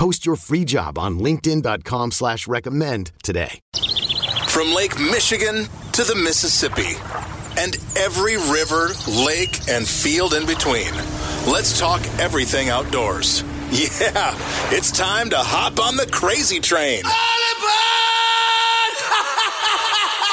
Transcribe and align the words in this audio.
Post 0.00 0.24
your 0.24 0.36
free 0.36 0.64
job 0.64 0.98
on 0.98 1.18
linkedin.com 1.18 2.12
slash 2.12 2.48
recommend 2.48 3.12
today. 3.22 3.60
From 4.48 4.72
Lake 4.72 4.98
Michigan 4.98 5.66
to 5.92 6.04
the 6.04 6.14
Mississippi 6.14 6.96
and 7.60 7.76
every 7.98 8.38
river, 8.38 8.92
lake, 9.06 9.58
and 9.68 9.86
field 9.86 10.32
in 10.32 10.46
between. 10.46 10.90
Let's 11.46 11.78
talk 11.78 12.00
everything 12.18 12.70
outdoors. 12.70 13.44
Yeah, 13.70 14.34
it's 14.72 14.90
time 14.90 15.30
to 15.30 15.36
hop 15.38 15.78
on 15.78 15.96
the 15.96 16.06
crazy 16.06 16.58
train. 16.58 17.04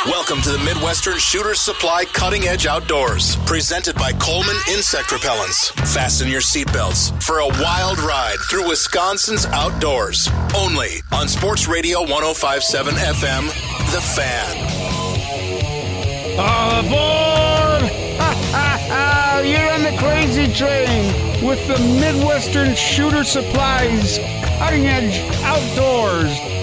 Welcome 0.08 0.42
to 0.44 0.52
the 0.52 0.60
Midwestern 0.60 1.18
Shooter 1.18 1.54
Supply 1.54 2.06
Cutting 2.06 2.44
Edge 2.44 2.66
Outdoors, 2.66 3.36
presented 3.46 3.96
by 3.96 4.14
Coleman 4.14 4.56
Insect 4.70 5.10
Repellents. 5.10 5.72
Fasten 5.94 6.30
your 6.30 6.40
seatbelts 6.40 7.22
for 7.22 7.40
a 7.40 7.48
wild 7.62 8.00
ride 8.00 8.38
through 8.50 8.70
Wisconsin's 8.70 9.46
outdoors. 9.48 10.30
Only 10.56 11.02
on 11.12 11.28
Sports 11.28 11.68
Radio 11.68 12.00
1057 12.00 12.94
FM, 12.94 13.48
The 13.92 14.00
Fan. 14.16 14.56
All 16.40 16.80
aboard! 16.80 17.92
You're 19.46 19.72
on 19.72 19.84
the 19.84 19.98
crazy 20.00 20.54
train 20.54 21.46
with 21.46 21.68
the 21.68 21.78
Midwestern 22.00 22.76
Shooter 22.76 23.26
Supplies 23.26 24.20
Cutting 24.58 24.88
Edge 24.88 25.20
Outdoors. 25.44 26.57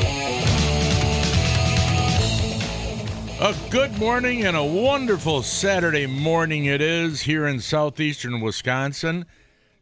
A 3.41 3.53
good 3.69 3.99
morning 3.99 4.45
and 4.45 4.57
a 4.57 4.65
wonderful 4.65 5.43
Saturday 5.43 6.07
morning 6.07 6.67
it 6.67 6.81
is 6.81 7.23
here 7.23 7.49
in 7.49 7.59
southeastern 7.59 8.41
Wisconsin. 8.41 9.27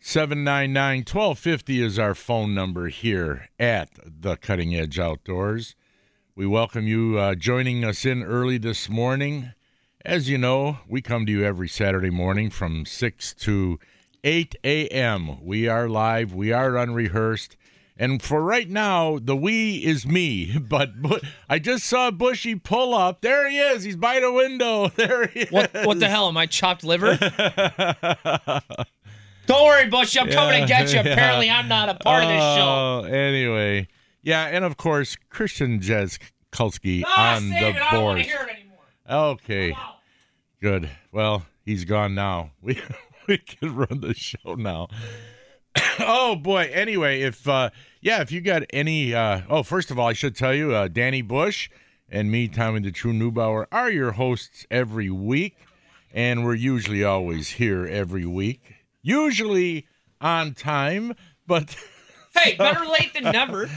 799 0.01 1.01
1250 1.01 1.83
is 1.83 1.99
our 1.99 2.15
phone 2.15 2.55
number 2.55 2.89
here 2.89 3.51
at 3.61 3.91
the 4.05 4.37
Cutting 4.37 4.75
Edge 4.75 4.99
Outdoors. 4.99 5.77
We 6.35 6.47
welcome 6.47 6.87
you 6.87 7.19
uh, 7.19 7.35
joining 7.35 7.85
us 7.85 8.07
in 8.07 8.23
early 8.23 8.57
this 8.57 8.89
morning. 8.89 9.53
As 10.03 10.31
you 10.31 10.39
know, 10.39 10.79
we 10.89 11.03
come 11.03 11.27
to 11.27 11.33
you 11.33 11.45
every 11.45 11.69
Saturday 11.69 12.11
morning 12.11 12.49
from 12.49 12.87
6 12.87 13.35
to 13.35 13.79
8 14.25 14.57
a.m. 14.65 15.45
We 15.45 15.69
are 15.69 15.91
live, 15.91 16.35
we 16.35 16.53
are 16.53 16.79
unrehearsed. 16.79 17.59
And 18.03 18.21
for 18.21 18.43
right 18.43 18.69
now, 18.69 19.21
the 19.23 19.37
we 19.37 19.77
is 19.77 20.05
me. 20.05 20.59
But, 20.73 21.01
but 21.01 21.23
I 21.49 21.61
just 21.61 21.85
saw 21.85 22.11
Bushy 22.11 22.57
pull 22.57 22.95
up. 22.95 23.21
There 23.21 23.49
he 23.49 23.61
is. 23.61 23.85
He's 23.85 23.95
by 23.95 24.19
the 24.19 24.33
window. 24.33 24.89
There 24.97 25.29
he 25.29 25.43
is. 25.43 25.53
What 25.53 25.71
what 25.85 26.01
the 26.01 26.09
hell? 26.09 26.27
Am 26.27 26.37
I 26.37 26.47
chopped 26.47 26.83
liver? 26.83 27.17
Don't 29.47 29.65
worry, 29.65 29.89
Bushy. 29.89 30.19
I'm 30.19 30.31
coming 30.31 30.63
to 30.63 30.67
get 30.67 30.89
you. 30.93 30.97
Yeah. 31.01 31.13
Apparently, 31.13 31.49
I'm 31.49 31.69
not 31.69 31.91
a 31.91 31.95
part 31.95 32.25
of 32.25 32.29
this 32.31 32.41
show. 32.41 32.65
Oh, 32.65 33.05
Anyway, 33.09 33.87
yeah, 34.23 34.47
and 34.47 34.65
of 34.65 34.77
course, 34.77 35.17
Christian 35.31 35.79
Jezkulski 35.79 37.05
Ah, 37.07 37.37
on 37.37 37.51
the 37.51 37.57
it. 37.57 37.61
I 37.61 37.63
don't 37.63 37.81
want 37.81 37.93
board. 37.93 38.19
to 38.19 38.25
hear 38.25 38.41
it 38.43 38.49
anymore. 38.57 38.81
Okay, 39.33 39.77
good. 40.61 40.91
Well, 41.13 41.47
he's 41.65 41.85
gone 41.85 42.17
now. 42.17 42.51
We 42.63 42.81
we 43.29 43.39
can 43.39 43.77
run 43.77 44.01
the 44.01 44.15
show 44.15 44.57
now. 44.57 44.89
oh 46.01 46.35
boy. 46.37 46.69
Anyway, 46.73 47.21
if 47.23 47.47
uh 47.49 47.71
yeah, 48.03 48.21
if 48.21 48.31
you 48.31 48.41
got 48.43 48.65
any 48.73 49.15
uh 49.15 49.41
oh, 49.49 49.63
first 49.63 49.91
of 49.91 49.99
all, 49.99 50.09
I 50.09 50.13
should 50.13 50.37
tell 50.37 50.53
you, 50.55 50.75
uh 50.75 50.89
Danny 50.89 51.23
Bush 51.23 51.71
and 52.11 52.31
me, 52.31 52.47
Tommy 52.49 52.81
the 52.81 52.93
True 52.93 53.15
Newbauer, 53.15 53.65
are 53.73 53.91
your 53.91 54.13
hosts 54.13 54.67
every 54.71 55.09
week, 55.09 55.57
and 56.13 56.45
we're 56.45 56.55
usually 56.55 57.03
always 57.03 57.49
here 57.53 57.87
every 57.87 58.27
week. 58.27 58.61
Usually 59.03 59.87
on 60.21 60.53
time, 60.55 61.15
but 61.47 61.75
Hey, 62.35 62.55
better 62.57 62.87
late 62.87 63.13
than 63.15 63.25
never. 63.25 63.69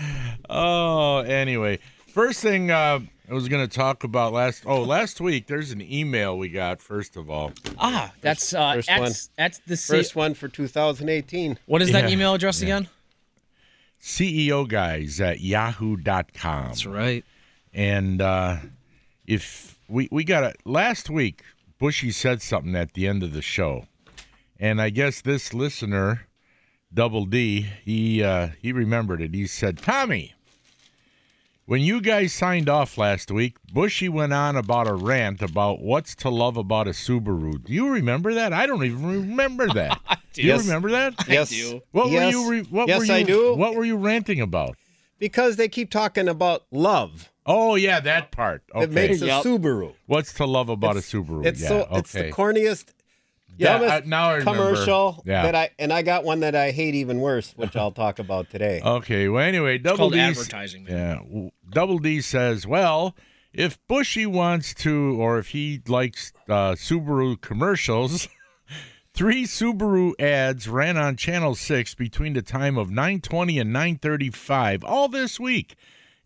Oh, 0.49 1.17
anyway, 1.19 1.79
first 2.07 2.41
thing 2.41 2.71
uh, 2.71 2.99
I 3.29 3.33
was 3.33 3.49
going 3.49 3.67
to 3.67 3.73
talk 3.73 4.03
about 4.03 4.31
last. 4.33 4.63
Oh, 4.65 4.81
last 4.83 5.19
week 5.19 5.47
there's 5.47 5.71
an 5.71 5.81
email 5.81 6.37
we 6.37 6.49
got. 6.49 6.81
First 6.81 7.17
of 7.17 7.29
all, 7.29 7.51
Ah, 7.77 8.13
that's 8.21 8.53
uh, 8.53 8.75
First 8.75 8.87
that's, 8.87 8.99
one. 9.01 9.11
that's 9.37 9.57
the 9.67 9.75
C- 9.75 9.93
First 9.97 10.15
one 10.15 10.33
for 10.35 10.47
2018. 10.47 11.57
What 11.65 11.81
is 11.81 11.91
that 11.91 12.09
email 12.09 12.33
address 12.33 12.61
again? 12.61 12.87
CEO 14.05 14.67
guys 14.67 15.19
at 15.19 15.41
yahoo.com. 15.41 16.67
That's 16.67 16.85
right. 16.85 17.25
And 17.73 18.21
uh, 18.21 18.57
if 19.25 19.79
we 19.89 20.07
we 20.11 20.23
got 20.23 20.43
it 20.43 20.57
last 20.63 21.09
week, 21.09 21.41
Bushy 21.79 22.11
said 22.11 22.43
something 22.43 22.75
at 22.75 22.93
the 22.93 23.07
end 23.07 23.23
of 23.23 23.33
the 23.33 23.41
show, 23.41 23.87
and 24.59 24.79
I 24.79 24.91
guess 24.91 25.21
this 25.21 25.55
listener, 25.55 26.27
Double 26.93 27.25
D, 27.25 27.61
he 27.83 28.23
uh, 28.23 28.49
he 28.61 28.71
remembered 28.71 29.23
it. 29.23 29.33
He 29.33 29.47
said, 29.47 29.79
"Tommy, 29.79 30.34
when 31.65 31.81
you 31.81 31.99
guys 31.99 32.31
signed 32.31 32.69
off 32.69 32.97
last 32.97 33.31
week, 33.31 33.57
Bushy 33.73 34.07
went 34.07 34.33
on 34.33 34.55
about 34.55 34.87
a 34.87 34.93
rant 34.93 35.41
about 35.41 35.81
what's 35.81 36.15
to 36.17 36.29
love 36.29 36.57
about 36.57 36.87
a 36.87 36.91
Subaru. 36.91 37.63
Do 37.63 37.73
you 37.73 37.89
remember 37.89 38.33
that? 38.35 38.53
I 38.53 38.67
don't 38.67 38.83
even 38.83 39.05
remember 39.05 39.67
that. 39.73 39.99
do 40.33 40.43
you 40.43 40.55
remember 40.55 40.91
that? 40.91 41.13
Yes. 41.27 41.49
do. 41.49 41.81
What 41.91 42.09
yes. 42.11 42.35
were 42.35 42.41
you? 42.41 42.51
Re- 42.51 42.67
what 42.69 42.87
yes, 42.87 42.99
were 42.99 43.05
you, 43.05 43.13
I 43.13 43.23
do. 43.23 43.55
What 43.55 43.75
were 43.75 43.85
you 43.85 43.97
ranting 43.97 44.41
about? 44.41 44.77
Because 45.17 45.55
they 45.55 45.67
keep 45.67 45.89
talking 45.89 46.27
about 46.27 46.63
love. 46.71 47.31
Oh 47.47 47.75
yeah, 47.75 47.99
that 47.99 48.31
part. 48.31 48.63
Okay. 48.73 48.83
It 48.83 48.91
makes 48.91 49.21
a 49.21 49.27
Yep. 49.27 49.43
Subaru. 49.43 49.93
What's 50.07 50.33
to 50.35 50.45
love 50.45 50.69
about 50.69 50.97
It's- 50.97 51.13
a 51.13 51.17
Subaru? 51.17 51.45
It's 51.45 51.61
yeah, 51.61 51.67
so 51.67 51.81
okay. 51.83 51.97
it's 51.99 52.11
the 52.11 52.31
corniest, 52.31 52.85
Yeah, 53.57 53.77
dumbest 53.77 53.93
uh, 53.93 54.01
now 54.05 54.31
I 54.35 54.41
commercial 54.41 55.23
Yeah. 55.25 55.43
that 55.43 55.55
I 55.55 55.69
and 55.79 55.93
I 55.93 56.01
got 56.01 56.23
one 56.23 56.41
that 56.41 56.55
I 56.55 56.71
hate 56.71 56.95
even 56.95 57.19
worse, 57.19 57.53
which 57.55 57.75
I'll 57.75 57.91
talk 58.03 58.19
about 58.19 58.49
today. 58.49 58.81
Okay. 58.83 59.27
Well, 59.29 59.43
anyway, 59.43 59.77
Double 59.77 60.09
D. 60.09 60.19
advertising, 60.19 60.83
man. 60.83 60.93
Yeah. 60.93 61.15
w- 61.15 61.51
Double 61.69 61.99
D 61.99 62.21
says, 62.21 62.67
well, 62.67 63.15
if 63.53 63.77
Bushy 63.87 64.25
wants 64.25 64.73
to, 64.75 65.19
or 65.21 65.39
if 65.39 65.49
he 65.49 65.81
likes 65.87 66.33
uh, 66.49 66.73
Subaru 66.73 67.39
commercials, 67.39 68.27
three 69.13 69.45
Subaru 69.45 70.11
ads 70.19 70.67
ran 70.67 70.97
on 70.97 71.15
Channel 71.15 71.55
Six 71.55 71.95
between 71.95 72.33
the 72.33 72.41
time 72.41 72.77
of 72.77 72.89
9:20 72.89 73.61
and 73.61 73.73
9:35 73.73 74.83
all 74.83 75.07
this 75.07 75.39
week. 75.39 75.75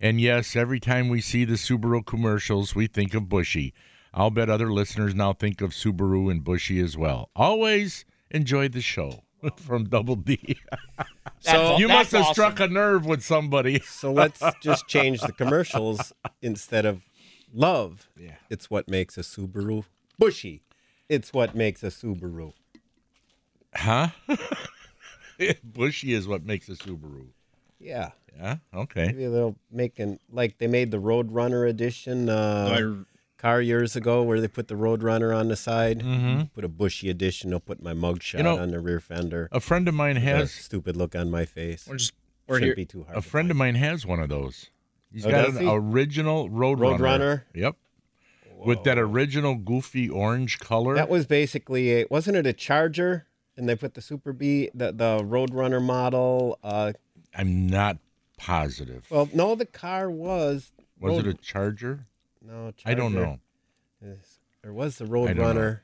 And 0.02 0.20
yes, 0.22 0.56
every 0.56 0.80
time 0.80 1.10
we 1.10 1.20
see 1.22 1.44
the 1.46 1.56
Subaru 1.56 2.06
commercials, 2.06 2.74
we 2.74 2.88
think 2.88 3.14
of 3.14 3.28
Bushy. 3.30 3.74
I'll 4.14 4.30
bet 4.32 4.50
other 4.50 4.72
listeners 4.72 5.14
now 5.16 5.34
think 5.34 5.62
of 5.62 5.72
Subaru 5.72 6.32
and 6.32 6.44
Bushy 6.44 6.80
as 6.80 6.98
well. 6.98 7.30
Always 7.36 8.06
enjoy 8.32 8.68
the 8.70 8.82
show 8.82 9.24
from 9.56 9.86
Double 9.86 10.16
D. 10.16 10.58
So 11.42 11.78
you 11.78 11.88
must 11.88 12.12
have 12.12 12.24
awesome. 12.24 12.34
struck 12.34 12.60
a 12.60 12.68
nerve 12.68 13.06
with 13.06 13.24
somebody. 13.24 13.80
So 13.80 14.12
let's 14.12 14.42
just 14.62 14.88
change 14.90 15.22
the 15.22 15.32
commercials 15.32 16.12
instead 16.42 16.86
of 16.86 17.02
love. 17.54 18.10
Yeah. 18.20 18.36
It's 18.50 18.70
what 18.70 18.90
makes 18.90 19.18
a 19.18 19.22
Subaru 19.22 19.86
bushy. 20.18 20.64
It's 21.08 21.32
what 21.32 21.56
makes 21.56 21.82
a 21.82 21.88
Subaru. 21.88 22.52
Huh? 23.74 24.10
Bushy 25.64 26.14
is 26.14 26.28
what 26.28 26.44
makes 26.46 26.68
a 26.68 26.74
Subaru. 26.74 27.28
Yeah. 27.80 28.10
Yeah. 28.38 28.58
Okay. 28.74 29.06
Maybe 29.08 29.28
they'll 29.28 29.56
make 29.72 29.98
an 30.00 30.20
like 30.30 30.58
they 30.58 30.68
made 30.68 30.92
the 30.92 31.00
Roadrunner 31.00 31.70
edition 31.70 32.28
uh, 32.28 32.70
I- 32.78 33.06
car 33.40 33.62
years 33.62 33.96
ago 33.96 34.22
where 34.22 34.40
they 34.42 34.48
put 34.48 34.68
the 34.68 34.76
Roadrunner 34.76 35.36
on 35.36 35.48
the 35.48 35.56
side. 35.56 36.00
Mm-hmm. 36.00 36.42
Put 36.54 36.64
a 36.64 36.68
bushy 36.70 37.10
edition. 37.10 37.50
They'll 37.50 37.60
put 37.60 37.82
my 37.82 37.94
mugshot 37.94 38.38
You 38.38 38.44
know, 38.44 38.58
on 38.60 38.72
the 38.72 38.80
rear 38.80 39.00
fender. 39.00 39.50
A 39.52 39.60
friend 39.60 39.88
of 39.88 39.94
mine 39.96 40.18
a 40.18 40.20
has 40.22 40.52
stupid 40.52 40.96
look 40.96 41.16
on 41.16 41.32
my 41.32 41.46
face. 41.46 41.88
We're 41.88 41.96
just 41.98 42.14
we're 42.48 42.56
Shouldn't 42.58 42.68
here. 42.70 42.76
be 42.76 42.86
too 42.86 43.04
hard. 43.06 43.18
a 43.18 43.22
to 43.22 43.30
friend 43.30 43.50
of 43.52 43.58
mine 43.58 43.76
has 43.76 44.06
one 44.06 44.20
of 44.20 44.30
those. 44.30 44.70
He's 45.12 45.26
Oh, 45.26 45.32
got 45.32 45.50
an 45.50 45.58
he? 45.58 45.68
original 45.72 46.50
Roadrunner. 46.50 47.00
Roadrunner? 47.00 47.42
Yep. 47.56 47.76
With 48.66 48.84
that 48.84 48.98
original 49.00 49.56
goofy 49.56 50.10
orange 50.10 50.60
color. 50.60 50.96
That 50.96 51.08
was 51.10 51.26
basically 51.26 52.02
a, 52.02 52.06
wasn't 52.10 52.36
it 52.38 52.46
a 52.46 52.52
Charger? 52.54 53.26
And 53.56 53.68
they 53.70 53.76
put 53.76 53.94
the 53.94 54.02
Super 54.02 54.34
B, 54.34 54.70
the 54.74 54.92
the 54.92 55.20
Roadrunner 55.24 55.82
model. 55.82 56.60
Uh, 56.64 56.92
I'm 57.36 57.68
not 57.68 57.98
positive. 58.38 59.06
well, 59.10 59.30
no, 59.34 59.56
the 59.56 59.66
car 59.66 60.10
was. 60.10 60.72
was 61.00 61.12
Road- 61.18 61.28
it 61.28 61.30
a 61.30 61.34
Charger? 61.36 62.08
No, 62.42 62.72
I 62.86 62.94
don't 62.94 63.14
know. 63.14 63.40
There 64.02 64.74
was 64.74 64.98
the 64.98 65.06
don't 65.06 65.36
know. 65.38 65.44
Roadrunner. 65.44 65.80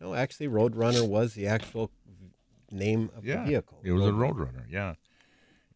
No, 0.00 0.14
actually, 0.14 0.48
Roadrunner 0.48 1.06
was 1.08 1.34
the 1.34 1.46
actual 1.46 1.90
name 2.70 3.10
of 3.16 3.24
Yeah. 3.24 3.42
the 3.42 3.46
vehicle. 3.50 3.80
It 3.84 3.92
was 3.92 4.02
a 4.06 4.10
Roadrunner. 4.10 4.64
Yeah. 4.68 4.94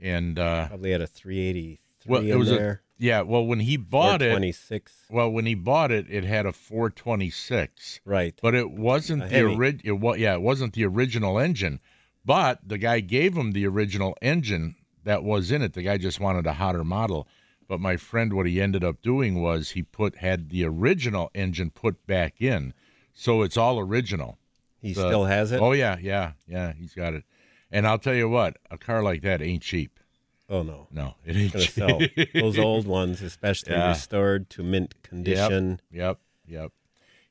And 0.00 0.38
uh, 0.38 0.69
Probably 0.69 0.91
had 0.93 1.00
a 1.00 1.06
383 1.06 1.79
well, 2.11 2.23
it 2.23 2.31
in 2.31 2.38
was 2.38 2.49
there. 2.50 2.82
Yeah, 3.00 3.20
well, 3.23 3.44
when 3.47 3.61
he 3.61 3.76
bought 3.76 4.23
it, 4.23 4.31
26. 4.31 4.93
well, 5.09 5.31
when 5.31 5.47
he 5.47 5.55
bought 5.55 5.93
it, 5.93 6.06
it 6.11 6.25
had 6.25 6.47
a 6.47 6.53
426, 6.53 8.00
Right. 8.05 8.35
but 8.43 8.55
it 8.56 8.70
wasn't 8.73 9.23
A 9.25 9.29
the 9.29 9.41
original. 9.44 10.17
Yeah, 10.17 10.35
it 10.35 10.43
wasn't 10.43 10.73
the 10.73 10.85
original 10.85 11.38
engine. 11.38 11.81
But 12.25 12.61
the 12.67 12.76
guy 12.79 13.00
gave 13.00 13.37
him 13.37 13.53
the 13.53 13.67
original 13.67 14.17
engine 14.20 14.75
that 15.05 15.23
was 15.23 15.50
in 15.53 15.62
it. 15.62 15.73
The 15.75 15.82
guy 15.82 15.97
just 15.97 16.19
wanted 16.20 16.47
a 16.47 16.55
hotter 16.55 16.85
model. 16.85 17.29
But 17.69 17.81
my 17.81 17.97
friend, 17.99 18.32
what 18.32 18.47
he 18.47 18.61
ended 18.61 18.82
up 18.82 19.03
doing 19.03 19.41
was 19.43 19.70
he 19.70 19.82
put 19.82 20.17
had 20.17 20.49
the 20.49 20.65
original 20.65 21.31
engine 21.35 21.70
put 21.70 22.06
back 22.06 22.41
in, 22.41 22.73
so 23.12 23.43
it's 23.43 23.56
all 23.59 23.79
original. 23.79 24.38
He 24.81 24.94
The- 24.94 25.03
still 25.09 25.26
has 25.26 25.53
it? 25.53 25.61
Oh 25.61 25.73
yeah, 25.73 25.99
yeah, 26.00 26.32
yeah. 26.47 26.73
He's 26.73 26.94
got 26.94 27.12
it. 27.15 27.25
And 27.70 27.87
I'll 27.87 27.99
tell 27.99 28.15
you 28.15 28.29
what, 28.29 28.56
a 28.70 28.79
car 28.79 29.03
like 29.03 29.20
that 29.23 29.43
ain't 29.43 29.62
cheap. 29.62 30.00
Oh, 30.49 30.62
no. 30.62 30.87
No, 30.91 31.17
it 31.26 31.37
ain't 31.37 31.53
cheap. 31.53 31.70
sell 31.73 32.00
those 32.32 32.59
old 32.59 32.87
ones, 32.87 33.20
especially 33.20 33.73
Yeah. 33.73 33.88
restored 33.91 34.49
to 34.50 34.62
mint 34.62 34.94
condition. 35.03 35.81
Yep, 35.93 36.19
yep. 36.47 36.73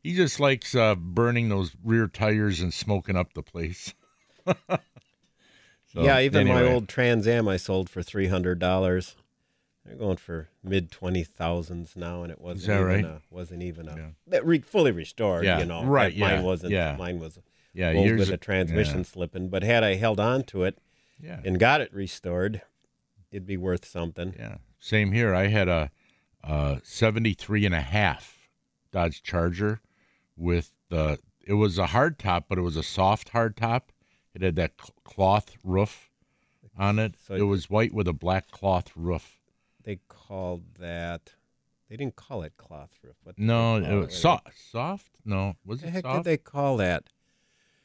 He 0.04 0.14
just 0.14 0.40
likes 0.40 0.76
uh, 0.76 0.94
burning 0.94 1.50
those 1.50 1.76
rear 1.84 2.08
tires 2.08 2.62
and 2.62 2.72
smoking 2.72 3.16
up 3.16 3.34
the 3.34 3.42
place. 3.42 3.96
So, 5.94 6.04
yeah, 6.04 6.20
even 6.20 6.48
my 6.48 6.64
old 6.64 6.90
Trans 6.90 7.28
Am 7.30 7.48
I 7.48 7.56
sold 7.56 7.90
for 7.90 8.04
three 8.04 8.28
hundred 8.28 8.60
dollars. 8.60 9.16
They're 9.88 9.96
going 9.96 10.18
for 10.18 10.50
mid 10.64 10.92
twenty 10.92 11.24
thousands 11.24 11.96
now, 11.96 12.24
and 12.24 12.32
it 12.32 12.42
wasn't 12.42 12.74
even 12.74 12.86
right? 12.86 13.06
a, 13.06 13.22
wasn't 13.30 13.64
even 13.64 13.88
a 13.88 13.96
Yeah. 13.96 14.10
that 14.28 14.46
re, 14.46 14.60
fully 14.60 14.92
restored. 14.92 15.46
Yeah, 15.46 15.60
you 15.60 15.66
know, 15.66 15.84
right, 15.86 16.16
Mine 16.18 16.30
yeah, 16.40 16.42
wasn't. 16.42 16.74
yeah. 16.74 16.96
Mine 16.98 17.20
was 17.20 17.40
yeah, 17.74 17.92
years 17.92 18.20
with 18.20 18.32
a 18.32 18.38
transmission 18.38 19.04
slipping. 19.04 19.50
But 19.50 19.64
had 19.64 19.84
I 19.84 19.96
held 19.96 20.20
on 20.20 20.44
to 20.46 20.64
it 20.64 20.78
Yeah, 21.20 21.40
and 21.46 21.58
got 21.60 21.80
it 21.82 21.94
restored, 21.94 22.62
it'd 23.32 23.46
be 23.46 23.58
worth 23.58 23.86
something. 23.86 24.36
yeah. 24.38 24.58
Same 24.80 25.12
here. 25.12 25.34
I 25.34 25.48
had 25.48 25.68
a, 25.68 25.90
a 26.44 26.82
73 26.84 27.66
and 27.66 27.74
a 27.74 27.82
half 27.82 28.50
Dodge 28.92 29.24
Charger 29.24 29.82
with 30.36 30.74
the. 30.90 31.20
It 31.46 31.54
was 31.54 31.78
a 31.78 31.88
hard 31.88 32.20
top, 32.20 32.48
but 32.50 32.58
it 32.58 32.62
was 32.62 32.76
a 32.76 32.84
soft 32.84 33.30
hard 33.30 33.56
top. 33.56 33.92
It 34.34 34.42
had 34.42 34.56
that 34.58 34.74
cloth 35.06 35.56
roof 35.64 36.10
on 36.78 37.00
it. 37.00 37.16
So 37.26 37.36
it 37.36 37.42
was 37.44 37.70
white 37.70 37.94
with 37.94 38.08
a 38.08 38.14
black 38.14 38.52
cloth 38.52 38.92
roof. 38.96 39.37
They 39.88 40.00
called 40.10 40.64
that. 40.80 41.32
They 41.90 41.96
didn't 41.96 42.18
call 42.18 42.44
it 42.44 42.58
cloth 42.58 42.90
roof. 43.02 43.16
What 43.24 43.40
No, 43.40 43.78
it 43.78 43.90
was 43.96 44.10
it? 44.10 44.18
soft. 44.18 44.50
Soft? 44.70 45.12
No, 45.24 45.56
was 45.66 45.78
What 45.78 45.80
the 45.80 45.88
it 45.88 45.92
heck 45.92 46.04
soft? 46.04 46.18
did 46.26 46.30
they 46.30 46.36
call 46.38 46.76
that? 46.78 47.06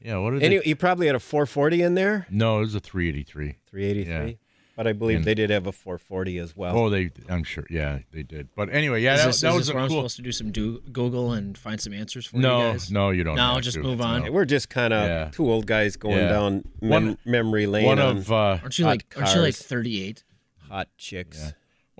yeah. 0.01 0.17
What 0.17 0.33
did 0.33 0.43
Anyway, 0.43 0.65
they? 0.65 0.71
you 0.71 0.75
probably 0.75 1.07
had 1.07 1.15
a 1.15 1.21
440 1.21 1.81
in 1.81 1.95
there. 1.95 2.27
No, 2.29 2.57
it 2.57 2.63
was 2.63 2.75
a 2.75 2.81
383. 2.81 3.55
383. 3.71 4.31
Yeah. 4.31 4.37
But 4.75 4.89
I 4.89 4.95
believe 4.95 5.19
And- 5.19 5.25
they 5.27 5.35
did 5.37 5.51
have 5.51 5.69
a 5.69 5.71
440 5.71 6.39
as 6.39 6.57
well. 6.57 6.77
Oh, 6.77 6.91
they. 6.91 7.11
I'm 7.29 7.45
sure. 7.45 7.67
Yeah, 7.71 8.01
they 8.11 8.25
did. 8.25 8.49
But 8.57 8.71
anyway, 8.73 9.01
yeah, 9.03 9.15
is 9.15 9.21
that, 9.21 9.27
this, 9.29 9.41
that 9.43 9.49
is 9.51 9.55
was 9.55 9.67
this 9.67 9.71
a 9.73 9.75
where 9.77 9.85
I'm 9.85 9.91
supposed 9.91 10.17
to 10.17 10.23
do 10.23 10.33
some 10.33 10.51
do- 10.51 10.81
Google 10.91 11.33
and 11.33 11.57
find 11.57 11.81
some 11.81 11.93
answers 11.93 12.27
for 12.27 12.37
you 12.39 12.43
No, 12.43 12.73
guys? 12.73 12.91
no, 12.91 13.11
you 13.11 13.23
don't. 13.23 13.37
No, 13.37 13.55
have 13.55 13.63
just 13.63 13.77
to. 13.77 13.83
move 13.85 14.01
on. 14.01 14.23
Hey, 14.25 14.31
We're 14.31 14.45
just 14.47 14.69
kind 14.71 14.93
of 14.93 15.07
Yeah. 15.09 15.29
two 15.31 15.49
old 15.49 15.67
guys 15.67 15.97
going 15.97 16.17
Yeah. 16.17 16.29
down 16.31 16.65
mem- 16.81 16.91
One- 16.91 17.19
memory 17.25 17.67
lane 17.67 17.87
One 17.87 18.01
on 18.01 18.17
of 18.17 18.33
uh, 18.33 18.35
Aren't 18.63 18.77
you 18.79 18.87
Hot 18.87 18.91
like 18.91 19.15
aren't 19.17 19.35
you 19.37 19.41
like 19.43 19.55
38? 19.55 20.25
hot 20.69 20.89
chicks. 20.99 21.53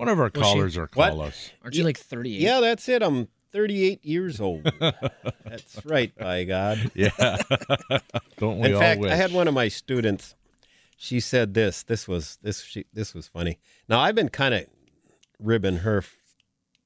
One 0.03 0.09
of 0.09 0.19
our 0.21 0.31
she- 0.35 0.41
callers 0.41 0.77
are 0.77 0.89
What? 0.95 1.11
call 1.11 1.23
us. 1.23 1.51
Aren't 1.63 1.77
you 1.77 1.85
like 1.85 1.99
38? 1.99 2.41
Yeah, 2.41 2.61
that's 2.61 2.89
it. 2.89 3.03
I'm 3.03 3.29
38 3.53 4.05
years 4.05 4.41
old. 4.41 4.65
that's 4.81 5.85
right, 5.85 6.13
by 6.17 6.45
God. 6.45 6.91
Yeah. 6.95 7.11
don't 8.39 8.59
we 8.59 8.69
In 8.69 8.75
all 8.75 8.81
fact, 8.81 9.01
wish? 9.01 9.13
I 9.13 9.15
had 9.15 9.33
one 9.33 9.47
of 9.47 9.55
my 9.55 9.69
students. 9.69 10.35
She 10.97 11.21
said 11.21 11.55
this. 11.55 11.83
This 11.83 12.09
was 12.09 12.39
this. 12.43 12.63
She, 12.63 12.85
this 12.93 13.15
was 13.15 13.29
funny. 13.29 13.59
Now 13.89 14.01
I've 14.01 14.15
been 14.15 14.29
kind 14.29 14.55
of 14.55 14.67
ribbing 15.39 15.79
her, 15.79 16.05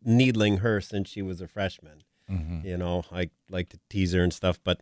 needling 0.05 0.59
her 0.59 0.81
since 0.81 1.09
she 1.09 1.23
was 1.23 1.41
a 1.41 1.49
freshman. 1.49 2.03
Mm-hmm. 2.31 2.67
You 2.67 2.77
know, 2.77 3.05
I 3.13 3.31
like 3.51 3.69
to 3.71 3.79
tease 3.89 4.13
her 4.13 4.23
and 4.23 4.33
stuff, 4.33 4.59
but 4.65 4.81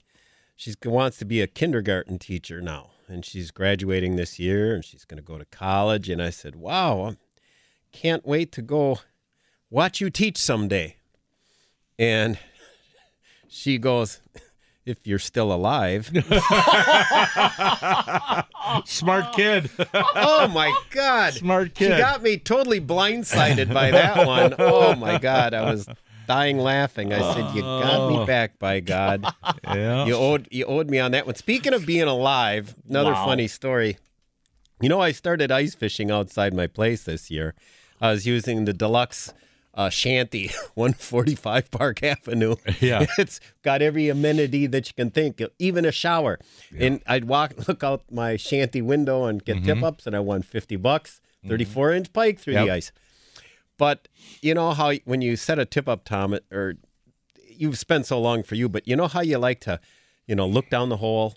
she 0.57 0.73
wants 0.85 1.19
to 1.19 1.25
be 1.25 1.41
a 1.41 1.47
kindergarten 1.47 2.19
teacher 2.19 2.61
now, 2.63 2.91
and 3.09 3.25
she's 3.25 3.51
graduating 3.51 4.17
this 4.17 4.39
year, 4.39 4.75
and 4.75 4.85
she's 4.85 5.05
going 5.05 5.19
to 5.19 5.23
go 5.23 5.37
to 5.37 5.45
college. 5.47 6.09
And 6.09 6.23
I 6.23 6.31
said, 6.31 6.55
"Wow, 6.57 7.03
I 7.05 7.17
can't 7.95 8.27
wait 8.27 8.53
to 8.53 8.63
go 8.63 8.99
watch 9.71 10.01
you 10.01 10.11
teach 10.11 10.37
someday." 10.39 10.97
And 11.99 12.39
she 13.49 13.79
goes, 13.79 14.21
"If 14.85 15.07
you're 15.07 15.19
still 15.19 15.53
alive." 15.53 16.11
Smart 18.87 19.33
kid. 19.35 19.71
oh 19.95 20.49
my 20.53 20.77
God! 20.91 21.35
Smart 21.35 21.75
kid. 21.75 21.93
She 21.93 21.99
got 21.99 22.23
me 22.23 22.37
totally 22.39 22.81
blindsided 22.81 23.73
by 23.73 23.91
that 23.91 24.27
one. 24.27 24.55
Oh 24.59 24.95
my 24.95 25.19
God! 25.19 25.55
I 25.55 25.71
was 25.71 25.87
dying 26.27 26.59
laughing. 26.59 27.13
I 27.13 27.35
said, 27.35 27.55
"You 27.55 27.63
got 27.63 28.01
Oh. 28.01 28.21
me 28.21 28.27
back, 28.27 28.59
by 28.59 28.81
God." 28.81 29.25
yeah. 29.65 30.07
You 30.07 30.15
owed 30.15 30.49
you 30.51 30.65
owed 30.65 30.91
me 30.91 30.99
on 30.99 31.13
that 31.13 31.27
one. 31.27 31.35
Speaking 31.37 31.75
of 31.75 31.87
being 31.87 32.09
alive, 32.09 32.75
another 32.89 33.13
Wow. 33.13 33.27
funny 33.27 33.49
story. 33.49 33.99
You 34.81 34.89
know, 34.89 35.01
I 35.01 35.13
started 35.13 35.53
ice 35.53 35.75
fishing 35.75 36.11
outside 36.11 36.53
my 36.53 36.67
place 36.67 37.05
this 37.05 37.31
year. 37.31 37.55
I 38.01 38.11
was 38.11 38.27
using 38.27 38.65
the 38.65 38.73
deluxe 38.73 39.33
uh, 39.75 39.91
shanty, 39.91 40.49
145 40.75 41.71
Park 41.71 42.03
Avenue. 42.03 42.57
Yeah. 42.81 43.07
it's 43.19 43.41
got 43.63 43.83
every 43.83 44.09
amenity 44.09 44.67
that 44.67 44.89
you 44.89 44.95
can 44.95 45.11
think, 45.11 45.41
of, 45.41 45.51
even 45.59 45.85
a 45.85 45.93
shower. 45.93 46.39
Yeah. 46.73 46.87
And 46.87 47.03
I'd 47.07 47.25
walk, 47.25 47.55
look 47.69 47.83
out 47.83 48.03
my 48.11 48.37
shanty 48.37 48.83
window 48.83 49.25
and 49.25 49.45
get 49.45 49.65
tip 49.65 49.83
ups, 49.83 50.07
and 50.07 50.15
I 50.15 50.21
won 50.21 50.43
50 50.43 50.77
bucks, 50.77 51.21
34 51.49 51.93
inch 51.93 52.13
pike 52.13 52.39
through 52.39 52.55
Yep. 52.55 52.67
the 52.67 52.71
ice. 52.73 52.93
But 53.77 54.07
you 54.41 54.55
know 54.55 54.71
how 54.73 54.93
when 55.05 55.21
you 55.21 55.35
set 55.37 55.59
a 55.59 55.65
tip 55.65 55.89
up, 55.89 56.05
Tom, 56.05 56.39
or 56.53 56.75
you've 57.49 57.79
spent 57.79 58.07
so 58.07 58.21
long 58.21 58.43
for 58.45 58.55
you, 58.55 58.69
but 58.69 58.87
you 58.87 58.95
know 58.95 59.09
how 59.09 59.21
you 59.21 59.39
like 59.39 59.61
to, 59.63 59.81
you 60.27 60.37
know, 60.37 60.47
look 60.47 60.71
down 60.71 60.89
the 60.91 60.99
hole 60.99 61.35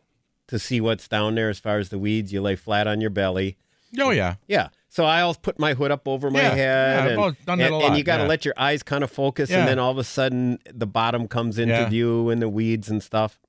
to 0.47 0.59
see 0.59 0.79
what's 0.79 1.07
down 1.07 1.35
there 1.35 1.49
as 1.49 1.59
far 1.59 1.79
as 1.79 1.89
the 1.89 1.97
weeds. 1.97 2.31
You 2.31 2.41
lay 2.41 2.55
flat 2.55 2.85
on 2.87 3.01
your 3.01 3.09
belly. 3.09 3.57
Oh 3.99 4.11
yeah. 4.11 4.35
Yeah. 4.47 4.69
So 4.89 5.05
I'll 5.05 5.35
put 5.35 5.59
my 5.59 5.73
hood 5.73 5.91
up 5.91 6.07
over 6.07 6.31
my 6.31 6.41
Yeah, 6.41 6.49
head. 6.49 6.57
yeah, 6.57 7.03
I've 7.03 7.19
and, 7.19 7.45
done 7.45 7.59
that 7.59 7.71
and, 7.71 7.83
and 7.83 7.97
you 7.97 8.03
got 8.03 8.17
to 8.17 8.23
yeah. 8.23 8.29
let 8.29 8.45
your 8.45 8.53
eyes 8.57 8.81
kind 8.81 9.03
of 9.03 9.11
focus, 9.11 9.51
and 9.51 9.67
then 9.67 9.77
all 9.77 9.91
of 9.91 9.97
a 9.97 10.03
sudden 10.03 10.59
the 10.73 10.87
bottom 10.87 11.27
comes 11.27 11.59
into 11.59 11.87
view 11.87 12.29
and 12.29 12.41
the 12.41 12.49
weeds 12.49 12.89
and 12.89 13.03
stuff. 13.03 13.39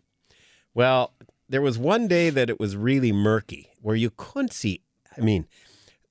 Well, 0.75 1.14
there 1.49 1.62
was 1.62 1.79
one 1.79 2.06
day 2.08 2.31
that 2.31 2.50
it 2.50 2.61
was 2.61 2.76
really 2.76 3.12
murky 3.12 3.70
where 3.81 3.96
you 3.96 4.11
couldn't 4.11 4.52
see. 4.52 4.82
I 5.17 5.23
mean, 5.23 5.46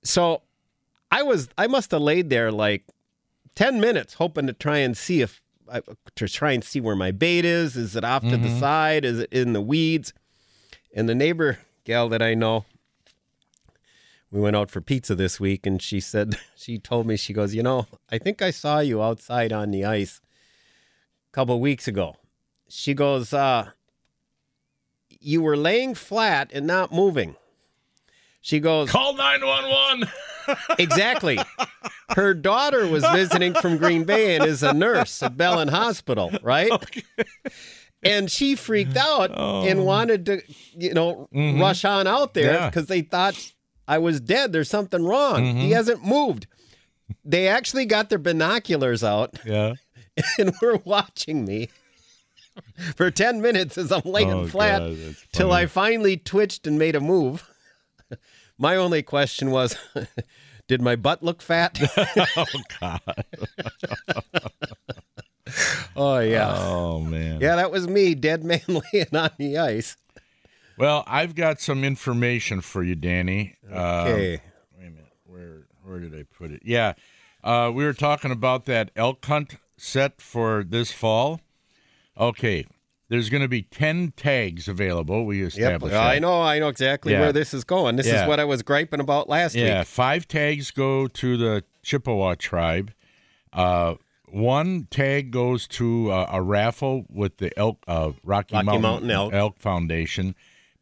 so 0.04 0.42
I 1.12 1.24
was 1.24 1.50
I 1.58 1.68
must 1.68 1.92
have 1.92 2.02
laid 2.02 2.30
there 2.30 2.52
like 2.52 2.86
ten 3.56 3.80
minutes 3.80 4.16
hoping 4.16 4.48
to 4.48 4.54
try 4.54 4.80
and 4.80 4.98
see 4.98 5.22
if 5.22 5.42
I, 5.72 5.82
to 6.16 6.28
try 6.28 6.54
and 6.54 6.64
see 6.64 6.82
where 6.82 6.96
my 6.96 7.12
bait 7.12 7.46
is. 7.46 7.76
Is 7.76 7.96
it 7.96 8.04
off 8.04 8.24
to 8.24 8.32
the 8.32 8.38
mm-hmm. 8.38 8.60
side? 8.60 9.06
Is 9.06 9.20
it 9.20 9.32
in 9.32 9.54
the 9.54 9.62
weeds? 9.62 10.14
And 10.96 11.08
the 11.08 11.16
neighbor 11.16 11.60
gal 11.84 12.10
that 12.10 12.22
I 12.22 12.34
know, 12.34 12.66
we 14.32 14.40
went 14.42 14.56
out 14.56 14.70
for 14.72 14.82
pizza 14.82 15.16
this 15.16 15.40
week, 15.40 15.66
and 15.66 15.82
she 15.82 16.00
said 16.00 16.38
she 16.56 16.78
told 16.78 17.08
me 17.08 17.16
she 17.18 17.34
goes, 17.34 17.54
you 17.56 17.64
know, 17.64 17.88
I 18.12 18.18
think 18.18 18.42
I 18.42 18.52
saw 18.52 18.80
you 18.80 19.02
outside 19.02 19.52
on 19.54 19.72
the 19.72 19.86
ice 19.86 20.22
a 21.30 21.32
couple 21.32 21.60
weeks 21.60 21.88
ago. 21.88 22.16
She 22.70 22.94
goes, 22.94 23.34
uh, 23.34 23.70
you 25.20 25.42
were 25.42 25.58
laying 25.58 25.96
flat 25.96 26.52
and 26.54 26.68
not 26.68 26.92
moving. 26.92 27.36
She 28.42 28.60
goes, 28.60 28.90
Call 28.90 29.16
nine 29.16 29.46
one 29.46 29.70
one. 29.70 30.12
Exactly. 30.80 31.38
Her 32.16 32.34
daughter 32.34 32.88
was 32.88 33.04
visiting 33.10 33.54
from 33.56 33.76
Green 33.78 34.06
Bay 34.06 34.38
and 34.38 34.46
is 34.46 34.64
a 34.64 34.74
nurse 34.74 35.22
at 35.22 35.36
Bellin 35.36 35.68
Hospital, 35.68 36.32
right? 36.42 36.72
okay. 36.72 37.04
And 38.02 38.32
she 38.32 38.56
freaked 38.56 38.96
out 38.96 39.32
and 39.38 39.84
wanted 39.86 40.26
to, 40.28 40.42
you 40.74 40.94
know, 40.94 41.28
rush 41.34 41.84
on 41.84 42.08
out 42.08 42.34
there 42.34 42.54
Yeah. 42.54 42.70
because 42.70 42.86
they 42.86 43.02
thought 43.02 43.36
I 43.88 43.98
was 44.00 44.20
dead. 44.20 44.52
There's 44.52 44.70
something 44.70 45.04
wrong. 45.04 45.44
He 45.44 45.52
mm-hmm. 45.52 45.72
hasn't 45.72 46.06
moved. 46.06 46.48
They 47.24 47.48
actually 47.48 47.86
got 47.86 48.10
their 48.10 48.20
binoculars 48.20 49.04
out 49.04 49.40
Yeah. 49.46 49.76
and 50.40 50.54
were 50.62 50.78
watching 50.84 51.46
me 51.46 51.70
for 52.96 53.12
10 53.12 53.42
minutes 53.42 53.78
as 53.78 53.92
I'm 53.92 54.02
laying 54.04 54.34
Oh, 54.34 54.48
flat 54.48 54.80
God, 54.80 55.16
till. 55.32 55.52
I 55.52 55.68
finally 55.68 56.18
twitched 56.18 56.68
and 56.68 56.78
made 56.78 56.96
a 56.96 57.00
move. 57.00 57.50
My 58.58 58.76
only 58.76 59.04
question 59.04 59.52
was, 59.52 59.78
did 60.68 60.82
my 60.82 60.96
butt 60.96 61.22
look 61.22 61.44
fat? 61.44 61.80
Oh 62.36 62.46
God. 62.80 63.26
oh 65.96 66.20
yeah. 66.20 66.56
Oh 66.58 67.00
man. 67.02 67.40
Yeah, 67.40 67.56
that 67.56 67.72
was 67.72 67.88
me, 67.88 68.16
dead 68.16 68.44
man 68.44 68.62
laying 68.68 69.16
on 69.16 69.30
the 69.38 69.60
ice. 69.60 69.96
Well, 70.78 71.04
I've 71.08 71.36
got 71.36 71.60
some 71.60 71.84
information 71.84 72.62
for 72.62 72.84
you, 72.84 72.96
Danny. 72.96 73.56
Um, 73.72 73.78
Okay. 73.80 74.42
wait 74.78 74.88
a 74.88 74.90
minute. 74.92 75.06
Where 75.26 75.68
where 75.84 76.00
did 76.00 76.14
I 76.14 76.24
put 76.24 76.52
it? 76.52 76.62
Yeah. 76.66 76.94
Uh, 77.44 77.72
we 77.74 77.84
were 77.86 77.94
talking 77.94 78.32
about 78.32 78.66
that 78.66 78.92
elk 78.96 79.26
hunt 79.26 79.56
set 79.78 80.22
for 80.22 80.64
this 80.64 80.92
fall. 80.92 81.40
Okay. 82.20 82.66
There's 83.10 83.30
going 83.30 83.42
to 83.42 83.48
be 83.48 83.62
10 83.62 84.12
tags 84.18 84.68
available. 84.68 85.26
We 85.26 85.40
Yep. 85.40 85.48
established 85.48 85.96
I 85.96 86.20
know. 86.20 86.42
I 86.42 86.60
know 86.60 86.68
exactly 86.68 87.14
Yeah. 87.14 87.22
where 87.22 87.32
this 87.32 87.54
is 87.54 87.64
going. 87.64 87.96
This 87.96 88.08
Yeah. 88.08 88.24
is 88.24 88.28
what 88.28 88.40
I 88.40 88.44
was 88.44 88.64
griping 88.64 89.00
about 89.00 89.30
last 89.30 89.56
week. 89.56 89.64
Yeah, 89.64 89.84
five 89.84 90.28
tags 90.28 90.72
go 90.72 91.08
to 91.08 91.38
the 91.38 91.64
Chippewa 91.84 92.36
tribe, 92.36 92.92
Uh, 93.54 93.96
one 94.26 94.88
tag 94.92 95.32
goes 95.32 95.68
to 95.70 96.12
uh, 96.12 96.28
a 96.30 96.42
raffle 96.42 97.06
with 97.10 97.38
the 97.38 97.58
elk 97.58 97.82
uh, 97.88 98.12
Rocky, 98.26 98.56
Rocky 98.56 98.78
Mountain 98.78 99.10
Elk. 99.10 99.58
Foundation. 99.58 100.36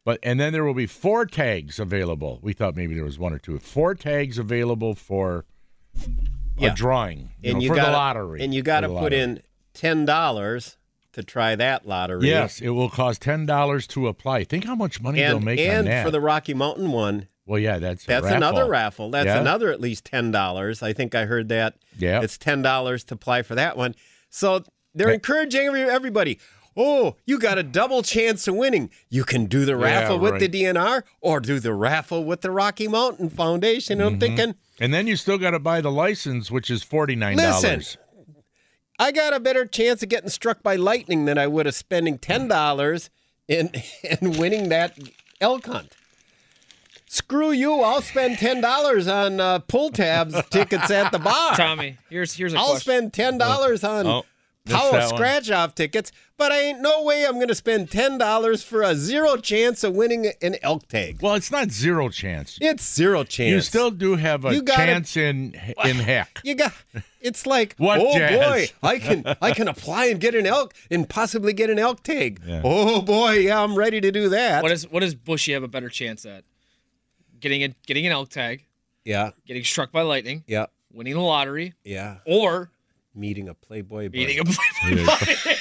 But 0.06 0.20
and 0.22 0.38
then 0.40 0.52
there 0.54 0.62
will 0.64 0.72
be 0.72 0.86
four 0.86 1.26
tags 1.26 1.78
available. 1.80 2.38
We 2.40 2.52
thought 2.54 2.76
maybe 2.76 2.94
there 2.94 3.04
was 3.04 3.18
one 3.18 3.32
or 3.34 3.38
two. 3.38 3.58
Four 3.58 3.94
tags 3.96 4.38
available 4.38 4.94
for 4.94 5.44
Yeah. 6.56 6.72
a 6.72 6.74
drawing 6.74 7.30
you 7.42 7.50
and 7.50 7.54
know, 7.54 7.60
you 7.60 7.68
for 7.70 7.74
gotta, 7.74 7.90
the 7.90 7.96
lottery. 7.96 8.42
And 8.42 8.54
you 8.54 8.62
got 8.62 8.80
to 8.80 8.88
put 8.88 9.12
in 9.12 9.42
ten 9.74 10.04
dollars 10.04 10.76
to 11.12 11.22
try 11.24 11.56
that 11.56 11.86
lottery. 11.88 12.28
Yes, 12.28 12.60
it 12.60 12.68
will 12.70 12.88
cost 12.88 13.20
ten 13.22 13.46
dollars 13.46 13.86
to 13.88 14.06
apply. 14.06 14.44
Think 14.44 14.64
how 14.64 14.76
much 14.76 15.00
money 15.00 15.18
they'll 15.18 15.36
and 15.36 15.44
make 15.44 15.58
on 15.58 15.66
and 15.66 15.86
that. 15.88 16.04
for 16.04 16.10
the 16.12 16.20
Rocky 16.20 16.54
Mountain 16.54 16.92
one, 16.92 17.26
well, 17.44 17.58
yeah, 17.58 17.78
that's 17.78 18.04
that's 18.04 18.24
raffle. 18.24 18.36
another 18.36 18.66
raffle. 18.66 19.10
That's 19.10 19.26
Yeah. 19.26 19.40
another 19.40 19.72
at 19.72 19.80
least 19.80 20.04
ten 20.04 20.30
dollars. 20.30 20.82
I 20.84 20.92
think 20.92 21.16
I 21.16 21.24
heard 21.26 21.48
that. 21.48 21.74
Yeah. 21.98 22.20
it's 22.22 22.38
ten 22.38 22.62
dollars 22.62 23.02
to 23.04 23.14
apply 23.14 23.42
for 23.42 23.54
that 23.56 23.76
one. 23.76 23.94
So 24.30 24.62
they're 24.94 25.08
Hey. 25.08 25.14
encouraging 25.14 25.66
everybody. 25.74 26.38
Oh, 26.76 27.16
you 27.24 27.38
got 27.38 27.56
a 27.58 27.62
double 27.62 28.02
chance 28.02 28.46
of 28.46 28.54
winning. 28.54 28.90
You 29.08 29.24
can 29.24 29.46
do 29.46 29.64
the 29.64 29.72
Yeah, 29.78 29.84
raffle 30.02 30.18
with 30.18 30.38
the. 30.40 30.48
DNR 30.48 31.02
or 31.20 31.40
do 31.40 31.58
the 31.58 31.72
raffle 31.72 32.24
with 32.24 32.42
the 32.42 32.50
Rocky 32.50 32.86
Mountain 32.88 33.30
Foundation. 33.30 33.98
Mm-hmm. 33.98 34.06
I'm 34.06 34.20
thinking, 34.20 34.54
And 34.78 34.92
then 34.92 35.06
you 35.06 35.16
still 35.16 35.38
got 35.38 35.52
to 35.52 35.58
buy 35.58 35.80
the 35.80 35.90
license, 35.90 36.50
which 36.50 36.70
is 36.70 36.84
$49. 36.84 37.36
Listen, 37.36 37.70
dollars. 37.70 37.96
I 38.98 39.12
got 39.12 39.32
a 39.34 39.40
better 39.40 39.64
chance 39.66 40.02
of 40.02 40.08
getting 40.10 40.28
struck 40.30 40.62
by 40.62 40.76
lightning 40.76 41.24
than 41.24 41.38
I 41.38 41.46
would 41.46 41.66
of 41.66 41.74
spending 41.74 42.18
ten 42.18 42.48
dollars 42.48 43.10
in 43.48 43.70
and 44.20 44.38
winning 44.38 44.68
that 44.70 44.98
elk 45.40 45.66
hunt. 45.66 45.92
Screw 47.08 47.52
you! 47.52 47.80
I'll 47.82 48.02
spend 48.02 48.38
ten 48.38 48.60
dollars 48.60 49.06
on 49.06 49.38
uh, 49.40 49.60
pull 49.60 49.90
tabs 49.90 50.34
tickets 50.50 50.90
at 50.90 51.12
the 51.12 51.18
bar. 51.18 51.52
Tommy, 51.56 51.98
here's 52.10 52.34
here's 52.34 52.52
a 52.52 52.58
I'll 52.58 52.70
question. 52.70 52.80
spend 52.80 53.12
ten 53.12 53.38
dollars 53.38 53.84
on 53.84 54.06
Oh, 54.06 54.24
missed 54.66 54.90
power 54.90 55.02
scratch 55.02 55.50
off 55.50 55.74
tickets, 55.74 56.12
but 56.36 56.52
I 56.52 56.60
ain't 56.60 56.80
no 56.80 57.02
way 57.02 57.24
I'm 57.26 57.34
going 57.34 57.48
to 57.48 57.54
spend 57.54 57.90
ten 57.90 58.18
dollars 58.18 58.62
for 58.62 58.82
a 58.82 58.94
zero 58.94 59.36
chance 59.36 59.82
of 59.84 59.94
winning 59.94 60.32
an 60.42 60.56
elk 60.62 60.88
tag. 60.88 61.20
Well, 61.22 61.34
it's 61.34 61.50
not 61.50 61.70
zero 61.70 62.08
chance. 62.08 62.58
It's 62.60 62.94
zero 62.94 63.24
chance. 63.24 63.50
You 63.50 63.60
still 63.60 63.90
do 63.90 64.16
have 64.16 64.44
a 64.44 64.52
You 64.54 64.62
gotta- 64.62 64.84
chance 64.86 65.16
in 65.16 65.54
in 65.84 65.96
heck. 66.10 66.40
You 66.44 66.54
got. 66.54 66.72
It's 67.20 67.44
like, 67.46 67.74
What 67.78 68.00
oh 68.00 68.16
jazz? 68.16 68.70
boy, 68.70 68.88
I 68.88 68.98
can 68.98 69.36
I 69.42 69.50
can 69.52 69.68
apply 69.68 70.06
and 70.06 70.20
get 70.20 70.34
an 70.34 70.46
elk 70.46 70.74
and 70.90 71.08
possibly 71.08 71.52
get 71.52 71.70
an 71.70 71.78
elk 71.78 72.02
tag. 72.02 72.40
Oh 72.64 73.02
boy, 73.02 73.32
yeah, 73.38 73.60
I'm 73.62 73.74
ready 73.76 74.00
to 74.00 74.12
do 74.12 74.28
that. 74.30 74.62
What 74.62 74.72
is 74.72 74.88
what 74.90 75.00
does 75.00 75.14
Bushy 75.14 75.52
have 75.52 75.62
a 75.62 75.68
better 75.68 75.88
chance 75.88 76.24
at? 76.26 76.44
Getting 77.40 77.62
a 77.64 77.68
getting 77.86 78.06
an 78.06 78.12
elk 78.12 78.30
tag, 78.30 78.64
yeah, 79.04 79.30
getting 79.46 79.62
struck 79.62 79.92
by 79.92 80.02
lightning, 80.02 80.42
yeah, 80.46 80.66
winning 80.92 81.12
the 81.14 81.20
lottery, 81.20 81.74
yeah. 81.84 82.16
or 82.24 82.70
Meeting 83.16 83.48
a 83.48 83.54
Playboy. 83.54 84.08
buddy. 84.08 84.18
eating 84.22 84.40
a 84.40 84.44
Playboy 84.44 85.04
bunny. 85.06 85.56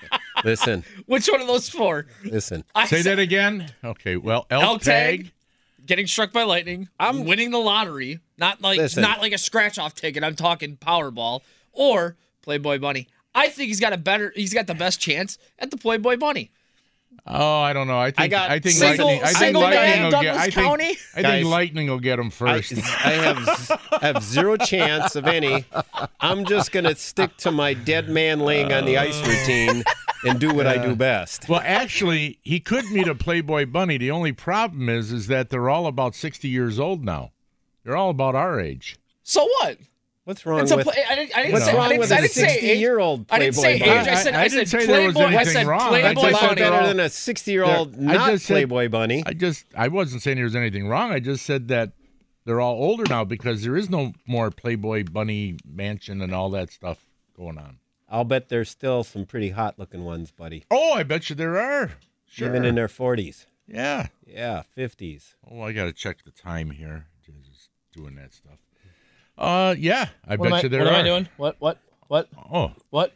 Listen, 0.44 0.84
Which 1.04 1.26
one 1.28 1.42
of 1.42 1.46
those 1.46 1.68
four? 1.68 2.06
listen. 2.24 2.64
I 2.74 2.86
Say 2.86 3.02
said 3.02 3.18
that 3.18 3.22
again. 3.22 3.70
Okay. 3.84 4.16
Well, 4.16 4.46
elk, 4.50 4.62
Elk 4.62 4.82
tag. 4.82 5.24
tag? 5.24 5.32
Getting 5.84 6.06
struck 6.06 6.32
by 6.32 6.44
lightning, 6.44 6.88
I'm- 6.98 7.24
winning 7.26 7.50
the 7.50 7.58
lottery, 7.58 8.20
not 8.38 8.62
like 8.62 8.78
Listen. 8.78 9.02
not 9.02 9.20
like 9.20 9.32
a 9.32 9.38
scratch 9.38 9.78
off 9.78 9.94
ticket. 9.94 10.22
I'm 10.24 10.36
talking 10.36 10.76
Powerball 10.76 11.40
or 11.72 12.16
Playboy 12.42 12.78
Bunny. 12.78 13.08
I 13.34 13.48
think 13.48 13.68
he's 13.68 13.80
got 13.80 13.92
a 13.92 13.98
better. 13.98 14.32
He's 14.34 14.54
got 14.54 14.66
the 14.66 14.74
best 14.74 14.98
chance 15.00 15.36
at 15.58 15.70
the 15.70 15.76
Playboy 15.76 16.16
Bunny. 16.16 16.50
Oh, 17.26 17.60
I 17.60 17.72
don't 17.72 17.86
know. 17.86 17.98
I 17.98 18.10
think 18.10 18.20
I, 18.20 18.28
got 18.28 18.62
think 18.62 18.76
single- 18.76 19.06
lightning. 19.06 19.22
I 19.22 19.26
think 19.26 19.38
single 19.38 19.62
lightning 19.62 19.80
man, 19.80 20.02
will 20.04 20.10
get. 20.10 20.22
Douglas 20.22 20.42
I 20.42 20.50
think, 20.50 20.98
I 21.14 21.22
Guys, 21.22 21.32
think 21.32 21.46
lightning 21.48 21.88
will 21.88 22.00
get 22.00 22.18
him 22.18 22.30
first. 22.30 22.72
I 23.04 23.10
have 23.10 23.88
I 23.92 24.06
have 24.06 24.22
zero 24.22 24.56
chance 24.56 25.16
of 25.16 25.26
any. 25.26 25.64
I'm 26.20 26.44
just 26.44 26.72
gonna 26.72 26.94
stick 26.96 27.36
to 27.38 27.50
my 27.50 27.74
dead 27.74 28.08
man 28.08 28.40
laying 28.40 28.72
on 28.72 28.84
the 28.84 28.98
ice 28.98 29.20
oh. 29.22 29.28
routine 29.28 29.84
and 30.24 30.40
do 30.40 30.52
what 30.52 30.66
I 30.66 30.78
do 30.78 30.96
best. 30.96 31.48
well, 31.48 31.62
actually, 31.64 32.38
he 32.42 32.58
could 32.58 32.84
meet 32.90 33.06
a 33.06 33.14
Playboy 33.14 33.66
bunny. 33.66 33.96
The 33.96 34.10
only 34.10 34.32
problem 34.32 34.88
is, 34.88 35.12
is 35.12 35.26
that 35.28 35.50
they're 35.50 35.70
all 35.70 35.86
about 35.86 36.14
sixty 36.14 36.48
years 36.48 36.80
old 36.80 37.04
now. 37.04 37.32
They're 37.84 37.96
all 37.96 38.10
about 38.10 38.34
our 38.34 38.60
age. 38.60 38.96
So 39.22 39.44
what? 39.60 39.78
What's 40.30 40.46
wrong 40.46 40.60
It's 40.60 40.70
a 40.70 40.76
with 40.76 40.86
play, 40.86 41.02
I 41.10 41.16
didn't, 41.16 41.36
I 41.36 41.42
didn't 41.42 41.52
what's 41.54 41.64
say, 41.64 41.76
I 41.76 41.88
didn't, 41.88 41.98
with 41.98 42.12
I 42.12 42.18
a 42.18 42.20
didn't 42.20 42.32
say 42.34 42.74
60-year-old 42.76 43.26
Playboy? 43.26 43.34
I 43.34 43.38
didn't 43.40 43.54
say 43.56 43.72
age. 43.74 43.80
Playboy 43.82 43.98
I 44.10 44.14
said 44.14 44.34
I- 44.34 44.38
I, 44.38 44.42
I 44.44 44.48
said 44.48 44.54
didn't 44.58 44.68
say 44.68 44.86
there 44.86 45.06
was 45.06 45.14
Playboy. 45.16 45.36
I 45.36 45.42
said 45.44 45.66
wrong. 45.66 45.88
Playboy 45.88 46.08
just 46.12 46.22
That's 46.22 46.38
said 46.40 46.48
Bunny. 46.48 46.60
better 46.60 46.86
than 46.86 47.00
a 47.00 47.08
60 47.08 47.50
year 47.50 47.64
old 47.64 47.94
I 47.96 48.00
not 48.00 48.30
just 48.30 48.46
said- 48.46 48.54
Playboy 48.54 48.88
bunny. 48.90 49.22
I 49.26 49.32
just 49.32 49.64
I 49.76 49.88
wasn't 49.88 50.22
saying 50.22 50.36
there 50.36 50.44
was 50.44 50.54
anything 50.54 50.86
wrong. 50.86 51.10
I 51.10 51.18
just 51.18 51.44
said 51.44 51.66
that 51.66 51.90
they're 52.44 52.60
all 52.60 52.74
older 52.80 53.02
now 53.08 53.24
because 53.24 53.64
there 53.64 53.76
is 53.76 53.90
no 53.90 54.12
more 54.24 54.52
Playboy 54.52 55.02
bunny 55.10 55.56
mansion 55.68 56.22
and 56.22 56.32
all 56.32 56.48
that 56.50 56.70
stuff 56.70 57.04
going 57.36 57.58
on. 57.58 57.78
I'll 58.08 58.22
bet 58.22 58.50
there's 58.50 58.70
still 58.70 59.02
some 59.02 59.26
pretty 59.26 59.50
hot 59.50 59.80
looking 59.80 60.04
ones, 60.04 60.30
buddy. 60.30 60.64
Oh, 60.70 60.92
I 60.92 61.02
bet 61.02 61.28
you 61.28 61.34
there 61.34 61.58
are. 61.58 61.90
Sure. 62.30 62.46
Even 62.48 62.64
in 62.64 62.76
their 62.76 62.86
40s. 62.86 63.46
yeah. 63.66 64.06
Yeah, 64.24 64.62
50s. 64.76 65.34
Oh, 65.50 65.62
I 65.62 65.72
got 65.72 65.86
to 65.86 65.92
check 65.92 66.22
the 66.24 66.30
time 66.30 66.70
here. 66.70 67.06
Just 67.44 67.70
doing 67.92 68.14
that 68.14 68.32
stuff. 68.32 68.58
Uh, 69.40 69.74
yeah, 69.78 70.08
I 70.28 70.36
What 70.36 70.46
am 70.46 70.52
bet 70.52 70.58
I, 70.58 70.62
you 70.64 70.68
there 70.68 70.80
what 70.84 70.88
are. 70.92 70.94
am 70.96 71.00
I 71.00 71.08
doing? 71.08 71.28
What? 71.38 71.56
What? 71.58 71.78
What? 72.08 72.28
Oh, 72.52 72.72
What? 72.90 73.12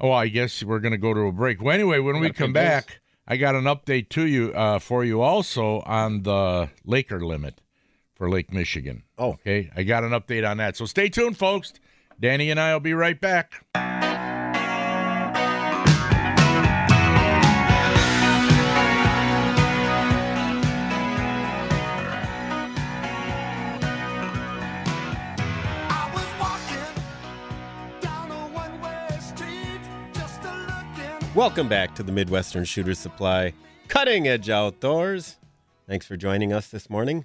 oh, 0.00 0.10
I 0.10 0.26
guess 0.28 0.62
we're 0.64 0.80
gonna 0.80 0.98
go 0.98 1.14
to 1.14 1.20
a 1.20 1.32
break. 1.32 1.62
Well, 1.62 1.72
anyway, 1.74 2.00
when 2.00 2.18
we 2.18 2.30
come 2.30 2.52
pay 2.52 2.60
bills. 2.60 2.64
back, 2.84 3.00
I 3.28 3.36
got 3.36 3.54
an 3.54 3.64
update 3.64 4.08
to 4.10 4.26
you 4.26 4.52
uh, 4.54 4.78
for 4.80 5.04
you 5.04 5.20
also 5.22 5.80
on 5.86 6.24
the 6.24 6.68
Laker 6.84 7.20
limit 7.24 7.60
for 8.16 8.28
Lake 8.28 8.52
Michigan. 8.52 9.04
Oh. 9.16 9.30
okay, 9.34 9.70
I 9.76 9.84
got 9.84 10.02
an 10.02 10.10
update 10.10 10.48
on 10.48 10.56
that. 10.56 10.76
So 10.76 10.84
stay 10.86 11.08
tuned, 11.08 11.38
folks. 11.38 11.72
Danny 12.18 12.50
and 12.50 12.58
I 12.58 12.72
will 12.72 12.80
be 12.80 12.94
right 12.94 13.20
back. 13.20 13.64
Welcome 31.34 31.66
back 31.68 31.94
to 31.94 32.02
the 32.02 32.12
Midwestern 32.12 32.64
Shooter 32.64 32.94
Supply 32.94 33.54
Cutting 33.88 34.28
Edge 34.28 34.50
Outdoors. 34.50 35.36
Thanks 35.88 36.04
for 36.06 36.16
joining 36.16 36.52
us 36.52 36.68
this 36.68 36.90
morning. 36.90 37.24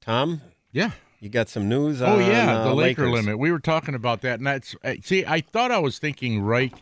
Tom, 0.00 0.40
Yeah. 0.72 0.92
you 1.20 1.28
got 1.28 1.48
some 1.50 1.68
news 1.68 2.00
on 2.00 2.08
Oh 2.22 2.26
yeah, 2.26 2.58
uh, 2.60 2.64
the 2.64 2.74
Laker 2.74 3.02
Lakers. 3.06 3.12
limit. 3.26 3.38
We 3.38 3.52
were 3.52 3.58
talking 3.60 3.94
about 3.94 4.22
that, 4.22 4.38
and 4.38 4.46
that's 4.46 4.74
see. 5.02 5.24
I 5.26 5.40
thought 5.42 5.70
I 5.70 5.78
was 5.78 5.98
thinking 5.98 6.40
right 6.40 6.72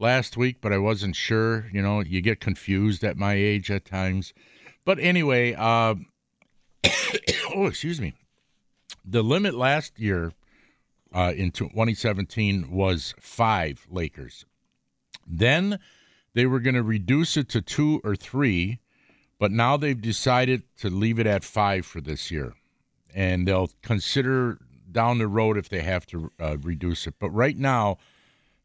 last 0.00 0.36
week, 0.36 0.56
but 0.60 0.72
I 0.72 0.78
wasn't 0.78 1.14
sure. 1.14 1.68
You 1.72 1.82
know, 1.82 2.00
you 2.00 2.20
get 2.20 2.40
confused 2.40 3.04
at 3.04 3.16
my 3.16 3.34
age 3.34 3.70
at 3.70 3.84
times. 3.84 4.32
But 4.84 4.98
anyway, 4.98 5.54
uh, 5.54 5.94
oh 7.54 7.66
excuse 7.66 8.00
me, 8.00 8.14
the 9.04 9.22
limit 9.22 9.54
last 9.54 9.98
year 10.00 10.32
uh, 11.14 11.32
in 11.36 11.52
2017 11.52 12.70
was 12.72 13.14
five 13.20 13.86
Lakers. 13.88 14.44
Then 15.32 15.78
they 16.34 16.46
were 16.46 16.60
going 16.60 16.74
to 16.74 16.82
reduce 16.82 17.36
it 17.36 17.48
to 17.50 17.62
two 17.62 18.00
or 18.04 18.14
three, 18.16 18.78
but 19.38 19.50
now 19.50 19.76
they've 19.76 20.00
decided 20.00 20.62
to 20.78 20.90
leave 20.90 21.18
it 21.18 21.26
at 21.26 21.44
five 21.44 21.86
for 21.86 22.00
this 22.00 22.30
year 22.30 22.54
and 23.14 23.46
they'll 23.46 23.70
consider 23.82 24.58
down 24.90 25.18
the 25.18 25.26
road 25.26 25.56
if 25.56 25.68
they 25.68 25.80
have 25.80 26.06
to 26.06 26.30
uh, 26.40 26.56
reduce 26.58 27.06
it. 27.06 27.14
But 27.18 27.30
right 27.30 27.56
now, 27.56 27.98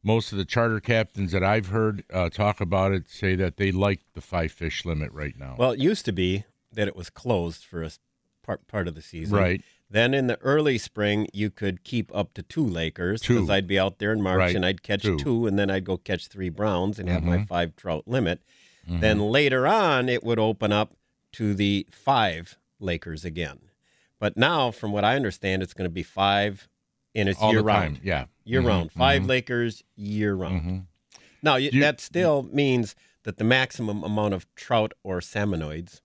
most 0.04 0.32
of 0.32 0.38
the 0.38 0.46
charter 0.46 0.80
captains 0.80 1.32
that 1.32 1.44
I've 1.44 1.68
heard 1.68 2.04
uh, 2.14 2.30
talk 2.30 2.62
about 2.62 2.92
it 2.92 3.10
say 3.10 3.36
that 3.36 3.58
they 3.58 3.72
like 3.72 4.02
the 4.14 4.22
five 4.22 4.52
fish 4.52 4.86
limit 4.86 5.12
right 5.12 5.38
now. 5.38 5.56
Well, 5.58 5.72
it 5.72 5.80
used 5.80 6.06
to 6.06 6.12
be 6.12 6.46
that 6.72 6.88
it 6.88 6.96
was 6.96 7.10
closed 7.10 7.64
for 7.66 7.82
a 7.82 7.92
part 8.48 8.66
part 8.68 8.88
of 8.88 8.96
the 8.96 9.02
season. 9.02 9.38
Right. 9.38 9.62
Then 9.90 10.14
in 10.14 10.28
the 10.28 10.38
early 10.42 10.78
spring, 10.78 11.28
you 11.34 11.50
could 11.50 11.84
keep 11.84 12.14
up 12.16 12.34
to 12.34 12.42
two 12.42 12.66
Lakers 12.66 13.22
because 13.22 13.50
I'd 13.50 13.68
be 13.68 13.78
out 13.80 14.00
there 14.00 14.12
in 14.12 14.22
March 14.22 14.38
Right. 14.40 14.56
and 14.56 14.66
I'd 14.66 14.82
catch 14.82 15.04
Two. 15.04 15.18
two. 15.20 15.46
and 15.48 15.58
then 15.60 15.70
I'd 15.70 15.86
go 15.86 15.98
catch 15.98 16.28
three 16.28 16.50
browns 16.50 16.98
and 17.00 17.08
have 17.08 17.24
my 17.24 17.38
Mhm. 17.38 17.48
five 17.48 17.76
trout 17.76 18.08
limit. 18.08 18.42
Mm-hmm. 18.88 19.00
Then 19.02 19.20
later 19.20 19.68
on, 19.68 20.10
it 20.10 20.24
would 20.24 20.40
open 20.40 20.72
up 20.72 20.96
to 21.34 21.54
the 21.54 21.86
five 21.92 22.58
Lakers 22.80 23.24
again. 23.24 23.60
But 24.20 24.36
now, 24.36 24.72
from 24.72 24.92
what 24.92 25.04
I 25.06 25.16
understand, 25.16 25.62
it's 25.62 25.74
going 25.74 25.86
to 25.90 25.94
be 25.94 26.04
five, 26.04 26.68
and 27.14 27.30
it's 27.30 27.40
all 27.40 27.52
year 27.52 27.60
the 27.62 27.66
round. 27.66 28.00
yeah, 28.04 28.26
Year 28.46 28.62
Mhm, 28.62 28.68
round. 28.68 28.92
5 28.94 29.24
mhm, 29.24 29.28
Lakers 29.28 29.84
year 29.96 30.34
round. 30.34 30.62
mhm. 30.62 30.86
Now, 31.44 31.56
you- 31.58 31.80
that 31.82 32.00
still 32.02 32.44
means 32.44 32.96
that 33.24 33.38
the 33.38 33.44
maximum 33.44 34.04
amount 34.04 34.34
of 34.34 34.48
trout 34.56 34.94
or 35.04 35.20
salmonoids, 35.22 36.02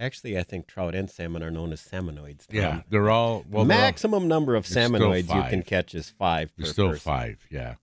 actually, 0.00 0.38
I 0.38 0.42
think 0.42 0.66
trout 0.66 0.94
and 0.94 1.10
salmon 1.10 1.42
are 1.42 1.50
known 1.50 1.72
as 1.72 1.80
salmonoids. 1.80 2.46
Tom. 2.46 2.56
Yeah, 2.56 2.82
they're 2.90 3.10
all 3.10 3.44
well. 3.48 3.60
all- 3.60 3.64
maximum 3.66 4.28
number 4.28 4.54
of 4.54 4.64
salmonoids 4.66 5.34
you 5.34 5.42
can 5.50 5.62
catch 5.62 5.94
is 5.94 6.10
five 6.10 6.48
per 6.56 6.62
There's 6.62 6.72
still 6.72 6.88
person. 6.90 7.00
five. 7.00 7.46
Yeah. 7.50 7.74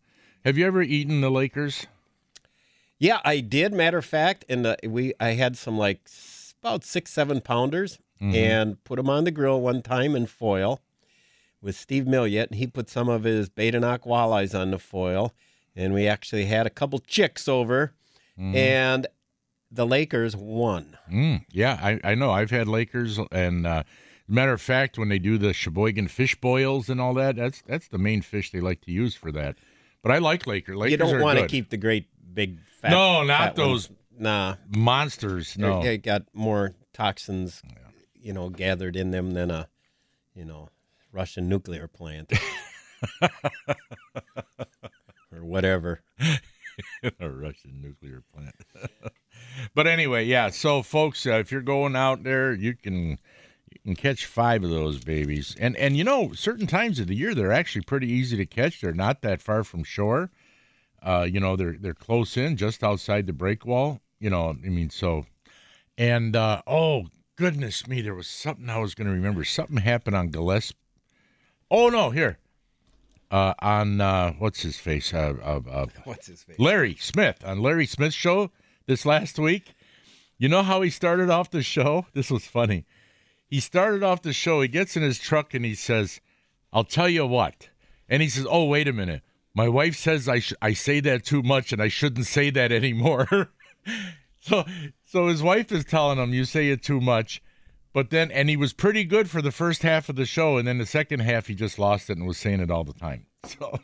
Have 0.44 0.58
you 0.58 0.66
ever 0.68 0.82
eaten 0.82 1.22
the 1.22 1.32
Lakers? 1.32 1.88
Yeah, 2.98 3.20
I 3.26 3.40
did. 3.42 3.74
Matter 3.74 3.98
of 3.98 4.06
fact, 4.06 4.46
and 4.48 4.66
uh, 4.66 4.76
we 4.88 5.14
I 5.20 5.30
had 5.32 5.58
some 5.58 5.78
like 5.78 6.02
about 6.62 6.84
six 6.84 7.12
seven 7.12 7.42
pounders 7.42 8.00
Mm-hmm. 8.22 8.34
and 8.36 8.84
put 8.86 8.96
them 8.96 9.10
on 9.10 9.26
the 9.26 9.30
grill 9.32 9.60
one 9.60 9.82
time 9.82 10.16
in 10.16 10.26
foil 10.26 10.80
with 11.62 11.76
Steve 11.76 12.06
Milliot. 12.06 12.48
And 12.48 12.56
he 12.56 12.66
put 12.66 12.90
some 12.90 13.10
of 13.10 13.26
his 13.26 13.50
Betanock 13.50 14.04
walleyes 14.08 14.58
on 14.58 14.72
the 14.72 14.80
foil, 14.80 15.34
and 15.76 15.94
we 15.94 16.08
actually 16.08 16.46
had 16.46 16.66
a 16.66 16.70
couple 16.70 17.00
chicks 17.00 17.50
over, 17.50 17.94
and 18.38 19.06
the 19.72 19.86
Lakers 19.86 20.36
won. 20.36 20.98
Mm, 21.12 21.46
yeah, 21.52 21.80
I, 21.82 22.12
I 22.12 22.16
know. 22.16 22.32
I've 22.32 22.52
had 22.52 22.68
Lakers, 22.68 23.20
and 23.32 23.66
uh, 23.68 23.84
matter 24.28 24.54
of 24.54 24.62
fact, 24.62 24.98
when 24.98 25.10
they 25.10 25.20
do 25.20 25.38
the 25.38 25.54
Sheboygan 25.54 26.08
fish 26.08 26.36
boils 26.36 26.90
and 26.90 27.02
all 27.02 27.14
that, 27.16 27.36
that's 27.36 27.62
that's 27.66 27.88
the 27.88 27.98
main 27.98 28.22
fish 28.22 28.52
they 28.52 28.62
like 28.62 28.82
to 28.82 28.92
use 28.92 29.16
for 29.16 29.32
that. 29.32 29.56
But 30.02 30.12
I 30.12 30.20
like 30.20 30.46
Laker. 30.48 30.78
Lakers 30.78 30.92
you 30.92 30.98
don't 30.98 31.22
want 31.22 31.40
to 31.40 31.48
keep 31.48 31.70
the 31.70 31.78
great 31.78 32.08
big 32.34 32.60
fat. 32.82 32.92
No, 32.92 33.24
not 33.24 33.56
fat 33.56 33.58
ones. 33.58 33.88
those 33.88 33.90
Nah, 34.18 34.56
monsters. 34.70 35.58
No, 35.58 35.82
they 35.82 35.98
got 35.98 36.24
more 36.34 36.74
toxins, 36.94 37.62
you 38.14 38.34
know, 38.34 38.50
gathered 38.50 38.96
in 38.96 39.12
them 39.12 39.32
than 39.32 39.52
a, 39.52 39.68
you 40.34 40.46
know, 40.46 40.70
Russian 41.12 41.50
nuclear 41.50 41.88
plant 41.88 42.32
or 45.32 45.44
whatever. 45.44 46.02
a 47.20 47.30
Russian 47.30 47.82
nuclear 47.82 48.24
plant. 48.34 48.56
but 49.74 49.88
anyway, 49.88 50.26
yeah. 50.26 50.50
So, 50.50 50.82
folks, 50.82 51.26
uh, 51.26 51.34
if 51.34 51.52
you're 51.52 51.62
going 51.62 51.96
out 51.96 52.24
there, 52.24 52.54
you 52.54 52.76
can 52.76 53.20
you 53.72 53.80
can 53.84 53.96
catch 53.96 54.26
five 54.26 54.64
of 54.64 54.70
those 54.70 55.04
babies, 55.04 55.56
and 55.60 55.76
and 55.78 55.98
you 55.98 56.04
know, 56.04 56.34
certain 56.34 56.68
times 56.68 57.00
of 57.00 57.08
the 57.08 57.16
year 57.16 57.36
they're 57.36 57.52
actually 57.52 57.84
pretty 57.84 58.10
easy 58.10 58.38
to 58.38 58.46
catch. 58.46 58.82
They're 58.82 58.94
not 58.94 59.22
that 59.22 59.42
far 59.42 59.64
from 59.64 59.84
shore. 59.84 60.32
Uh, 61.02 61.28
you 61.30 61.40
know, 61.40 61.56
they're 61.56 61.78
they're 61.80 61.94
close 61.94 62.38
in, 62.38 62.58
just 62.58 62.84
outside 62.84 63.28
the 63.28 63.34
break 63.34 63.66
wall. 63.66 64.02
You 64.20 64.30
know, 64.30 64.50
I 64.50 64.70
mean, 64.70 64.90
so, 64.90 65.26
and 65.98 66.36
uh, 66.36 66.62
oh 66.66 67.08
goodness 67.36 67.88
me, 67.88 68.02
there 68.02 68.16
was 68.16 68.28
something 68.28 68.70
I 68.70 68.80
was 68.80 68.96
going 68.96 69.08
to 69.08 69.14
remember. 69.14 69.44
Something 69.44 69.78
happened 69.78 70.16
on 70.16 70.30
Gillespie. 70.30 70.78
Oh 71.70 71.90
no, 71.90 72.10
here. 72.10 72.40
Uh, 73.32 73.54
on 73.60 74.00
uh, 74.00 74.34
what's 74.34 74.62
his 74.62 74.78
face? 74.78 75.14
Uh, 75.14 75.34
uh, 75.44 75.60
uh, 75.70 75.86
What's 76.04 76.28
his 76.28 76.44
face? 76.44 76.60
Larry 76.60 76.96
Smith 76.96 77.44
on 77.44 77.60
Larry 77.60 77.86
Smith's 77.86 78.16
show 78.16 78.52
this 78.86 79.06
last 79.06 79.40
week. 79.40 79.74
You 80.38 80.50
know 80.50 80.64
how 80.64 80.82
he 80.82 80.90
started 80.90 81.30
off 81.30 81.50
the 81.50 81.64
show? 81.64 82.08
This 82.14 82.30
was 82.30 82.46
funny. 82.46 82.86
He 83.48 83.60
started 83.60 84.04
off 84.04 84.22
the 84.22 84.34
show. 84.34 84.62
He 84.62 84.68
gets 84.68 84.98
in 84.98 85.04
his 85.04 85.20
truck 85.20 85.54
and 85.54 85.64
he 85.64 85.76
says, 85.76 86.20
"I'll 86.74 86.84
tell 86.84 87.10
you 87.10 87.26
what." 87.26 87.70
And 88.10 88.22
he 88.22 88.30
says, 88.30 88.46
"Oh, 88.50 88.66
wait 88.66 88.88
a 88.88 88.94
minute. 88.94 89.22
My 89.54 89.70
wife 89.70 89.96
says 89.96 90.28
I 90.28 90.40
sh- 90.40 90.54
I 90.62 90.74
say 90.74 91.00
that 91.02 91.24
too 91.24 91.42
much 91.42 91.72
and 91.72 91.82
I 91.82 91.88
shouldn't 91.88 92.26
say 92.26 92.50
that 92.50 92.72
anymore." 92.72 93.52
so 94.42 94.66
so 95.06 95.28
his 95.28 95.42
wife 95.42 95.72
is 95.72 95.86
telling 95.86 96.18
him, 96.18 96.34
"You 96.34 96.46
say 96.46 96.70
it 96.70 96.84
too 96.84 97.00
much." 97.00 97.42
But 97.94 98.10
then, 98.10 98.30
and 98.30 98.50
he 98.50 98.58
was 98.58 98.74
pretty 98.74 99.06
good 99.06 99.30
for 99.30 99.42
the 99.42 99.54
first 99.54 99.84
half 99.84 100.10
of 100.10 100.18
the 100.18 100.26
show, 100.26 100.58
and 100.58 100.68
then 100.68 100.80
the 100.80 100.86
second 100.86 101.22
half, 101.22 101.48
he 101.48 101.56
just 101.56 101.80
lost 101.80 102.10
it 102.10 102.18
and 102.18 102.28
was 102.28 102.38
saying 102.38 102.60
it 102.60 102.70
all 102.70 102.84
the 102.84 102.94
time. 102.94 103.28
So 103.46 103.80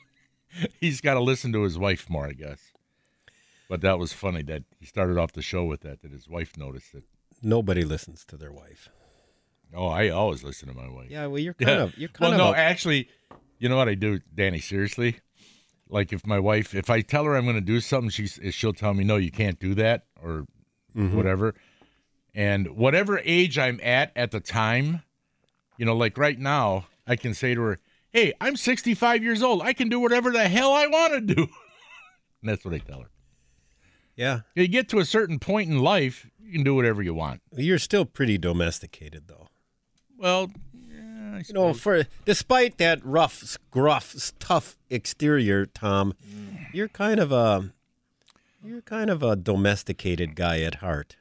he's 0.81 0.99
got 0.99 1.13
to 1.13 1.21
listen 1.21 1.53
to 1.53 1.61
his 1.61 1.77
wife 1.77 2.09
more, 2.09 2.27
I 2.27 2.33
guess. 2.33 2.70
But 3.71 3.79
that 3.81 3.97
was 3.97 4.11
funny 4.11 4.43
that 4.43 4.63
he 4.81 4.85
started 4.85 5.17
off 5.17 5.31
the 5.31 5.41
show 5.41 5.63
with 5.63 5.79
that. 5.81 6.01
That 6.01 6.11
his 6.11 6.27
wife 6.27 6.57
noticed 6.57 6.93
it. 6.93 7.05
Nobody 7.41 7.85
listens 7.85 8.25
to 8.25 8.35
their 8.35 8.51
wife. 8.51 8.89
Oh, 9.73 9.87
I 9.87 10.09
always 10.09 10.43
listen 10.43 10.67
to 10.67 10.75
my 10.75 10.89
wife. 10.89 11.09
Yeah, 11.09 11.27
well, 11.27 11.39
you're 11.39 11.53
kind 11.53 11.79
of 11.79 11.97
you're 11.97 12.09
well, 12.19 12.31
kind 12.31 12.37
no, 12.43 12.49
of 12.49 12.55
a- 12.55 12.59
actually, 12.59 13.07
you 13.59 13.69
know 13.69 13.77
what 13.77 13.87
I 13.87 13.95
do, 13.95 14.19
Danny? 14.35 14.59
Seriously, 14.59 15.21
like 15.87 16.11
if 16.11 16.27
my 16.27 16.37
wife, 16.37 16.75
if 16.75 16.89
I 16.89 16.99
tell 16.99 17.23
her 17.23 17.33
I'm 17.37 17.45
going 17.45 17.55
to 17.55 17.61
do 17.61 17.79
something, 17.79 18.09
she's 18.09 18.37
she'll 18.51 18.73
tell 18.73 18.93
me, 18.93 19.05
no, 19.05 19.15
you 19.15 19.31
can't 19.31 19.57
do 19.57 19.73
that, 19.75 20.03
or 20.21 20.45
Mm-hmm. 20.93 21.15
whatever. 21.15 21.55
And 22.35 22.75
whatever 22.75 23.21
age 23.23 23.57
I'm 23.57 23.79
at 23.81 24.11
at 24.17 24.31
the 24.31 24.41
time, 24.41 25.03
you 25.77 25.85
know, 25.85 25.95
like 25.95 26.17
right 26.17 26.37
now, 26.37 26.87
I 27.07 27.15
can 27.15 27.33
say 27.33 27.55
to 27.55 27.61
her, 27.61 27.79
"Hey, 28.11 28.33
I'm 28.41 28.57
65 28.57 29.23
years 29.23 29.41
old. 29.41 29.61
I 29.61 29.71
can 29.71 29.87
do 29.87 30.01
whatever 30.01 30.31
the 30.31 30.49
hell 30.49 30.73
I 30.73 30.87
want 30.87 31.13
to 31.13 31.21
do." 31.21 31.41
and 32.41 32.49
that's 32.51 32.65
what 32.65 32.73
I 32.73 32.79
tell 32.79 32.99
her. 32.99 33.07
Yeah. 34.21 34.39
You 34.55 34.67
get 34.67 34.87
to 34.89 34.99
a 34.99 35.05
certain 35.05 35.39
point 35.39 35.69
in 35.69 35.79
life, 35.79 36.29
you 36.39 36.51
can 36.53 36.63
do 36.63 36.75
whatever 36.75 37.01
you 37.01 37.13
want. 37.13 37.41
You're 37.55 37.79
still 37.79 38.05
pretty 38.05 38.37
domesticated, 38.37 39.23
though. 39.27 39.47
Well, 40.17 40.51
yeah, 40.87 41.41
You 41.47 41.53
know, 41.53 41.73
for 41.73 42.05
despite 42.25 42.77
that 42.77 43.03
rough, 43.03 43.57
gruff, 43.71 44.31
tough 44.37 44.77
exterior, 44.89 45.65
Tom, 45.65 46.13
mm. 46.23 46.67
you're 46.73 46.87
kind 46.89 47.19
of 47.19 47.31
a 47.31 47.71
you're 48.63 48.81
kind 48.83 49.09
of 49.09 49.23
a 49.23 49.35
domesticated 49.35 50.35
guy 50.35 50.61
at 50.61 50.75
heart. 50.75 51.15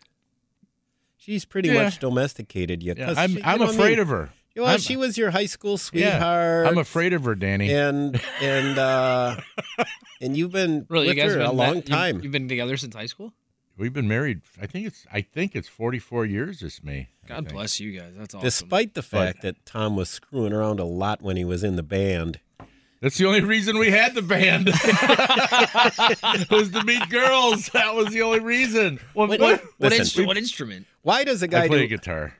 She's 1.17 1.47
pretty 1.47 1.71
Yeah. 1.71 1.85
much 1.85 1.99
domesticated 2.01 2.83
you. 2.83 2.95
Yeah, 2.97 3.15
I'm 3.17 3.37
she- 3.37 3.43
I'm 3.43 3.61
what 3.61 3.71
I 3.71 3.73
afraid 3.73 3.91
mean? 3.93 3.99
of 4.01 4.09
her. 4.09 4.31
Well, 4.61 4.71
I'm- 4.71 4.81
she 4.81 4.97
was 4.97 5.17
your 5.19 5.31
high 5.31 5.47
school 5.47 5.77
sweetheart. 5.79 6.13
Yeah, 6.13 6.19
sweetheart. 6.19 6.67
I'm 6.69 6.79
afraid 6.79 7.13
of 7.13 7.25
her, 7.25 7.35
Danny. 7.35 7.73
and 7.73 8.21
and 8.41 8.79
uh, 8.79 9.37
and 10.21 10.37
you've 10.37 10.53
been 10.53 10.87
Really, 10.89 11.09
with 11.09 11.17
you 11.17 11.23
guys 11.23 11.35
her 11.35 11.41
a 11.41 11.51
long 11.53 11.77
you- 11.77 11.83
time. 11.83 12.21
You've 12.23 12.33
been 12.33 12.49
together 12.49 12.77
since 12.77 12.95
high 12.95 13.07
school. 13.07 13.33
We've 13.77 13.93
been 13.95 14.09
married. 14.09 14.43
I 14.61 14.67
think 14.67 14.87
it's. 14.87 15.07
I 15.11 15.23
think 15.23 15.57
it's 15.57 15.67
44 15.69 16.27
years 16.27 16.61
this 16.61 16.83
May. 16.85 17.09
God 17.27 17.49
bless 17.49 17.81
you 17.81 17.99
guys. 17.99 18.13
That's 18.17 18.35
awesome. 18.35 18.45
Despite 18.45 18.93
the 18.95 19.03
fact 19.03 19.41
that 19.43 19.65
Tom 19.65 19.97
was 19.97 20.11
screwing 20.11 20.53
around 20.53 20.81
a 20.81 20.85
lot 20.85 21.23
when 21.23 21.37
he 21.39 21.45
was 21.47 21.65
in 21.65 21.77
the 21.77 21.83
band, 21.83 22.41
That's 23.01 23.17
the 23.17 23.25
only 23.25 23.41
reason 23.41 23.79
we 23.79 23.91
had 23.91 24.15
the 24.15 24.21
band. 24.21 24.69
It 24.69 26.51
was 26.51 26.71
to 26.73 26.85
meet 26.85 27.09
girls. 27.09 27.69
That 27.69 27.95
was 27.95 28.09
the 28.13 28.21
only 28.23 28.41
reason. 28.41 28.99
what, 29.15 29.29
what, 29.31 29.41
what- 29.41 29.63
what, 29.79 29.93
listen, 29.93 30.25
instru- 30.25 30.27
what 30.27 30.37
instrument? 30.37 30.87
why 31.03 31.25
does 31.25 31.43
a 31.43 31.49
guy 31.49 31.67
play 31.69 31.79
do 31.83 31.87
guitar. 31.87 32.35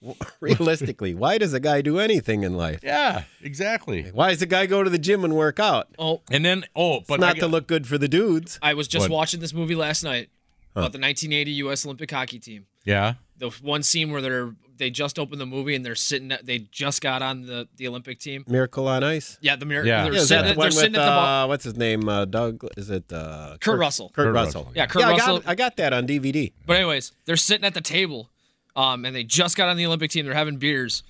realistically? 0.40 1.14
Why 1.14 1.38
does 1.38 1.52
a 1.54 1.60
guy 1.60 1.80
do 1.82 1.98
anything 1.98 2.42
in 2.42 2.56
life? 2.56 2.80
Yeah, 2.82 3.24
exactly. 3.42 4.04
Why 4.12 4.30
does 4.30 4.42
a 4.42 4.46
guy 4.46 4.66
go 4.66 4.82
to 4.82 4.90
the 4.90 4.98
gym 4.98 5.24
and 5.24 5.34
work 5.34 5.58
out? 5.60 5.88
Oh, 5.98 6.22
And 6.30 6.44
then, 6.44 6.64
oh, 6.76 6.98
It's 6.98 7.08
but 7.08 7.20
not 7.20 7.36
I 7.36 7.38
to 7.40 7.46
look 7.48 7.66
good 7.66 7.86
for 7.86 7.98
the 7.98 8.08
dudes. 8.08 8.58
I 8.62 8.74
was 8.74 8.88
just 8.88 9.04
What? 9.08 9.16
watching 9.16 9.40
this 9.40 9.52
movie 9.54 9.74
last 9.74 10.02
night 10.04 10.30
about 10.74 10.92
the 10.92 10.98
1980 11.00 11.50
U.S. 11.52 11.84
Olympic 11.84 12.10
hockey 12.10 12.38
team. 12.38 12.66
Yeah, 12.84 13.14
The 13.36 13.50
one 13.62 13.82
scene 13.82 14.10
where 14.10 14.22
they're 14.22 14.54
they 14.78 14.90
just 14.90 15.18
opened 15.18 15.40
the 15.40 15.46
movie 15.46 15.74
and 15.74 15.84
they're 15.84 15.96
sitting. 15.96 16.30
At, 16.30 16.46
they 16.46 16.60
just 16.70 17.02
got 17.02 17.20
on 17.20 17.42
the 17.46 17.66
the 17.76 17.88
Olympic 17.88 18.20
team. 18.20 18.44
Miracle 18.46 18.86
on 18.86 19.02
Ice. 19.02 19.36
Yeah, 19.40 19.56
the 19.56 19.66
miracle. 19.66 19.88
Yeah. 19.88 20.04
They're 20.04 20.12
Yeah, 20.14 20.20
sitting, 20.20 20.44
that 20.44 20.50
at, 20.50 20.54
the 20.54 20.60
they're 20.62 20.70
sitting 20.70 20.92
with 20.92 21.00
at 21.00 21.04
the 21.04 21.10
uh, 21.10 21.46
what's 21.48 21.64
his 21.64 21.76
name? 21.76 22.08
Uh, 22.08 22.24
Doug? 22.26 22.64
Is 22.76 22.88
it 22.88 23.12
uh, 23.12 23.56
Kurt 23.60 23.76
Russell. 23.78 24.10
Kurt, 24.10 24.26
Kurt 24.26 24.34
Russell. 24.34 24.60
Russell, 24.62 24.72
Yeah, 24.76 24.86
Kurt 24.86 25.00
yeah, 25.02 25.08
I 25.08 25.10
Russell. 25.10 25.38
got 25.40 25.48
I 25.48 25.54
got 25.56 25.76
that 25.78 25.92
on 25.92 26.06
DVD. 26.06 26.52
But 26.64 26.76
anyways, 26.76 27.10
they're 27.24 27.36
sitting 27.36 27.64
at 27.64 27.74
the 27.74 27.80
table, 27.80 28.30
um, 28.76 29.04
and 29.04 29.14
they 29.14 29.24
just 29.24 29.56
got 29.56 29.68
on 29.68 29.76
the 29.76 29.86
Olympic 29.86 30.10
team. 30.10 30.24
They're 30.24 30.34
having 30.34 30.56
beers, 30.56 31.02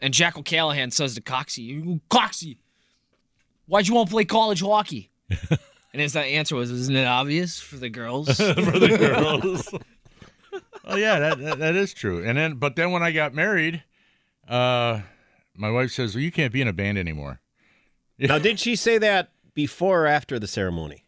and 0.00 0.12
Jack 0.12 0.36
O'Callahan 0.36 0.90
says 0.90 1.14
to 1.14 1.20
Coxie, 1.20 1.64
"You 1.64 2.00
Coxie, 2.10 2.58
why'd 3.66 3.88
you 3.88 3.94
want 3.94 4.08
to 4.08 4.12
play 4.12 4.24
college 4.24 4.60
hockey?" 4.60 5.10
and 5.50 6.00
his 6.00 6.14
answer 6.16 6.56
was, 6.56 6.70
"Isn't 6.70 6.96
it 6.96 7.06
obvious 7.06 7.60
for 7.60 7.76
the 7.76 7.88
girls?" 7.88 8.28
for 8.36 8.78
the 8.78 8.96
girls. 8.98 9.72
oh 10.84 10.96
yeah, 10.96 11.18
that, 11.18 11.38
that 11.38 11.58
that 11.58 11.76
is 11.76 11.94
true. 11.94 12.24
And 12.24 12.36
then, 12.36 12.54
but 12.54 12.76
then 12.76 12.90
when 12.90 13.02
I 13.02 13.12
got 13.12 13.34
married, 13.34 13.82
uh, 14.48 15.00
my 15.54 15.70
wife 15.70 15.90
says, 15.90 16.14
"Well, 16.14 16.22
you 16.22 16.32
can't 16.32 16.52
be 16.52 16.60
in 16.60 16.68
a 16.68 16.72
band 16.72 16.98
anymore." 16.98 17.40
Now, 18.18 18.38
did 18.38 18.60
she 18.60 18.76
say 18.76 18.98
that 18.98 19.30
before 19.54 20.02
or 20.02 20.06
after 20.06 20.38
the 20.38 20.46
ceremony? 20.46 21.04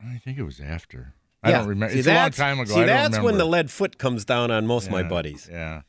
I 0.00 0.18
think 0.18 0.38
it 0.38 0.44
was 0.44 0.60
after. 0.60 1.14
I 1.44 1.52
don't 1.52 1.68
remember. 1.68 1.92
See, 1.92 1.98
it's 2.00 2.08
a 2.08 2.14
long 2.14 2.30
time 2.30 2.60
ago. 2.60 2.74
See, 2.74 2.84
that's 2.84 3.18
when 3.18 3.38
the 3.38 3.44
lead 3.44 3.70
foot 3.70 3.98
comes 3.98 4.24
down 4.24 4.50
on 4.50 4.66
most 4.66 4.86
of 4.86 4.92
my 4.92 5.02
buddies. 5.02 5.48
Yeah. 5.50 5.82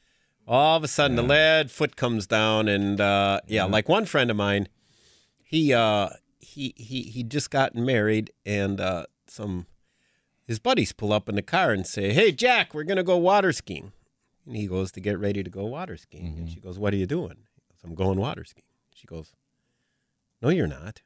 All 0.48 0.78
of 0.78 0.84
a 0.84 0.88
sudden, 0.88 1.16
the 1.16 1.24
lead 1.24 1.72
foot 1.72 1.96
comes 1.96 2.28
down, 2.28 2.68
and 2.68 3.02
uh, 3.02 3.42
yeah, 3.48 3.64
like 3.64 3.90
one 3.90 4.06
friend 4.06 4.30
of 4.30 4.38
mine, 4.38 4.68
he 5.44 5.74
uh, 5.74 6.10
he 6.40 6.74
he 6.78 7.04
he 7.04 7.24
just 7.24 7.50
gotten 7.50 7.84
married, 7.86 8.32
and 8.46 8.80
uh, 8.80 9.06
some 9.28 9.66
his 10.46 10.60
buddies 10.60 10.92
pull 10.92 11.12
up 11.12 11.28
in 11.28 11.36
the 11.36 11.42
car 11.42 11.72
and 11.72 11.88
say, 11.88 12.14
"Hey, 12.14 12.32
Jack, 12.32 12.74
we're 12.76 12.84
gonna 12.84 13.04
go 13.04 13.18
water 13.18 13.52
skiing," 13.52 13.92
and 14.46 14.56
he 14.56 14.68
goes 14.68 14.92
to 14.92 15.00
get 15.00 15.18
ready 15.18 15.42
to 15.44 15.50
go 15.50 15.66
water 15.66 15.98
skiing, 15.98 16.36
and 16.38 16.50
she 16.50 16.60
goes, 16.60 16.78
"What 16.78 16.94
are 16.94 16.98
you 16.98 17.08
doing?" 17.08 17.38
Goes, 17.70 17.80
"I'm 17.84 17.96
going 17.96 18.20
water 18.20 18.44
skiing." 18.44 18.66
She 18.94 19.08
goes, 19.08 19.34
"No, 20.44 20.50
you're 20.50 20.68
not." 20.68 21.02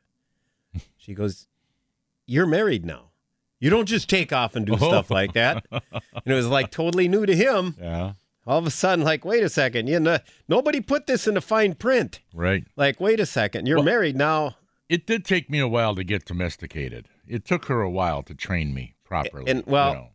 she 0.98 1.14
goes, 1.14 1.48
"You're 2.26 2.48
married 2.48 2.86
now." 2.86 3.09
You 3.60 3.70
don't 3.70 3.88
just 3.88 4.10
take 4.10 4.32
off 4.32 4.56
and 4.56 4.66
do 4.66 4.74
oh. 4.74 4.78
stuff 4.78 5.12
like 5.12 5.34
that. 5.34 5.66
And 5.72 6.34
it 6.34 6.34
was 6.34 6.48
like 6.48 6.72
totally 6.72 7.08
new 7.08 7.26
to 7.26 7.36
him 7.36 7.76
Yeah. 7.80 8.14
all 8.46 8.60
of 8.60 8.68
a 8.68 8.72
sudden, 8.72 9.04
like, 9.06 9.24
wait 9.26 9.44
a 9.44 9.50
second, 9.50 9.88
you 9.88 10.00
know, 10.00 10.20
nobody 10.48 10.82
put 10.82 11.08
this 11.08 11.28
in 11.28 11.34
the 11.36 11.42
fine 11.42 11.74
print. 11.76 12.20
Right. 12.34 12.66
Like, 12.76 13.00
wait 13.00 13.20
a 13.20 13.26
second, 13.26 13.68
you're 13.68 13.78
Well- 13.78 13.86
married 13.86 14.16
now, 14.16 14.58
It 14.90 15.06
did 15.06 15.24
take 15.24 15.50
me 15.50 15.60
a 15.60 15.68
while 15.68 15.94
to 15.96 16.04
get 16.04 16.26
domesticated. 16.26 17.08
It 17.28 17.46
took 17.46 17.66
her 17.66 17.82
a 17.82 17.90
while 17.90 18.24
to 18.24 18.34
train 18.34 18.74
me 18.74 18.96
properly. 19.04 19.50
And, 19.52 19.66
well- 19.66 19.94
you 19.94 20.00
know. 20.00 20.10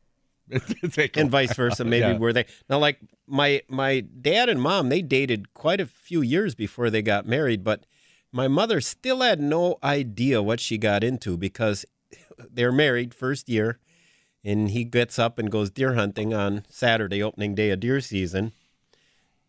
And 1.15 1.31
vice 1.31 1.55
versa. 1.55 1.85
Maybe 1.85 2.07
Yeah. 2.07 2.19
were 2.19 2.33
they 2.33 2.45
now? 2.69 2.79
Like 2.79 2.99
my 3.27 3.63
my 3.69 4.01
dad 4.01 4.49
and 4.51 4.61
mom, 4.61 4.91
they 4.91 5.01
dated 5.01 5.55
quite 5.55 5.81
a 5.81 5.87
few 5.87 6.21
years 6.21 6.55
before 6.55 6.91
they 6.91 7.01
got 7.01 7.27
married, 7.27 7.65
but 7.65 7.87
my 8.31 8.47
mother 8.47 8.81
still 8.83 9.21
had 9.23 9.41
no 9.41 9.79
idea 9.83 10.43
what 10.43 10.61
she 10.61 10.77
got 10.77 11.03
into 11.03 11.39
because 11.39 11.87
they're 12.53 12.73
married 12.73 13.15
first 13.15 13.49
year, 13.49 13.79
and 14.45 14.71
he 14.71 14.85
gets 14.85 15.19
up 15.19 15.39
and 15.39 15.51
goes 15.51 15.71
deer 15.71 15.95
hunting 15.95 16.33
on 16.35 16.65
Saturday, 16.69 17.23
opening 17.23 17.55
day 17.55 17.71
of 17.71 17.81
deer 17.81 18.01
season, 18.01 18.53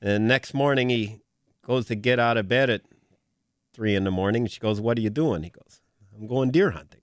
and 0.02 0.28
next 0.28 0.54
morning 0.54 0.90
he 0.90 1.22
goes 1.62 1.86
to 1.88 1.96
get 1.96 2.20
out 2.20 2.38
of 2.38 2.48
bed 2.48 2.70
at 2.70 2.82
three 3.74 3.96
in 3.96 4.04
the 4.04 4.12
morning. 4.12 4.46
She 4.48 4.60
goes, 4.60 4.80
"What 4.80 4.98
are 4.98 5.02
you 5.02 5.10
doing?" 5.10 5.44
He 5.44 5.50
goes, 5.50 5.82
"I'm 6.18 6.28
going 6.28 6.52
deer 6.52 6.72
hunting." 6.72 7.02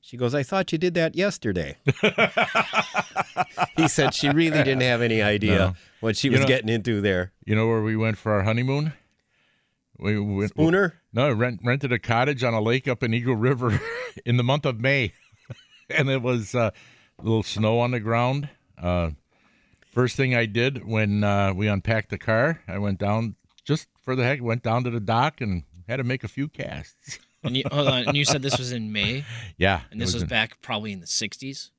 She 0.00 0.16
goes, 0.16 0.34
"I 0.34 0.42
thought 0.42 0.72
you 0.72 0.78
did 0.78 0.94
that 0.94 1.14
yesterday." 1.14 1.76
he 3.76 3.88
said 3.88 4.14
she 4.14 4.28
really 4.30 4.58
didn't 4.62 4.82
have 4.82 5.00
any 5.02 5.22
idea 5.22 5.58
No. 5.58 5.74
what 6.00 6.16
she 6.16 6.28
You 6.28 6.32
was 6.32 6.40
know- 6.40 6.46
getting 6.46 6.68
into 6.68 7.00
there. 7.00 7.32
You 7.44 7.54
know 7.54 7.66
where 7.68 7.82
we 7.82 7.96
went 7.96 8.18
for 8.18 8.32
our 8.32 8.42
honeymoon? 8.42 8.92
We 9.98 10.18
went, 10.18 10.50
Spooner. 10.50 10.94
No, 11.12 11.30
rent, 11.32 11.60
rented 11.62 11.92
a 11.92 11.98
cottage 11.98 12.42
on 12.42 12.54
a 12.54 12.60
lake 12.60 12.88
up 12.88 13.02
in 13.02 13.12
Eagle 13.12 13.36
River 13.36 13.80
in 14.24 14.36
the 14.38 14.42
month 14.42 14.64
of 14.64 14.80
May, 14.80 15.12
and 15.90 16.08
it 16.08 16.22
was 16.22 16.54
uh, 16.54 16.70
a 17.18 17.22
little 17.22 17.42
snow 17.42 17.80
on 17.80 17.90
the 17.90 18.00
ground. 18.00 18.48
Uh, 18.78 19.10
first 19.92 20.16
thing 20.16 20.34
I 20.34 20.46
did 20.46 20.86
when 20.86 21.22
uh, 21.22 21.52
we 21.54 21.68
unpacked 21.68 22.08
the 22.10 22.18
car, 22.18 22.62
I 22.66 22.78
went 22.78 22.98
down 22.98 23.34
just 23.64 23.88
for 24.02 24.16
the 24.16 24.24
heck, 24.24 24.40
went 24.42 24.62
down 24.62 24.84
to 24.84 24.90
the 24.90 25.00
dock 25.00 25.40
and 25.40 25.64
had 25.88 25.96
to 25.96 26.04
make 26.04 26.24
a 26.24 26.28
few 26.28 26.48
casts. 26.48 27.18
And 27.44 27.56
you, 27.56 27.64
hold 27.72 27.88
on, 27.88 28.04
and 28.06 28.16
you 28.16 28.24
said 28.24 28.40
this 28.40 28.56
was 28.56 28.70
in 28.70 28.92
May, 28.92 29.24
Yeah, 29.56 29.80
and 29.90 30.00
this 30.00 30.14
was 30.14 30.22
in- 30.22 30.28
back 30.28 30.62
probably 30.62 30.92
in 30.92 31.00
the 31.00 31.06
60s, 31.06 31.70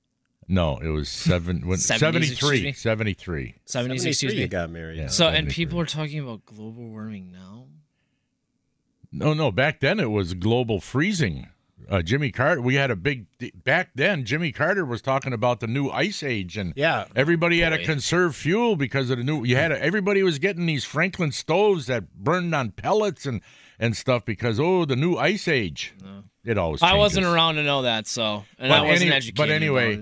No, 0.45 0.75
it 0.79 0.89
was 0.89 1.07
seven 1.07 1.65
when, 1.65 1.77
70s, 1.77 2.17
excuse 2.17 2.37
73, 2.39 2.63
me? 2.63 2.73
73. 2.73 3.55
70s, 3.65 3.93
excuse 3.93 4.19
73 4.19 4.35
me. 4.35 4.41
you 4.41 4.47
got 4.49 4.69
married. 4.69 4.97
Yeah. 4.97 5.07
So, 5.07 5.29
and 5.29 5.47
people 5.47 5.79
are 5.79 5.85
talking 5.85 6.19
about 6.19 6.43
global 6.45 6.89
warming 6.89 7.31
now. 7.31 7.67
No, 9.13 9.33
no. 9.33 9.51
Back 9.51 9.79
then 9.79 9.99
it 9.99 10.09
was 10.09 10.33
global 10.33 10.81
freezing. 10.81 11.47
Uh, 11.89 12.01
Jimmy 12.01 12.31
Carter. 12.31 12.61
We 12.61 12.75
had 12.75 12.89
a 12.91 12.95
big. 12.95 13.25
Back 13.63 13.89
then, 13.93 14.23
Jimmy 14.25 14.51
Carter 14.51 14.85
was 14.85 15.01
talking 15.01 15.33
about 15.33 15.59
the 15.59 15.67
new 15.67 15.89
ice 15.89 16.23
age, 16.23 16.57
and 16.57 16.73
Yeah. 16.75 17.05
everybody 17.15 17.59
had 17.59 17.69
to 17.71 17.77
Boy. 17.77 17.83
conserve 17.85 18.35
fuel 18.35 18.75
because 18.77 19.09
of 19.09 19.17
the 19.17 19.23
new. 19.23 19.43
You 19.43 19.57
had 19.57 19.67
to, 19.67 19.81
everybody 19.83 20.23
was 20.23 20.39
getting 20.39 20.65
these 20.65 20.85
Franklin 20.85 21.31
stoves 21.33 21.85
that 21.87 22.13
burned 22.15 22.55
on 22.55 22.71
pellets 22.71 23.25
and 23.25 23.41
and 23.77 23.97
stuff 23.97 24.23
because 24.23 24.59
oh, 24.61 24.85
the 24.85 24.95
new 24.95 25.15
ice 25.17 25.47
age. 25.47 25.93
It 26.45 26.57
always. 26.57 26.81
I 26.81 26.95
wasn't 26.95 27.25
around 27.25 27.55
to 27.55 27.63
know 27.63 27.81
that, 27.83 28.07
so 28.07 28.45
and 28.57 28.69
But 28.69 28.79
I 28.79 28.81
wasn't 28.81 29.07
any- 29.09 29.15
educated. 29.17 29.35
But 29.35 29.49
anyway, 29.49 29.97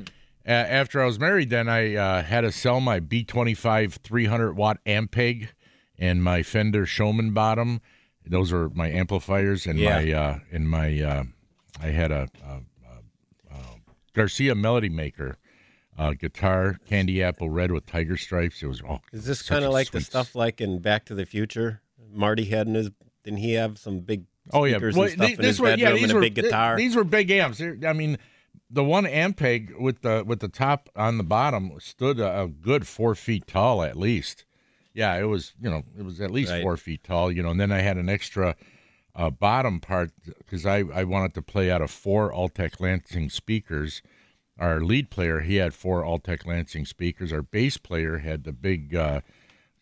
uh, 0.48 0.52
after 0.52 1.02
I 1.02 1.06
was 1.06 1.20
married, 1.20 1.50
then 1.50 1.68
I 1.68 1.96
uh, 1.96 2.22
had 2.24 2.42
to 2.42 2.52
sell 2.52 2.80
my 2.80 3.00
B25 3.00 3.94
300 4.04 4.54
watt 4.56 4.78
Ampeg 4.86 5.50
and 5.98 6.24
my 6.24 6.44
Fender 6.44 6.86
Showman 6.86 7.32
bottom. 7.32 7.82
Those 8.26 8.52
are 8.54 8.70
my 8.70 8.90
amplifiers 8.90 9.66
and 9.66 9.80
Yeah. 9.80 10.00
my 10.02 10.12
uh, 10.12 10.40
and 10.52 10.70
my. 10.70 11.02
Uh, 11.02 11.24
I 11.82 11.88
had 11.88 12.12
a, 12.12 12.28
a, 12.46 12.52
a, 12.54 13.54
a 13.56 13.58
Garcia 14.14 14.54
Melody 14.56 14.90
Maker 14.90 15.38
uh, 15.98 16.14
guitar, 16.14 16.78
candy 16.88 17.24
apple 17.24 17.50
red 17.50 17.72
with 17.72 17.86
tiger 17.86 18.18
stripes. 18.18 18.62
It 18.62 18.68
was 18.68 18.82
oh, 18.88 19.00
Is 19.12 19.26
this 19.26 19.42
kind 19.42 19.66
of 19.66 19.72
like 19.72 19.92
the 19.92 20.02
stuff 20.02 20.36
like 20.36 20.62
in 20.62 20.80
Back 20.80 21.06
to 21.06 21.16
the 21.16 21.26
Future? 21.26 21.82
Marty 22.14 22.46
had 22.46 22.68
in 22.68 22.76
his 22.76 22.92
didn't 23.24 23.40
he 23.40 23.54
have 23.54 23.78
some 23.78 24.00
big 24.00 24.26
Oh 24.52 24.66
yeah, 24.66 24.78
Well, 24.78 25.04
and 25.04 25.12
stuff 25.12 25.28
the- 25.28 25.34
in 25.34 25.44
his 25.44 25.60
were 25.60 25.76
yeah, 25.76 25.94
these 25.94 26.14
were 26.14 26.22
big 26.22 26.36
guitar? 26.36 26.76
These 26.76 26.96
were 26.96 27.04
big 27.04 27.30
amps. 27.32 27.62
I 27.62 27.94
mean, 27.94 28.18
the 28.70 28.84
one 28.84 29.06
Ampeg 29.06 29.80
with 29.80 30.02
the 30.02 30.24
with 30.26 30.40
the 30.40 30.48
top 30.50 30.90
on 30.96 31.18
the 31.18 31.24
bottom 31.24 31.72
stood 31.80 32.20
a, 32.20 32.42
a 32.44 32.48
good 32.48 32.88
four 32.88 33.16
feet 33.16 33.48
tall 33.48 33.82
at 33.84 33.96
least. 33.98 34.46
Yeah, 34.94 35.16
it 35.18 35.24
was 35.26 35.54
you 35.62 35.70
know 35.70 35.84
it 35.98 36.04
was 36.04 36.20
at 36.22 36.32
least 36.32 36.52
Right. 36.52 36.62
four 36.62 36.78
feet 36.78 37.04
tall. 37.04 37.32
You 37.32 37.44
know, 37.44 37.50
and 37.50 37.60
then 37.60 37.72
I 37.72 37.80
had 37.80 37.98
an 37.98 38.10
extra 38.10 38.56
uh, 39.16 39.30
bottom 39.30 39.80
part 39.80 40.12
because 40.38 40.66
I 40.66 40.80
I 40.94 41.04
wanted 41.04 41.34
to 41.36 41.42
play 41.42 41.70
out 41.72 41.82
of 41.82 41.92
four 41.92 42.32
Altec 42.32 42.80
Lansing 42.80 43.30
speakers. 43.30 44.02
Our 44.60 44.82
lead 44.82 45.10
player 45.10 45.40
he 45.40 45.56
had 45.56 45.74
four 45.74 46.04
Altec 46.04 46.46
Lansing 46.46 46.86
speakers. 46.86 47.32
Our 47.34 47.42
bass 47.42 47.78
player 47.78 48.20
had 48.20 48.44
the 48.44 48.52
big. 48.54 48.96
Uh, 48.96 49.22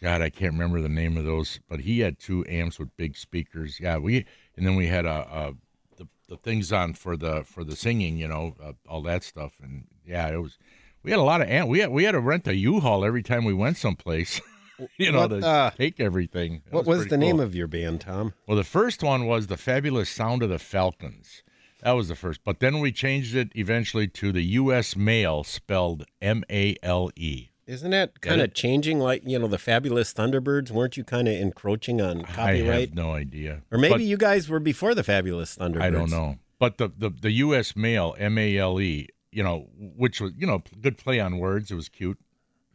God, 0.01 0.21
I 0.21 0.29
can't 0.29 0.53
remember 0.53 0.79
the 0.79 0.87
name 0.87 1.17
of 1.17 1.25
those, 1.25 1.59
but 1.67 1.81
he 1.81 1.99
had 1.99 2.19
two 2.19 2.45
amps 2.47 2.79
with 2.79 2.95
big 2.95 3.17
speakers. 3.17 3.79
Yeah, 3.81 3.97
we 3.97 4.25
and 4.55 4.65
then 4.65 4.75
we 4.77 4.87
had 4.87 5.05
a, 5.05 5.27
a 5.29 5.53
the, 5.97 6.07
the 6.29 6.37
things 6.37 6.71
on 6.71 6.93
for 6.93 7.17
the 7.17 7.43
for 7.43 7.65
the 7.65 7.75
singing, 7.75 8.17
you 8.17 8.27
know, 8.29 8.55
uh, 8.63 8.71
all 8.87 9.01
that 9.01 9.23
stuff, 9.23 9.53
and 9.61 9.87
yeah, 10.05 10.29
it 10.29 10.37
was. 10.37 10.57
We 11.03 11.11
had 11.11 11.19
a 11.19 11.23
lot 11.23 11.41
of 11.41 11.47
amp. 11.49 11.69
We 11.69 11.79
had 11.79 11.89
we 11.91 12.03
had 12.05 12.11
to 12.11 12.19
rent 12.19 12.47
a 12.47 12.55
U-Haul 12.55 13.03
every 13.05 13.23
time 13.23 13.43
we 13.45 13.53
went 13.53 13.75
someplace, 13.77 14.39
you 14.97 15.11
know, 15.11 15.19
What, 15.21 15.27
to 15.41 15.45
uh, 15.47 15.69
take 15.71 15.99
everything. 15.99 16.61
That 16.65 16.73
what 16.73 16.85
was 16.85 16.99
pretty 16.99 17.09
the 17.11 17.17
name 17.17 17.39
of 17.39 17.55
your 17.55 17.67
band, 17.67 18.01
Tom? 18.01 18.33
Well, 18.47 18.57
the 18.57 18.63
first 18.63 19.03
one 19.03 19.25
was 19.25 19.47
the 19.47 19.57
fabulous 19.57 20.09
sound 20.09 20.43
of 20.43 20.49
the 20.49 20.59
Falcons. 20.59 21.43
That 21.83 21.91
was 21.91 22.09
the 22.09 22.15
first, 22.15 22.41
but 22.43 22.59
then 22.59 22.79
we 22.81 22.91
changed 22.91 23.35
it 23.35 23.51
eventually 23.55 24.07
to 24.09 24.33
the 24.33 24.41
U.S. 24.41 24.97
Mail, 24.97 25.45
spelled 25.45 26.05
M-A-L-E. 26.21 27.49
Isn't 27.67 27.91
that 27.91 28.19
kind 28.21 28.41
of 28.41 28.53
changing 28.53 28.99
like, 28.99 29.21
you 29.25 29.37
know, 29.37 29.47
the 29.47 29.59
fabulous 29.59 30.11
Thunderbirds? 30.11 30.71
Weren't 30.71 30.97
you 30.97 31.03
kind 31.03 31.27
of 31.27 31.35
encroaching 31.35 32.01
on 32.01 32.23
copyright? 32.23 32.69
I 32.69 32.79
have 32.81 32.95
no 32.95 33.13
idea, 33.13 33.61
or 33.71 33.77
maybe 33.77 33.93
But- 33.93 34.01
you 34.01 34.17
guys 34.17 34.49
were 34.49 34.59
before 34.59 34.95
the 34.95 35.03
fabulous 35.03 35.55
Thunderbirds. 35.55 35.81
I 35.81 35.89
don't 35.91 36.09
know. 36.09 36.37
But 36.57 36.77
the, 36.79 36.89
the, 36.97 37.09
the 37.11 37.31
U.S. 37.31 37.75
mail, 37.75 38.15
M 38.17 38.37
A 38.37 38.57
L 38.57 38.81
E, 38.81 39.07
you 39.31 39.43
know, 39.43 39.69
which 39.77 40.19
was, 40.19 40.33
you 40.37 40.47
know, 40.47 40.63
good 40.81 40.97
play 40.97 41.19
on 41.19 41.37
words. 41.37 41.71
It 41.71 41.75
was 41.75 41.87
cute. 41.87 42.17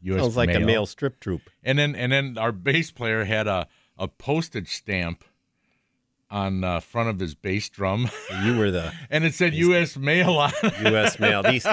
U.S. 0.05 0.21
Sounds 0.23 0.37
like 0.37 0.49
mail. 0.49 0.62
a 0.62 0.67
male 0.67 0.87
strip 0.87 1.21
troop. 1.21 1.43
And 1.62 1.79
then 1.79 1.95
and 1.95 2.12
then 2.12 2.38
our 2.38 2.53
bass 2.53 2.90
player 2.90 3.25
had 3.25 3.47
a, 3.47 3.67
a 3.99 4.09
postage 4.09 4.69
stamp 4.75 5.25
on 6.31 6.62
the 6.62 6.81
front 6.81 7.09
of 7.09 7.21
his 7.21 7.35
bass 7.35 7.69
drum, 7.69 8.11
You 8.45 8.57
were 8.59 8.71
the 8.71 8.93
and 9.11 9.25
it 9.25 9.35
said 9.35 9.55
U.S. 9.55 9.97
mail 9.97 10.31
on. 10.38 10.53
U.S. 10.62 11.21
mail. 11.21 11.43
These 11.49 11.67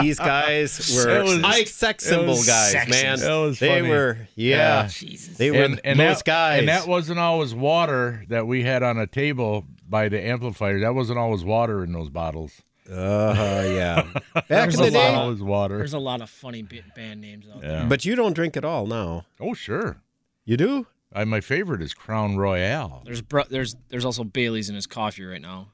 these 0.00 0.18
guys 0.18 0.92
were 0.96 1.18
It 1.20 1.22
was- 1.24 1.40
high 1.40 1.64
sex 1.64 2.04
it 2.04 2.08
symbol 2.08 2.26
was 2.34 2.46
guys, 2.46 2.74
sexist. 2.74 2.90
man. 2.90 3.22
It 3.22 3.40
was 3.42 3.58
they 3.60 3.68
funny. 3.80 3.88
were, 3.90 4.18
yeah, 4.34 4.88
Jesus. 4.88 5.36
they 5.36 5.50
were 5.52 5.62
and, 5.62 5.80
and 5.84 6.00
those 6.00 6.18
that, 6.18 6.24
guys. 6.24 6.58
And 6.60 6.68
that 6.68 6.88
wasn't 6.88 7.20
always 7.20 7.54
water 7.54 8.24
that 8.28 8.46
we 8.46 8.64
had 8.64 8.82
on 8.82 8.98
a 8.98 9.06
table 9.06 9.66
by 9.88 10.08
the 10.08 10.20
amplifier. 10.20 10.80
That 10.80 10.94
wasn't 10.94 11.18
always 11.18 11.44
water 11.44 11.84
in 11.84 11.92
those 11.92 12.10
bottles. 12.10 12.62
Uh, 12.90 13.64
yeah. 13.68 14.06
Back 14.34 14.46
There's 14.48 14.74
in 14.76 14.80
a 14.80 14.84
the 14.86 14.90
day, 14.92 15.14
lot 15.16 15.28
of- 15.28 15.40
water. 15.40 15.78
There's 15.78 15.92
a 15.94 15.98
lot 15.98 16.20
of 16.22 16.30
funny 16.30 16.62
bi- 16.62 16.82
band 16.96 17.20
names 17.20 17.46
out 17.52 17.60
there. 17.60 17.70
Yeah. 17.80 17.84
but 17.86 18.04
you 18.04 18.14
don't 18.16 18.32
drink 18.34 18.56
at 18.56 18.64
all 18.64 18.86
now. 18.86 19.26
oh 19.40 19.54
sure. 19.54 20.00
You 20.44 20.56
do? 20.56 20.86
I, 21.12 21.24
my 21.24 21.40
favorite 21.40 21.82
is 21.82 21.94
Crown 21.94 22.36
Royal. 22.36 23.02
There's 23.04 23.22
br- 23.22 23.40
there's 23.50 23.76
there's 23.88 24.04
also 24.04 24.24
Bailey's 24.24 24.68
in 24.68 24.74
his 24.74 24.86
coffee 24.86 25.24
right 25.24 25.40
now. 25.40 25.68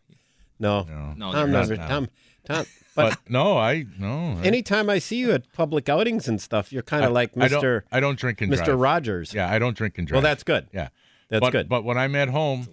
No. 0.58 0.84
No. 0.84 1.14
No, 1.16 1.32
Tom 1.32 1.50
there's 1.52 1.68
never. 1.70 1.80
not. 1.80 1.88
Tom. 1.88 2.08
Tom. 2.46 2.66
But, 2.96 3.10
But 3.10 3.18
no, 3.30 3.56
I 3.58 3.86
no. 3.98 4.38
I- 4.40 4.44
anytime 4.44 4.88
I 4.90 4.98
see 4.98 5.16
you 5.16 5.32
at 5.32 5.52
public 5.52 5.88
outings 5.88 6.28
and 6.28 6.40
stuff, 6.40 6.72
you're 6.72 6.82
kind 6.82 7.04
I- 7.04 7.08
of 7.08 7.12
like 7.12 7.30
I 7.36 7.48
don't- 7.48 7.52
Mister 7.52 7.84
I 7.92 8.00
don't 8.00 8.18
drink 8.18 8.40
and 8.40 8.50
drive 8.50 8.60
Mister 8.60 8.72
drive. 8.72 8.80
Rogers. 8.80 9.34
Yeah, 9.34 9.50
I 9.50 9.58
don't 9.58 9.76
drink 9.76 9.98
and 9.98 10.06
drive. 10.06 10.16
Well, 10.22 10.30
that's 10.30 10.42
good. 10.44 10.68
yeah, 10.72 10.88
That's 11.28 11.40
but, 11.40 11.50
good. 11.52 11.68
But 11.68 11.84
when 11.84 11.98
I'm 11.98 12.14
at 12.16 12.28
home, 12.28 12.68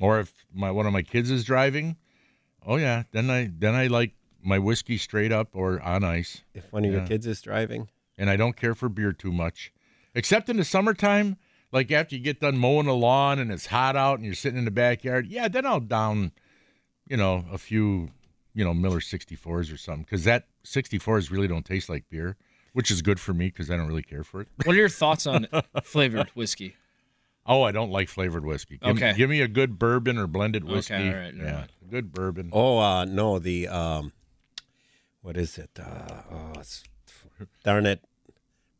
or 0.00 0.20
if 0.20 0.32
my 0.54 0.70
one 0.70 0.86
of 0.86 0.92
my 0.94 1.02
kids 1.02 1.30
is 1.30 1.44
driving, 1.44 1.96
oh 2.66 2.76
yeah, 2.76 3.04
then 3.12 3.30
I 3.30 3.50
then 3.56 3.74
I 3.74 3.86
like 3.86 4.12
my 4.42 4.58
whiskey 4.58 4.98
straight 4.98 5.32
up 5.32 5.48
or 5.54 5.80
on 5.80 6.04
ice, 6.04 6.42
if 6.54 6.70
one 6.72 6.84
of 6.84 6.92
your 6.92 7.06
kids 7.06 7.26
is 7.26 7.40
driving, 7.40 7.88
and 8.18 8.28
I 8.28 8.36
don't 8.36 8.56
care 8.56 8.74
for 8.74 8.88
beer 8.88 9.12
too 9.12 9.32
much, 9.32 9.72
except 10.14 10.48
in 10.48 10.56
the 10.56 10.64
summertime. 10.64 11.36
Like 11.72 11.90
after 11.90 12.14
you 12.14 12.22
get 12.22 12.40
done 12.40 12.56
mowing 12.56 12.86
the 12.86 12.94
lawn 12.94 13.38
and 13.38 13.50
it's 13.50 13.66
hot 13.66 13.96
out 13.96 14.18
and 14.18 14.24
you're 14.24 14.34
sitting 14.34 14.58
in 14.58 14.64
the 14.64 14.70
backyard, 14.70 15.26
yeah, 15.26 15.48
then 15.48 15.66
I'll 15.66 15.80
down, 15.80 16.30
you 17.08 17.16
know, 17.16 17.44
a 17.52 17.58
few, 17.58 18.10
you 18.54 18.64
know, 18.64 18.72
Miller 18.72 19.00
64s 19.00 19.74
or 19.74 19.76
something, 19.76 20.04
because 20.04 20.22
that 20.24 20.46
64s 20.64 21.30
really 21.30 21.48
don't 21.48 21.66
taste 21.66 21.88
like 21.88 22.08
beer, 22.08 22.36
which 22.72 22.90
is 22.90 23.02
good 23.02 23.18
for 23.18 23.34
me 23.34 23.46
because 23.46 23.68
I 23.68 23.76
don't 23.76 23.88
really 23.88 24.04
care 24.04 24.22
for 24.22 24.42
it. 24.42 24.48
What 24.64 24.74
are 24.74 24.78
your 24.78 24.88
thoughts 24.88 25.26
on 25.26 25.48
flavored 25.82 26.28
whiskey? 26.30 26.76
Oh, 27.48 27.62
I 27.62 27.70
don't 27.72 27.90
like 27.90 28.08
flavored 28.08 28.44
whiskey. 28.44 28.78
Give, 28.78 28.96
Okay. 28.96 29.14
give 29.16 29.30
me 29.30 29.40
a 29.40 29.48
good 29.48 29.78
bourbon 29.78 30.18
or 30.18 30.26
blended 30.26 30.64
whiskey. 30.64 30.94
Okay, 30.94 31.08
all 31.08 31.14
right, 31.14 31.34
never 31.34 31.48
yeah, 31.48 31.54
mind. 31.58 31.70
good 31.90 32.12
bourbon. 32.12 32.50
oh 32.52 32.78
uh, 32.78 33.04
no, 33.04 33.38
the 33.38 33.68
um, 33.68 34.12
what 35.22 35.36
is 35.36 35.56
it? 35.58 35.70
Uh, 35.78 36.22
oh, 36.32 36.52
it's, 36.58 36.82
darn 37.64 37.86
it, 37.86 38.02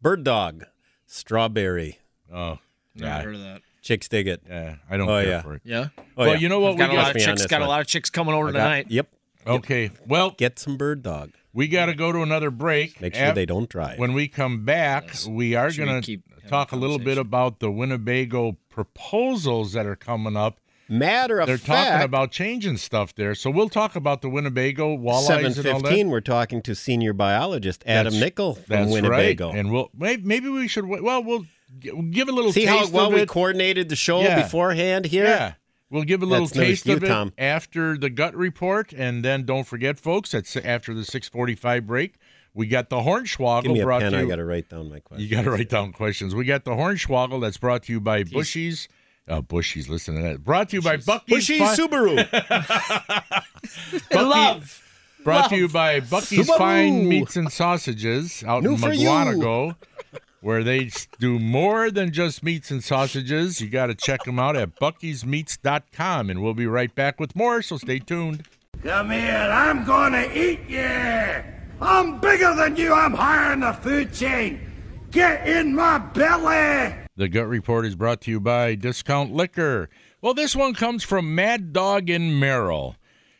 Bird 0.03 0.25
Dog, 0.25 0.65
strawberry. 1.07 1.99
Oh, 2.33 2.59
Never 2.95 3.07
yeah, 3.09 3.23
heard 3.23 3.35
of 3.35 3.41
that. 3.43 3.63
Chicks 3.83 4.09
dig 4.09 4.27
it. 4.27 4.43
yeah. 4.49 4.77
I 4.91 4.97
don't 4.97 5.09
Oh, 5.09 5.21
care 5.23 5.29
yeah. 5.31 5.43
for 5.43 5.55
it. 5.55 5.63
Yeah. 5.65 5.89
Oh, 5.97 6.03
well, 6.17 6.29
yeah. 6.31 6.35
you 6.39 6.49
know 6.49 6.59
what 6.61 6.73
we 6.73 6.79
got 6.79 6.91
a 6.91 6.95
lot 6.95 7.15
of 7.15 7.23
chicks. 7.23 7.43
this 7.43 7.47
Got 7.47 7.63
a 7.63 7.67
lot 7.69 7.81
of 7.81 7.87
chicks 7.87 8.11
coming 8.11 8.35
over 8.35 8.51
got- 8.51 8.59
tonight. 8.59 8.87
Yep. 8.89 9.09
Okay, 9.47 9.91
well, 10.09 10.31
Get 10.37 10.59
some 10.59 10.77
Bird 10.77 11.05
Dog. 11.05 11.31
We 11.57 11.66
got 11.69 11.87
to 11.87 11.95
go 11.95 12.12
to 12.12 12.23
another 12.23 12.51
break. 12.53 13.01
Make 13.01 13.14
sure 13.14 13.27
Af- 13.29 13.35
they 13.35 13.47
don't 13.47 13.69
drive. 13.69 13.99
When 13.99 14.12
we 14.12 14.29
come 14.29 14.64
back, 14.64 15.05
Yes. 15.09 15.27
we 15.27 15.55
are 15.57 15.73
going 15.73 16.03
to 16.03 16.19
talk 16.49 16.71
a 16.73 16.77
little 16.77 16.99
bit 17.01 17.19
about 17.19 17.59
the 17.61 17.71
Winnebago 17.71 18.57
proposals 18.69 19.73
that 19.73 19.87
are 19.87 19.97
coming 19.97 20.37
up. 20.37 20.61
Matter 20.88 21.40
of 21.40 21.49
fact, 21.49 21.64
They're 21.64 21.75
fact, 21.75 21.90
talking 21.90 22.05
about 22.05 22.31
changing 22.31 22.77
stuff 22.77 23.12
there, 23.16 23.35
so 23.35 23.51
we'll 23.51 23.69
talk 23.69 23.97
about 23.97 24.23
the 24.23 24.29
Winnebago 24.29 24.97
walleyes 24.97 25.23
seven 25.27 25.47
and 25.47 25.85
all 25.87 26.07
We're 26.11 26.21
talking 26.21 26.62
to 26.62 26.77
senior 26.77 27.12
biologist 27.12 27.83
Adam 27.87 28.12
That's- 28.12 28.21
Nickel 28.23 28.55
from 28.55 28.62
That's 28.69 28.92
Winnebago. 28.92 29.49
right, 29.49 29.59
and 29.59 29.73
we'll 29.73 29.90
maybe, 29.99 30.23
maybe 30.23 30.49
we 30.49 30.69
should. 30.69 30.87
wa- 30.87 31.01
Well, 31.03 31.25
we'll 31.25 31.45
give 31.81 32.29
a 32.29 32.33
little 32.33 32.53
See 32.53 32.66
how 32.66 32.87
well 32.88 33.09
of 33.09 33.14
we 33.14 33.27
coordinated 33.27 33.88
the 33.88 33.97
show 33.97 34.21
Yeah. 34.21 34.40
beforehand 34.42 35.07
here. 35.07 35.25
Yeah. 35.25 35.53
We'll 35.90 36.03
give 36.05 36.22
a 36.22 36.27
little 36.27 36.46
That's 36.46 36.57
taste 36.59 36.83
to 36.85 36.90
you, 36.90 36.96
of 36.96 37.05
it 37.05 37.09
Tom. 37.09 37.33
after 37.38 37.96
the 37.96 38.11
gut 38.11 38.35
report, 38.35 38.92
and 38.92 39.25
then 39.25 39.44
don't 39.44 39.64
forget, 39.64 39.99
folks, 40.01 40.33
that's 40.33 40.57
after 40.57 40.92
the 40.94 41.05
six 41.05 41.29
forty-five 41.29 41.87
break. 41.87 42.14
We 42.55 42.66
got 42.66 42.88
the 42.88 42.96
Hornswoggle 42.96 43.62
Give 43.64 43.72
me 43.72 43.81
a 43.81 43.85
brought 43.85 44.01
pen. 44.03 44.12
to 44.12 44.18
I 44.18 44.22
you. 44.22 44.29
got 44.29 44.37
to 44.37 44.44
write 44.44 44.68
down 44.70 44.88
my 44.88 44.99
question. 45.01 45.22
you 45.25 45.31
got 45.31 45.42
to 45.42 45.51
write 45.51 45.68
down 45.68 45.92
questions. 45.92 46.35
We 46.35 46.44
got 46.46 46.64
the 46.64 46.70
Hornswoggle 46.72 47.40
that's 47.40 47.59
brought 47.59 47.83
to 47.85 47.92
you 47.92 48.01
by 48.01 48.22
Bushy's 48.25 48.88
Uh, 49.29 49.42
Bushy's 49.42 49.88
listening 49.88 50.22
to 50.22 50.29
that. 50.31 50.42
Brought 50.44 50.70
to 50.70 50.77
you 50.77 50.83
by 50.83 50.96
Bucky's 50.96 51.46
Bushy 51.49 51.59
Fi- 51.59 51.77
Subaru. 51.77 52.16
Bucky- 54.11 54.25
Love. 54.25 54.83
Brought 55.22 55.51
to 55.51 55.57
you 55.57 55.68
by 55.68 56.01
Bucky's 56.01 56.49
Subaru. 56.49 56.57
Fine 56.59 57.09
Meats 57.09 57.37
and 57.37 57.53
Sausages 57.53 58.42
out 58.46 58.62
New 58.62 58.72
in 58.72 58.79
for 58.79 58.92
you. 58.92 59.09
Mukwonago, 59.09 59.77
where 60.40 60.62
they 60.62 60.90
do 61.18 61.38
more 61.38 61.90
than 61.90 62.12
just 62.12 62.42
meats 62.42 62.70
and 62.70 62.83
sausages. 62.83 63.61
You 63.61 63.68
got 63.68 63.87
to 63.87 63.94
check 63.94 64.25
them 64.25 64.38
out 64.38 64.57
at 64.57 64.79
buckysmeats.com, 64.81 66.31
and 66.31 66.42
we'll 66.42 66.55
be 66.55 66.66
right 66.66 66.94
back 66.94 67.18
with 67.18 67.35
more, 67.35 67.62
so 67.62 67.79
stay 67.79 67.99
tuned. 67.99 68.44
Come 68.83 69.11
here, 69.11 69.49
I'm 69.53 69.85
gonna 69.85 70.29
eat 70.33 70.61
you! 70.68 71.42
I'm 71.81 72.20
bigger 72.20 72.55
than 72.55 72.77
you, 72.77 72.92
I'm 72.92 73.14
higher 73.14 73.53
in 73.53 73.61
the 73.61 73.72
food 73.72 74.12
chain! 74.12 74.61
Get 75.11 75.49
in 75.49 75.75
my 75.75 75.99
belly! 75.99 76.94
The 77.16 77.29
Gut 77.29 77.49
Report 77.49 77.87
is 77.87 77.96
brought 77.96 78.20
to 78.22 78.31
you 78.31 78.40
by 78.40 78.75
Discount 78.75 79.33
Liquor. 79.33 79.88
Well, 80.20 80.35
this 80.35 80.55
one 80.55 80.75
comes 80.75 81.03
from 81.03 81.35
Mad 81.35 81.72
Dog 81.72 82.11
in 82.11 82.38
Merrill. 82.38 82.96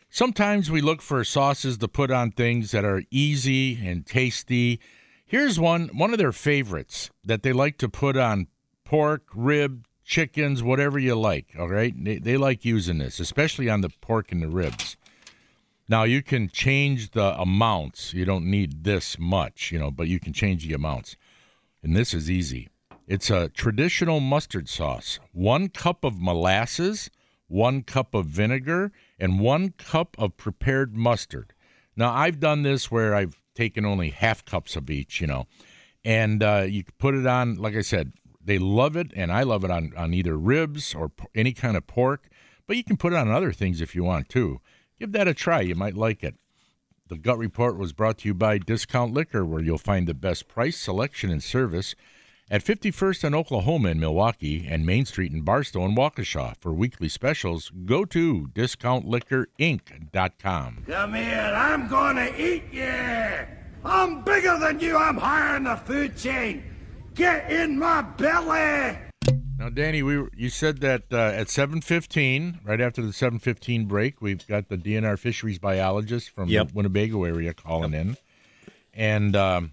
Sometimes 0.09 0.71
we 0.71 0.81
look 0.81 1.03
for 1.03 1.23
sauces 1.25 1.77
to 1.79 1.89
put 1.89 2.11
on 2.11 2.31
things 2.31 2.71
that 2.71 2.85
are 2.85 3.03
easy 3.11 3.87
and 3.87 4.07
tasty. 4.07 4.81
Here's 5.29 5.59
one 5.59 5.89
one 5.89 6.13
of 6.13 6.19
their 6.19 6.33
favorites 6.33 7.11
that 7.25 7.43
they 7.43 7.53
like 7.53 7.79
to 7.79 7.89
put 7.89 8.17
on 8.17 8.47
pork, 8.85 9.25
rib, 9.35 9.85
chickens, 10.05 10.63
whatever 10.63 11.01
you 11.01 11.17
like. 11.17 11.47
All 11.59 11.69
right, 11.69 11.93
they, 11.97 12.19
they 12.19 12.37
like 12.37 12.65
using 12.65 12.99
this, 12.99 13.19
especially 13.19 13.69
on 13.69 13.81
the 13.81 13.91
pork 14.01 14.31
and 14.31 14.41
the 14.41 14.49
ribs. 14.49 14.97
Now 15.89 16.05
you 16.05 16.23
can 16.23 16.49
change 16.49 17.11
the 17.11 17.39
amounts. 17.41 18.15
You 18.15 18.25
don't 18.25 18.47
need 18.47 18.85
this 18.85 19.19
much, 19.19 19.73
you 19.73 19.81
know, 19.81 19.91
but 19.91 20.07
you 20.07 20.21
can 20.21 20.33
change 20.33 20.67
the 20.67 20.75
amounts. 20.75 21.17
And 21.83 21.97
this 21.97 22.15
is 22.15 22.31
easy. 22.31 22.69
It's 23.09 23.29
a 23.29 23.49
traditional 23.49 24.21
mustard 24.21 24.69
sauce. 24.69 25.19
One 25.33 25.69
cup 25.69 26.05
of 26.05 26.21
molasses, 26.21 27.11
one 27.49 27.83
cup 27.83 28.15
of 28.15 28.27
vinegar, 28.27 28.93
and 29.19 29.41
one 29.41 29.71
cup 29.71 30.17
of 30.19 30.37
prepared 30.37 30.97
mustard. 30.97 31.53
Now, 31.97 32.13
I've 32.13 32.41
done 32.41 32.63
this 32.63 32.91
where 32.91 33.15
I've 33.15 33.41
taken 33.57 33.85
only 33.85 34.11
half 34.11 34.45
cups 34.45 34.77
of 34.77 34.89
each, 34.91 35.21
you 35.21 35.27
know, 35.27 35.47
and 36.05 36.43
uh, 36.43 36.65
you 36.69 36.85
put 36.99 37.15
it 37.15 37.27
on, 37.27 37.57
like 37.57 37.75
I 37.75 37.81
said, 37.81 38.13
they 38.41 38.59
love 38.59 38.95
it, 38.97 39.11
and 39.17 39.33
I 39.33 39.43
love 39.43 39.65
it 39.65 39.73
on, 39.73 39.93
on 39.97 40.15
either 40.15 40.39
ribs 40.39 40.95
or 40.95 41.09
p- 41.09 41.27
any 41.35 41.53
kind 41.53 41.77
of 41.77 41.89
pork, 41.89 42.29
but 42.69 42.77
you 42.77 42.85
can 42.85 42.97
put 42.97 43.13
it 43.13 43.17
on 43.17 43.29
other 43.29 43.53
things 43.53 43.81
if 43.81 43.97
you 43.97 44.05
want 44.05 44.29
to. 44.29 44.61
Give 45.01 45.11
that 45.13 45.27
a 45.27 45.35
try. 45.35 45.63
You 45.63 45.75
might 45.75 45.97
like 45.97 46.23
it. 46.23 46.37
The 47.09 47.19
Gut 47.19 47.39
Report 47.39 47.77
was 47.77 47.93
brought 47.93 48.19
to 48.19 48.29
you 48.29 48.35
by 48.35 48.59
Discount 48.59 49.13
Liquor, 49.13 49.45
where 49.45 49.63
you'll 49.63 49.79
find 49.79 50.07
the 50.07 50.15
best 50.15 50.49
price, 50.49 50.77
selection, 50.77 51.31
and 51.31 51.43
service 51.43 51.95
at 52.51 52.65
51st 52.65 53.25
and 53.25 53.35
Oklahoma 53.35 53.89
in 53.91 53.99
Milwaukee 54.01 54.67
and 54.69 54.87
Main 54.87 55.05
Street 55.05 55.33
in 55.33 55.43
Barstow 55.43 55.85
and 55.85 55.97
Waukesha. 55.97 56.55
For 56.61 56.73
weekly 56.73 57.09
specials, 57.09 57.71
go 57.85 58.05
to 58.07 58.49
discountliquorinc.com. 58.55 60.85
Come 60.87 61.15
here, 61.15 61.53
I'm 61.57 61.89
gonna 61.89 62.31
eat 62.37 62.65
you! 62.73 62.93
I'm 63.85 64.23
bigger 64.23 64.57
than 64.59 64.81
you, 64.81 64.97
I'm 64.97 65.17
higher 65.17 65.57
in 65.57 65.65
the 65.65 65.77
food 65.77 66.17
chain! 66.17 66.63
Get 67.15 67.51
in 67.51 67.79
my 67.79 68.03
belly! 68.03 68.99
Now, 69.59 69.71
Danny, 69.71 70.03
we 70.03 70.19
were, 70.19 70.31
you 70.37 70.51
said 70.51 70.81
that 70.83 71.05
uh, 71.11 71.17
at 71.17 71.47
7:15, 71.49 72.59
right 72.65 72.79
after 72.81 73.01
the 73.01 73.09
7:15 73.13 73.89
break, 73.89 74.21
we've 74.21 74.47
got 74.47 74.69
the 74.69 74.77
DNR 74.77 75.19
fisheries 75.19 75.59
biologist 75.59 76.29
from 76.31 76.49
Yep. 76.51 76.69
the 76.69 76.75
Winnebago 76.75 77.25
area 77.25 77.55
calling 77.55 77.95
in, 77.95 78.19
and 78.93 79.35
um, 79.35 79.73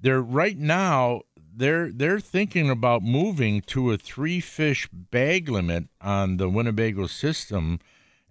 they're 0.00 0.20
right 0.20 0.58
now 0.58 1.22
they're 1.58 1.90
they're 1.92 2.20
thinking 2.20 2.70
about 2.70 3.02
moving 3.02 3.60
to 3.62 3.90
a 3.90 3.98
three 3.98 4.40
fish 4.40 4.88
bag 4.92 5.48
limit 5.48 5.84
on 6.00 6.36
the 6.36 6.48
Winnebago 6.48 7.06
system 7.06 7.80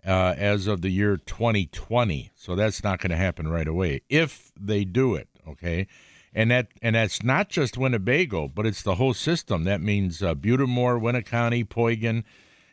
uh, 0.05 0.33
as 0.37 0.67
of 0.67 0.81
the 0.81 0.89
year 0.89 1.17
2020. 1.17 2.31
So 2.35 2.55
that's 2.55 2.83
not 2.83 2.99
going 2.99 3.11
to 3.11 3.17
happen 3.17 3.47
right 3.49 3.67
away 3.67 4.01
if 4.09 4.51
they 4.59 4.85
do 4.85 5.15
it. 5.15 5.27
Okay. 5.47 5.87
And 6.33 6.51
that 6.51 6.67
and 6.81 6.95
that's 6.95 7.23
not 7.23 7.49
just 7.49 7.77
Winnebago, 7.77 8.47
but 8.47 8.65
it's 8.65 8.83
the 8.83 8.95
whole 8.95 9.13
system. 9.13 9.63
That 9.65 9.81
means 9.81 10.23
uh, 10.23 10.33
Butte 10.33 10.59
des 10.59 10.65
Morts, 10.65 11.03
Winneconne, 11.03 11.67
Poygan, 11.67 12.23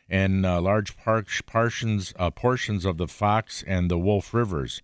and 0.09 0.45
uh, 0.45 0.61
large 0.61 0.95
par- 0.97 1.25
portions 1.45 2.13
uh, 2.17 2.29
portions 2.29 2.85
of 2.85 2.97
the 2.97 3.07
Fox 3.07 3.63
and 3.67 3.91
the 3.91 3.97
Wolf 3.97 4.33
Rivers. 4.33 4.81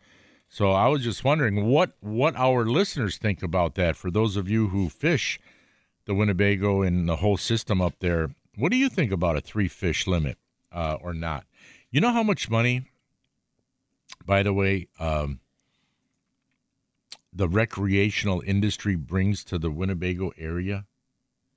So 0.49 0.71
I 0.71 0.87
was 0.89 1.03
just 1.03 1.23
wondering 1.23 1.67
what 1.67 1.93
what 2.01 2.35
our 2.35 2.65
listeners 2.65 3.17
think 3.17 3.41
about 3.41 3.75
that. 3.75 3.95
For 3.95 4.11
those 4.11 4.35
of 4.35 4.49
you 4.49 4.69
who 4.69 4.89
fish 4.89 5.39
the 6.05 6.13
Winnebago 6.15 6.81
and 6.81 7.07
the 7.07 7.17
whole 7.17 7.37
system 7.37 7.81
up 7.81 7.93
there, 7.99 8.31
what 8.57 8.71
do 8.71 8.77
you 8.77 8.89
think 8.89 9.11
about 9.11 9.37
a 9.37 9.41
three 9.41 9.67
fish 9.67 10.07
limit 10.07 10.37
uh, 10.71 10.97
or 11.01 11.13
not? 11.13 11.45
You 11.91 12.01
know 12.01 12.11
how 12.11 12.23
much 12.23 12.49
money, 12.49 12.85
by 14.25 14.43
the 14.43 14.53
way, 14.53 14.87
um, 14.99 15.39
the 17.33 17.47
recreational 17.47 18.41
industry 18.45 18.95
brings 18.95 19.43
to 19.45 19.57
the 19.57 19.71
Winnebago 19.71 20.31
area, 20.37 20.85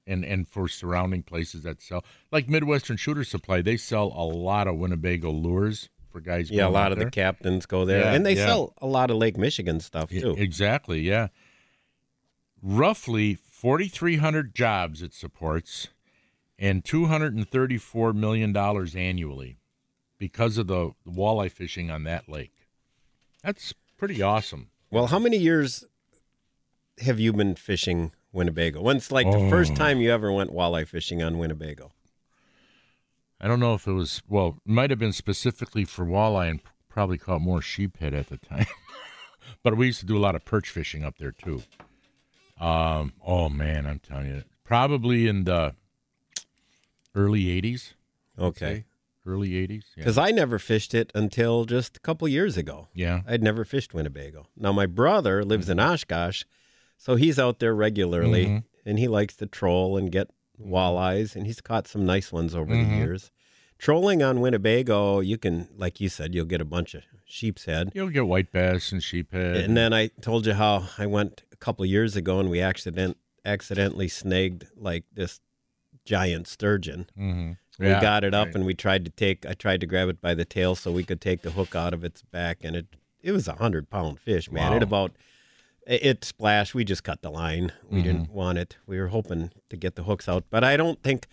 and 0.07 0.25
and 0.25 0.47
for 0.47 0.69
surrounding 0.69 1.23
places 1.23 1.63
that 1.63 1.83
sell, 1.83 2.05
like 2.31 2.49
Midwestern 2.49 2.97
Shooter 2.97 3.25
Supply, 3.25 3.61
they 3.63 3.77
sell 3.77 4.13
a 4.17 4.25
lot 4.25 4.69
of 4.69 4.77
Winnebago 4.77 5.31
lures 5.31 5.89
for 6.11 6.21
guys. 6.21 6.51
Yeah, 6.51 6.67
a 6.67 6.69
lot 6.69 6.93
of 6.93 6.99
there. 6.99 7.07
the 7.07 7.11
captains 7.11 7.67
go 7.67 7.85
there, 7.85 8.03
Yeah, 8.03 8.13
and 8.15 8.25
they 8.25 8.37
yeah. 8.37 8.47
sell 8.47 8.75
a 8.81 8.87
lot 8.87 9.11
of 9.11 9.17
Lake 9.17 9.37
Michigan 9.37 9.81
stuff 9.81 10.11
too. 10.11 10.35
Exactly, 10.39 11.01
yeah. 11.01 11.29
Roughly 12.63 13.35
4,300 13.75 14.55
jobs 14.55 15.01
it 15.01 15.15
supports 15.15 15.89
and 16.59 16.85
$234 16.85 18.15
million 18.15 18.55
annually 18.55 19.57
because 20.19 20.59
of 20.59 20.67
the 20.67 20.91
walleye 21.09 21.51
fishing 21.51 21.91
on 21.91 22.05
that 22.05 22.29
lake. 22.29 22.53
That's 23.43 23.73
pretty 23.97 24.21
awesome. 24.21 24.69
Well, 24.91 25.07
how 25.07 25.19
many 25.19 25.39
years 25.39 25.83
have 26.99 27.19
you 27.19 27.33
been 27.33 27.55
fishing 27.55 28.13
Winnebago? 28.35 28.83
When's 28.83 29.11
like 29.11 29.33
the 29.33 29.49
first 29.49 29.73
Oh. 29.73 29.77
time 29.77 29.99
you 29.99 30.13
ever 30.13 30.31
went 30.31 30.51
walleye 30.53 30.87
fishing 30.87 31.23
on 31.23 31.39
Winnebago? 31.39 31.91
I 33.41 33.49
don't 33.49 33.61
know 33.61 33.73
if 33.73 33.87
it 33.87 33.93
was, 33.93 34.21
well, 34.29 34.59
it 34.67 34.71
might 34.71 34.91
have 34.91 34.99
been 34.99 35.15
specifically 35.15 35.87
for 35.87 36.05
walleye 36.05 36.51
and 36.51 36.61
probably 36.91 37.17
caught 37.17 37.41
more 37.41 37.61
sheephead 37.63 38.13
at 38.13 38.29
the 38.29 38.37
time. 38.37 38.67
but 39.63 39.79
we 39.79 39.87
used 39.87 40.01
to 40.01 40.07
do 40.07 40.19
a 40.19 40.21
lot 40.21 40.35
of 40.35 40.45
perch 40.45 40.69
fishing 40.69 41.03
up 41.03 41.17
there 41.17 41.33
too. 41.33 41.63
Um, 42.61 43.13
oh 43.25 43.49
man, 43.49 43.87
I'm 43.87 43.99
telling 43.99 44.27
you, 44.29 44.45
probably 44.65 45.27
in 45.27 45.45
the 45.45 45.75
early 47.15 47.45
80s. 47.61 47.95
Okay. 48.39 48.85
Early 49.27 49.51
80s. 49.51 49.85
Yeah. 49.97 50.03
Because 50.05 50.19
I 50.19 50.31
never 50.31 50.59
fished 50.59 50.95
it 50.95 51.11
until 51.15 51.65
just 51.65 51.97
a 51.97 52.01
couple 52.01 52.29
years 52.29 52.57
ago. 52.57 52.89
yeah. 52.95 53.23
I'd 53.27 53.43
never 53.43 53.65
fished 53.65 53.95
Winnebago. 53.95 54.47
Now 54.57 54.73
my 54.73 54.87
brother 54.87 55.45
lives 55.45 55.69
in 55.69 55.81
Oshkosh, 55.81 56.45
so 56.99 57.17
he's 57.17 57.39
out 57.39 57.59
there 57.59 57.75
regularly, 57.75 58.47
Mhm. 58.47 58.65
and 58.85 58.99
he 58.99 59.09
likes 59.09 59.35
to 59.37 59.47
troll 59.47 59.97
and 59.97 60.13
get 60.13 60.29
walleyes, 60.61 61.35
and 61.35 61.47
he's 61.47 61.61
caught 61.61 61.89
some 61.89 62.05
nice 62.05 62.31
ones 62.33 62.55
over 62.55 62.75
Mhm. 62.75 62.89
the 62.91 62.97
years. 62.97 63.31
Trolling 63.85 64.23
on 64.23 64.41
Winnebago, 64.41 65.21
you 65.21 65.37
can, 65.37 65.69
like 65.77 66.01
you 66.01 66.09
said, 66.09 66.35
you'll 66.35 66.47
get 66.47 66.63
a 66.63 66.65
bunch 66.65 66.95
of 66.95 67.03
sheep's 67.27 67.67
head. 67.67 67.91
You'll 67.93 68.09
get 68.09 68.27
white 68.27 68.51
bass 68.51 68.93
and 68.93 69.03
sheep 69.03 69.31
head. 69.33 69.57
And 69.57 69.77
then 69.77 69.93
I 69.93 70.07
told 70.23 70.47
you 70.47 70.55
how 70.55 70.89
I 70.97 71.05
went 71.05 71.43
a 71.53 71.57
couple 71.57 71.85
years 71.85 72.17
ago 72.17 72.41
and 72.41 72.49
we 72.49 72.63
accident 72.63 73.19
accidentally 73.45 74.09
snagged 74.09 74.65
like 74.75 75.05
this 75.13 75.39
giant 76.07 76.49
sturgeon. 76.49 77.11
Mhm. 77.15 77.59
We 77.79 77.89
got 77.89 78.25
it 78.25 78.33
up 78.33 78.47
right. 78.47 78.55
and 78.55 78.65
we 78.65 78.73
tried 78.73 79.05
to 79.05 79.11
take. 79.11 79.45
I 79.45 79.53
tried 79.53 79.83
to 79.83 79.87
grab 79.87 80.09
it 80.09 80.19
by 80.19 80.33
the 80.33 80.47
tail 80.47 80.75
so 80.75 80.91
we 80.91 81.05
could 81.05 81.21
take 81.21 81.43
the 81.43 81.51
hook 81.51 81.77
out 81.77 81.93
of 81.93 82.05
its 82.05 82.23
back, 82.23 82.65
and 82.65 82.75
it 82.75 82.87
it 83.21 83.33
was 83.33 83.47
a 83.49 83.57
hundred 83.57 83.91
pound 83.91 84.19
fish, 84.19 84.51
man. 84.51 84.71
Wow. 84.71 84.77
It 84.79 84.83
about 84.83 85.13
it, 85.87 86.03
it 86.07 86.25
splashed. 86.25 86.75
We 86.75 86.85
just 86.85 87.05
cut 87.05 87.21
the 87.21 87.31
line. 87.31 87.73
We 87.91 87.99
Mm-hmm. 87.99 88.07
didn't 88.07 88.31
want 88.31 88.57
it. 88.57 88.77
We 88.87 88.99
were 88.99 89.09
hoping 89.09 89.51
to 89.69 89.77
get 89.77 89.95
the 89.95 90.05
hooks 90.05 90.27
out, 90.27 90.45
but 90.49 90.65
I 90.65 90.79
don't 90.79 91.03
think 91.03 91.27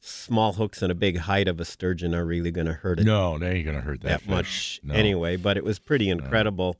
small 0.00 0.52
hooks 0.54 0.80
and 0.82 0.92
a 0.92 0.94
big 0.94 1.18
height 1.18 1.48
of 1.48 1.58
a 1.60 1.64
sturgeon 1.64 2.14
are 2.14 2.24
really 2.24 2.50
going 2.50 2.66
to 2.66 2.72
hurt 2.72 3.00
it 3.00 3.04
No, 3.04 3.38
they 3.38 3.56
ain't 3.56 3.66
gonna 3.66 3.80
hurt 3.80 4.00
that, 4.02 4.20
that 4.20 4.28
much 4.28 4.80
No. 4.82 4.94
anyway. 4.94 5.36
But 5.36 5.56
it 5.56 5.64
was 5.64 5.78
pretty 5.78 6.08
incredible. 6.08 6.76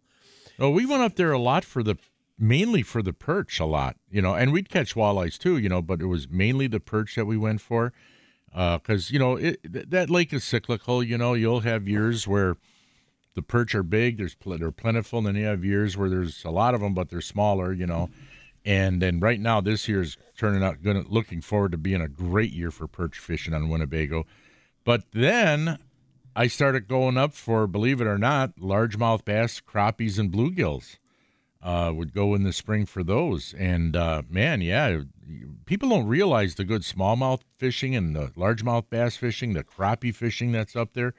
Oh, 0.59 0.71
we 0.71 0.87
went 0.87 1.03
up 1.03 1.17
there 1.17 1.33
a 1.33 1.39
lot 1.39 1.65
for 1.65 1.83
the 1.83 1.97
mainly 2.39 2.83
for 2.83 3.03
the 3.03 3.13
perch 3.13 3.59
a 3.59 3.65
lot, 3.65 3.97
you 4.11 4.23
know, 4.23 4.35
and 4.35 4.53
we'd 4.53 4.69
catch 4.69 4.95
walleyes 4.95 5.37
too, 5.39 5.59
you 5.59 5.69
know, 5.69 5.83
but 5.83 6.01
it 6.01 6.07
was 6.07 6.29
mainly 6.29 6.67
the 6.69 6.81
perch 6.81 7.17
that 7.17 7.25
we 7.27 7.37
went 7.37 7.61
for. 7.61 7.93
Uh, 8.55 8.79
because 8.79 9.11
you 9.11 9.19
know 9.19 9.37
it, 9.37 9.61
th- 9.71 9.87
that 9.89 10.09
lake 10.09 10.33
is 10.33 10.43
cyclical. 10.43 11.03
You 11.03 11.19
know, 11.19 11.35
you'll 11.35 11.61
have 11.61 11.87
years 11.87 12.27
where 12.27 12.57
the 13.35 13.43
perch 13.43 13.75
are 13.75 13.83
big, 13.83 14.17
there's 14.17 14.35
pl- 14.35 14.57
they're 14.59 14.71
plentiful, 14.73 15.19
and 15.19 15.27
then 15.29 15.37
you 15.37 15.45
have 15.45 15.65
years 15.65 15.97
where 15.99 16.09
there's 16.09 16.45
a 16.45 16.51
lot 16.51 16.75
of 16.75 16.81
them, 16.81 16.95
but 16.95 17.11
they're 17.11 17.21
smaller. 17.21 17.73
You 17.75 17.87
know, 17.87 18.09
and 18.69 19.01
then 19.01 19.19
right 19.19 19.41
now 19.41 19.63
this 19.63 19.89
year's 19.89 20.19
turning 20.37 20.63
out 20.63 20.83
good. 20.83 21.09
Looking 21.09 21.41
forward 21.41 21.73
to 21.73 21.79
being 21.79 22.03
a 22.03 22.09
great 22.09 22.53
year 22.53 22.71
for 22.71 22.87
perch 22.87 23.19
fishing 23.19 23.55
on 23.55 23.71
Winnebago. 23.71 24.27
But 24.85 25.05
then 25.13 25.79
I 26.37 26.49
started 26.49 26.87
going 26.87 27.17
up 27.17 27.33
for, 27.33 27.67
believe 27.67 28.03
it 28.03 28.07
or 28.07 28.19
not, 28.19 28.57
largemouth 28.57 29.25
bass, 29.25 29.63
crappies, 29.63 30.19
and 30.19 30.31
bluegills 30.31 30.99
uh, 31.63 31.93
would 31.95 32.13
go 32.13 32.35
in 32.35 32.43
the 32.43 32.53
spring 32.53 32.85
for 32.85 33.03
those. 33.03 33.55
And 33.55 33.97
uh, 33.97 34.21
man, 34.29 34.61
yeah, 34.61 35.01
people 35.65 35.89
don't 35.89 36.07
realize 36.07 36.57
the 36.57 36.65
good 36.65 36.83
smallmouth 36.83 37.41
fishing 37.57 37.97
and 37.97 38.15
the 38.15 38.33
largemouth 38.37 38.91
bass 38.91 39.17
fishing, 39.17 39.55
the 39.55 39.65
crappie 39.65 40.15
fishing 40.15 40.53
that's 40.53 40.77
up 40.77 40.93
there. 40.93 41.15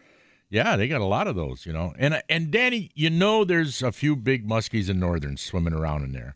Yeah, 0.52 0.76
they 0.76 0.88
got 0.88 1.02
a 1.02 1.06
lot 1.06 1.26
of 1.26 1.36
those, 1.36 1.66
you 1.66 1.74
know. 1.74 1.96
And 1.98 2.22
and 2.30 2.52
Danny, 2.52 2.92
you 2.94 3.10
know, 3.10 3.44
there's 3.44 3.82
a 3.82 3.92
few 3.92 4.16
big 4.16 4.48
muskies 4.48 4.88
and 4.88 5.00
northerns 5.00 5.42
swimming 5.42 5.74
around 5.74 6.04
in 6.04 6.12
there. 6.12 6.36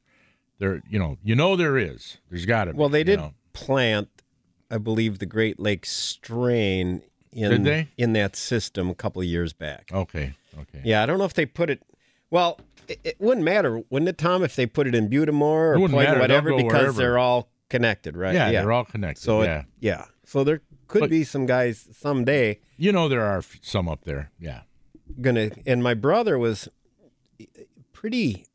There, 0.59 0.81
you 0.89 0.99
know, 0.99 1.17
you 1.23 1.35
know 1.35 1.55
there 1.55 1.77
is. 1.77 2.17
There's 2.29 2.45
got 2.45 2.65
to. 2.65 2.71
Well, 2.73 2.89
they 2.89 2.99
you 2.99 3.05
did 3.05 3.19
know. 3.19 3.33
plant, 3.53 4.09
I 4.71 4.77
believe, 4.77 5.19
the 5.19 5.25
Great 5.25 5.59
Lakes 5.59 5.91
strain 5.91 7.01
in 7.31 7.87
in 7.97 8.13
that 8.13 8.35
system 8.35 8.89
a 8.89 8.95
couple 8.95 9.21
of 9.21 9.27
years 9.27 9.53
back. 9.53 9.89
Okay, 9.91 10.33
okay. 10.59 10.81
Yeah, 10.83 11.01
I 11.03 11.05
don't 11.05 11.17
know 11.17 11.25
if 11.25 11.33
they 11.33 11.45
put 11.45 11.69
it. 11.69 11.81
Well, 12.29 12.59
it, 12.87 12.99
it 13.03 13.15
wouldn't 13.19 13.43
matter, 13.45 13.81
wouldn't 13.89 14.09
it, 14.09 14.17
Tom, 14.17 14.43
if 14.43 14.55
they 14.55 14.65
put 14.65 14.87
it 14.87 14.93
in 14.95 15.07
Butte 15.09 15.25
des 15.27 15.31
Morts 15.31 15.79
or 15.79 15.85
It 15.85 15.91
whatever, 15.91 16.55
because 16.55 16.71
wherever. 16.71 16.91
they're 16.93 17.17
all 17.17 17.49
connected, 17.69 18.15
right? 18.15 18.33
Yeah, 18.35 18.51
they're 18.51 18.71
all 18.71 18.85
connected. 18.85 19.21
So 19.23 19.41
it- 19.41 19.45
yeah, 19.45 19.63
yeah, 19.79 20.05
so 20.25 20.43
there 20.43 20.61
could 20.87 21.01
But- 21.01 21.09
be 21.09 21.23
some 21.23 21.45
guys 21.45 21.87
someday 21.97 22.59
you 22.77 22.91
know 22.91 23.07
there 23.09 23.23
are 23.23 23.43
some 23.61 23.87
up 23.89 24.03
there. 24.05 24.31
Yeah. 24.39 24.61
gonna. 25.21 25.49
And 25.65 25.81
my 25.83 25.93
brother 25.93 26.37
was 26.37 26.67
pretty 27.93 28.45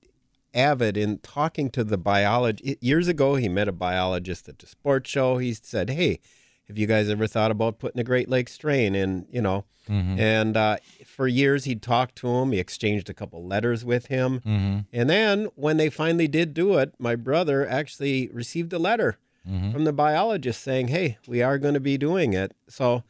avid 0.58 0.96
in 0.96 1.18
talking 1.18 1.70
to 1.70 1.84
the 1.84 1.96
biology. 1.98 2.76
Years 2.80 3.08
ago, 3.08 3.36
he 3.36 3.48
met 3.48 3.68
a 3.68 3.72
biologist 3.72 4.48
at 4.48 4.58
the 4.58 4.66
sports 4.66 5.08
show. 5.10 5.38
He 5.38 5.54
said, 5.54 5.90
"Hey, 5.90 6.18
have 6.66 6.76
you 6.78 6.86
guys 6.86 7.08
ever 7.08 7.26
thought 7.26 7.50
about 7.50 7.78
putting 7.78 8.00
a 8.00 8.04
Great 8.04 8.28
Lakes 8.28 8.52
strain 8.52 8.94
in?" 8.94 9.26
You 9.30 9.42
know, 9.42 9.64
and 9.88 10.56
uh, 10.56 10.76
for 11.06 11.26
years 11.28 11.64
he'd 11.64 11.80
talked 11.82 12.16
to 12.16 12.28
him. 12.28 12.52
He 12.52 12.58
exchanged 12.58 13.08
a 13.08 13.14
couple 13.14 13.44
letters 13.46 13.84
with 13.84 14.06
him, 14.06 14.40
Mm-hmm. 14.40 14.78
and 14.92 15.08
then 15.08 15.48
when 15.54 15.76
they 15.78 15.88
finally 15.90 16.28
did 16.28 16.52
do 16.54 16.76
it, 16.78 16.92
my 16.98 17.16
brother 17.16 17.66
actually 17.66 18.28
received 18.32 18.72
a 18.72 18.78
letter 18.78 19.16
Mm-hmm. 19.48 19.72
from 19.72 19.84
the 19.84 19.92
biologist 19.94 20.60
saying, 20.62 20.88
"Hey, 20.88 21.16
we 21.26 21.40
are 21.40 21.56
going 21.58 21.74
to 21.74 21.80
be 21.80 21.96
doing 21.96 22.34
it." 22.34 22.52
So, 22.68 23.02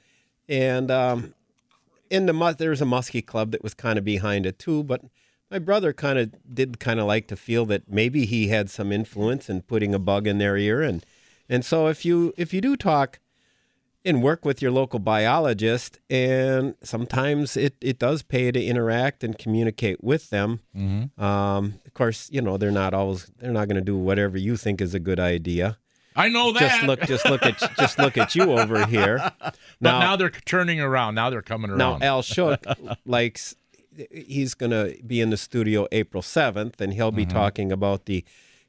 and 0.49 0.89
um, 0.91 1.35
in 2.11 2.27
the 2.27 2.55
there 2.57 2.71
was 2.71 2.81
a 2.81 2.85
muskie 2.87 3.25
club 3.27 3.51
that 3.51 3.63
was 3.65 3.75
kind 3.75 3.99
of 3.99 4.05
behind 4.05 4.47
it 4.47 4.57
too, 4.59 4.85
but 4.85 5.01
my 5.51 5.59
brother 5.59 5.93
kind 5.93 6.19
of 6.19 6.33
did 6.55 6.79
kind 6.79 7.01
of 7.01 7.07
like 7.07 7.27
to 7.29 7.37
feel 7.37 7.65
that 7.67 7.91
maybe 7.91 8.27
he 8.27 8.49
had 8.49 8.71
some 8.71 8.93
influence 8.93 9.49
in 9.49 9.63
putting 9.63 9.95
a 9.95 9.99
bug 9.99 10.27
in 10.27 10.39
their 10.39 10.57
ear, 10.57 10.83
and 10.83 11.05
and 11.49 11.65
so 11.65 11.87
if 11.87 12.05
you 12.05 12.35
if 12.37 12.53
you 12.53 12.61
do 12.61 12.77
talk 12.77 13.19
and 14.05 14.23
work 14.23 14.45
with 14.45 14.63
your 14.63 14.71
local 14.71 14.99
biologist, 14.99 15.99
and 16.09 16.75
sometimes 16.83 17.57
it, 17.57 17.75
it 17.81 17.99
does 17.99 18.23
pay 18.23 18.51
to 18.51 18.65
interact 18.65 19.25
and 19.25 19.37
communicate 19.37 20.03
with 20.03 20.31
them. 20.31 20.61
Mm-hmm. 20.75 21.23
Um, 21.23 21.75
of 21.85 21.95
course, 21.95 22.29
you 22.31 22.41
know 22.41 22.57
they're 22.57 22.71
not 22.71 22.95
always 22.95 23.31
they're 23.39 23.53
not 23.53 23.69
going 23.69 23.77
to 23.77 23.83
do 23.83 23.97
whatever 23.97 24.39
you 24.39 24.57
think 24.57 24.81
is 24.81 24.95
a 24.95 25.01
good 25.01 25.21
idea. 25.21 25.79
I 26.17 26.29
know 26.29 26.53
that. 26.53 26.61
Just 26.61 26.83
look, 26.83 27.01
just 27.03 27.25
look 27.27 27.45
at 27.45 27.59
just 27.79 27.99
look 27.99 28.19
at 28.19 28.35
you 28.35 28.59
over 28.59 28.85
here. 28.87 29.19
but 29.41 29.55
now, 29.81 30.17
they're 30.17 30.31
turning 30.31 30.81
around. 30.81 31.15
Now 31.15 31.31
they're 31.31 31.43
coming 31.43 31.71
around. 31.71 31.79
Now 31.79 31.91
around. 31.93 32.03
Al 32.03 32.23
Shook 32.23 32.65
likes 33.07 33.55
he's 34.11 34.55
going 34.55 34.71
to 34.71 34.97
be 35.07 35.21
in 35.21 35.31
the 35.31 35.37
studio 35.37 35.87
April 35.93 36.23
7th 36.23 36.81
and 36.81 36.93
he'll 36.95 37.11
be 37.11 37.25
Mm-hmm. 37.27 37.37
talking 37.37 37.73
about 37.73 38.07
the 38.07 38.25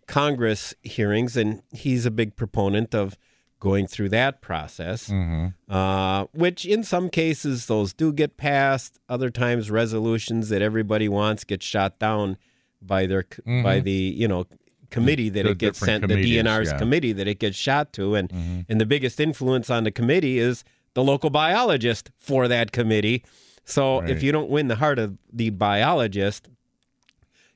Congress 0.08 0.74
hearings 0.82 1.38
and 1.38 1.62
he's 1.72 2.06
a 2.06 2.12
big 2.12 2.36
proponent 2.36 2.96
of 2.96 3.18
going 3.60 3.86
through 3.88 4.10
that 4.10 4.42
process. 4.42 5.10
Mm-hmm. 5.10 5.72
Uh, 5.74 6.26
which 6.34 6.65
in 6.65 6.84
some 6.84 7.10
cases 7.10 7.65
those 7.68 7.94
do 7.94 8.12
get 8.13 8.38
passed, 8.38 9.00
other 9.08 9.30
times 9.30 9.70
resolutions 9.70 10.50
that 10.50 10.62
everybody 10.62 11.08
wants 11.10 11.44
get 11.44 11.62
shot 11.62 12.00
down 12.00 12.38
by 12.82 13.06
their 13.06 13.26
by 13.46 13.80
the, 13.82 13.92
you 13.92 14.28
know, 14.28 14.46
committee 14.89 15.30
that 15.30 15.39
Mm-hmm. 15.42 15.48
The 15.48 15.52
it 15.52 15.58
gets 15.58 15.80
sent 15.80 16.08
the 16.08 16.15
DNR's 16.15 16.26
yeah. 16.26 16.58
Mm-hmm. 16.72 16.78
committee 16.80 17.12
that 17.13 17.28
it 17.28 17.39
gets 17.39 17.58
shot 17.58 17.94
to 17.94 18.15
and 18.15 18.65
and 18.68 18.82
the 18.82 18.86
biggest 18.86 19.20
influence 19.20 19.70
on 19.70 19.84
the 19.84 19.92
committee 19.92 20.39
is 20.39 20.63
the 20.96 21.04
local 21.04 21.30
biologist 21.30 22.10
for 22.18 22.48
that 22.48 22.72
committee. 22.72 23.24
So 23.65 24.02
Right. 24.02 24.10
if 24.10 24.24
you 24.24 24.32
don't 24.32 24.50
win 24.50 24.67
the 24.67 24.76
heart 24.78 25.00
of 25.00 25.17
the 25.32 25.50
biologist, 25.52 26.50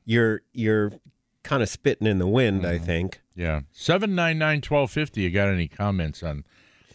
you're 0.05 0.41
you're 0.53 0.93
kind 1.43 1.61
of 1.63 1.69
spitting 1.69 2.07
in 2.07 2.19
the 2.19 2.27
wind, 2.27 2.65
I 2.65 2.75
Mm-hmm. 2.75 2.85
think. 2.85 3.21
yeah. 3.35 3.61
Seven 3.71 4.15
nine 4.15 4.37
nine 4.37 4.61
twelve 4.61 4.91
fifty. 4.91 5.21
You 5.21 5.29
got 5.31 5.47
any 5.49 5.67
comments 5.67 6.21
on 6.23 6.43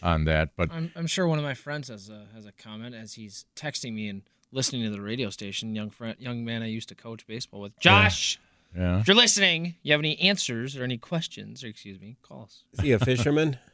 on 0.02 0.24
that? 0.24 0.50
But 0.56 0.70
I'm, 0.72 0.92
I'm 0.96 1.06
sure 1.06 1.26
one 1.26 1.38
of 1.38 1.44
my 1.44 1.54
friends 1.54 1.88
has 1.88 2.08
a 2.08 2.26
has 2.34 2.46
a 2.46 2.52
comment 2.52 2.94
as 2.94 3.14
he's 3.14 3.44
texting 3.56 3.94
me 3.94 4.08
and 4.08 4.22
listening 4.52 4.82
to 4.84 4.90
the 4.90 5.02
radio 5.02 5.30
station. 5.30 5.74
Young 5.74 5.90
friend, 5.90 6.16
young 6.18 6.44
man 6.44 6.62
I 6.62 6.66
used 6.68 6.88
to 6.90 6.94
coach 6.94 7.26
baseball 7.26 7.60
with. 7.60 7.78
Josh, 7.80 8.38
yeah. 8.76 9.00
if 9.00 9.08
you're 9.08 9.16
listening, 9.16 9.74
you 9.82 9.92
have 9.92 10.00
any 10.00 10.18
answers 10.20 10.76
or 10.76 10.84
any 10.84 10.96
questions, 10.98 11.64
or 11.64 11.66
excuse 11.68 12.00
me, 12.00 12.16
call 12.22 12.44
us. 12.44 12.62
Is 12.74 12.80
he 12.80 12.92
a 12.92 12.98
fisherman? 12.98 13.58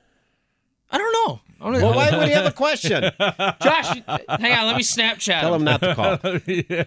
I 0.95 0.99
don't 0.99 1.13
know. 1.13 1.41
I 1.61 1.65
don't 1.73 1.83
well, 1.83 1.95
why 1.95 2.17
would 2.17 2.29
he 2.29 2.35
have 2.35 2.47
a 2.47 2.53
question? 2.53 3.03
Josh, 3.63 3.89
hang 4.07 4.07
on. 4.53 4.67
Let 4.67 4.77
me 4.77 4.83
Snapchat. 4.83 5.41
Tell 5.41 5.55
him 5.55 5.65
not 5.65 5.81
to 5.81 5.95
call. 5.95 6.19
yeah. 6.47 6.85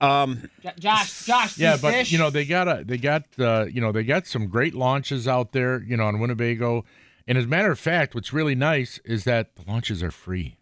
Um, 0.00 0.48
Jo- 0.62 0.70
Josh, 0.78 1.24
Josh, 1.24 1.58
Yeah, 1.58 1.76
but 1.80 1.92
fish? 1.94 2.12
you 2.12 2.18
know 2.18 2.28
they 2.30 2.44
got 2.44 2.68
a 2.68 2.84
they 2.84 2.98
got 2.98 3.24
uh, 3.38 3.66
you 3.70 3.80
know 3.80 3.92
they 3.92 4.02
got 4.04 4.26
some 4.26 4.48
great 4.48 4.74
launches 4.74 5.26
out 5.28 5.52
there, 5.52 5.82
you 5.82 5.96
know, 5.96 6.04
on 6.04 6.18
Winnebago. 6.20 6.84
And 7.26 7.38
as 7.38 7.44
a 7.44 7.48
matter 7.48 7.70
of 7.70 7.78
fact, 7.78 8.14
what's 8.14 8.32
really 8.32 8.54
nice 8.54 8.98
is 9.04 9.24
that 9.24 9.54
the 9.56 9.62
launches 9.70 10.02
are 10.02 10.10
free. 10.10 10.56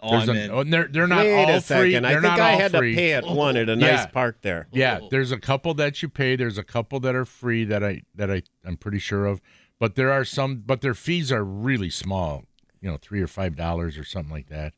oh, 0.00 0.10
There's 0.18 0.28
I'm 0.28 0.36
a- 0.36 0.48
oh, 0.48 0.64
they're 0.64 0.88
they're 0.88 1.06
not 1.06 1.18
wait 1.24 1.44
all 1.44 1.50
a 1.50 1.60
free. 1.60 1.92
second. 1.92 2.06
I 2.06 2.12
They're 2.12 2.20
think 2.22 2.38
I 2.38 2.52
had 2.52 2.72
free. 2.72 2.92
to 2.92 2.96
pay 2.96 3.12
at 3.12 3.26
one 3.26 3.56
at 3.56 3.68
a 3.68 3.72
Yeah. 3.76 3.96
nice 3.96 4.06
park 4.06 4.38
there. 4.42 4.66
Yeah, 4.72 5.00
there's 5.10 5.30
a 5.32 5.38
couple 5.38 5.74
that 5.74 6.02
you 6.02 6.08
pay. 6.08 6.36
There's 6.36 6.58
a 6.58 6.64
couple 6.64 7.00
that 7.00 7.14
are 7.14 7.24
free 7.24 7.64
that 7.66 7.84
I 7.84 8.02
that 8.14 8.30
I 8.30 8.42
I'm 8.64 8.76
pretty 8.76 8.98
sure 8.98 9.26
of. 9.26 9.40
But 9.82 9.96
there 9.96 10.12
are 10.12 10.24
some, 10.24 10.62
but 10.64 10.80
their 10.80 10.94
fees 10.94 11.32
are 11.32 11.42
really 11.42 11.90
small. 11.90 12.44
You 12.80 12.88
know, 12.88 12.98
three 12.98 13.20
or 13.20 13.26
five 13.26 13.56
dollars 13.56 13.98
or 13.98 14.04
something 14.04 14.32
like 14.32 14.48
that. 14.48 14.74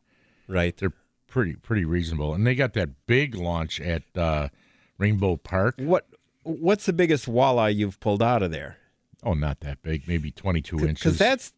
Right. 0.49 0.75
They're 0.75 0.95
pretty 1.27 1.57
pretty 1.57 1.85
reasonable. 1.85 2.33
And 2.33 2.47
they 2.47 2.55
got 2.55 2.73
that 2.73 3.07
big 3.07 3.35
launch 3.35 3.83
at 3.83 4.05
uh, 4.17 4.49
Rainbow 4.97 5.37
Park. 5.37 5.75
What 5.77 6.07
What's 6.45 6.87
the 6.87 6.95
biggest 6.95 7.27
walleye 7.27 7.75
you've 7.75 8.01
pulled 8.01 8.23
out 8.23 8.43
of 8.43 8.51
there? 8.51 8.79
Oh, 9.23 9.35
not 9.35 9.61
that 9.61 9.83
big, 9.83 10.09
maybe 10.09 10.31
22 10.31 10.79
inches. 10.79 11.03
Because 11.03 11.19
that's 11.19 11.53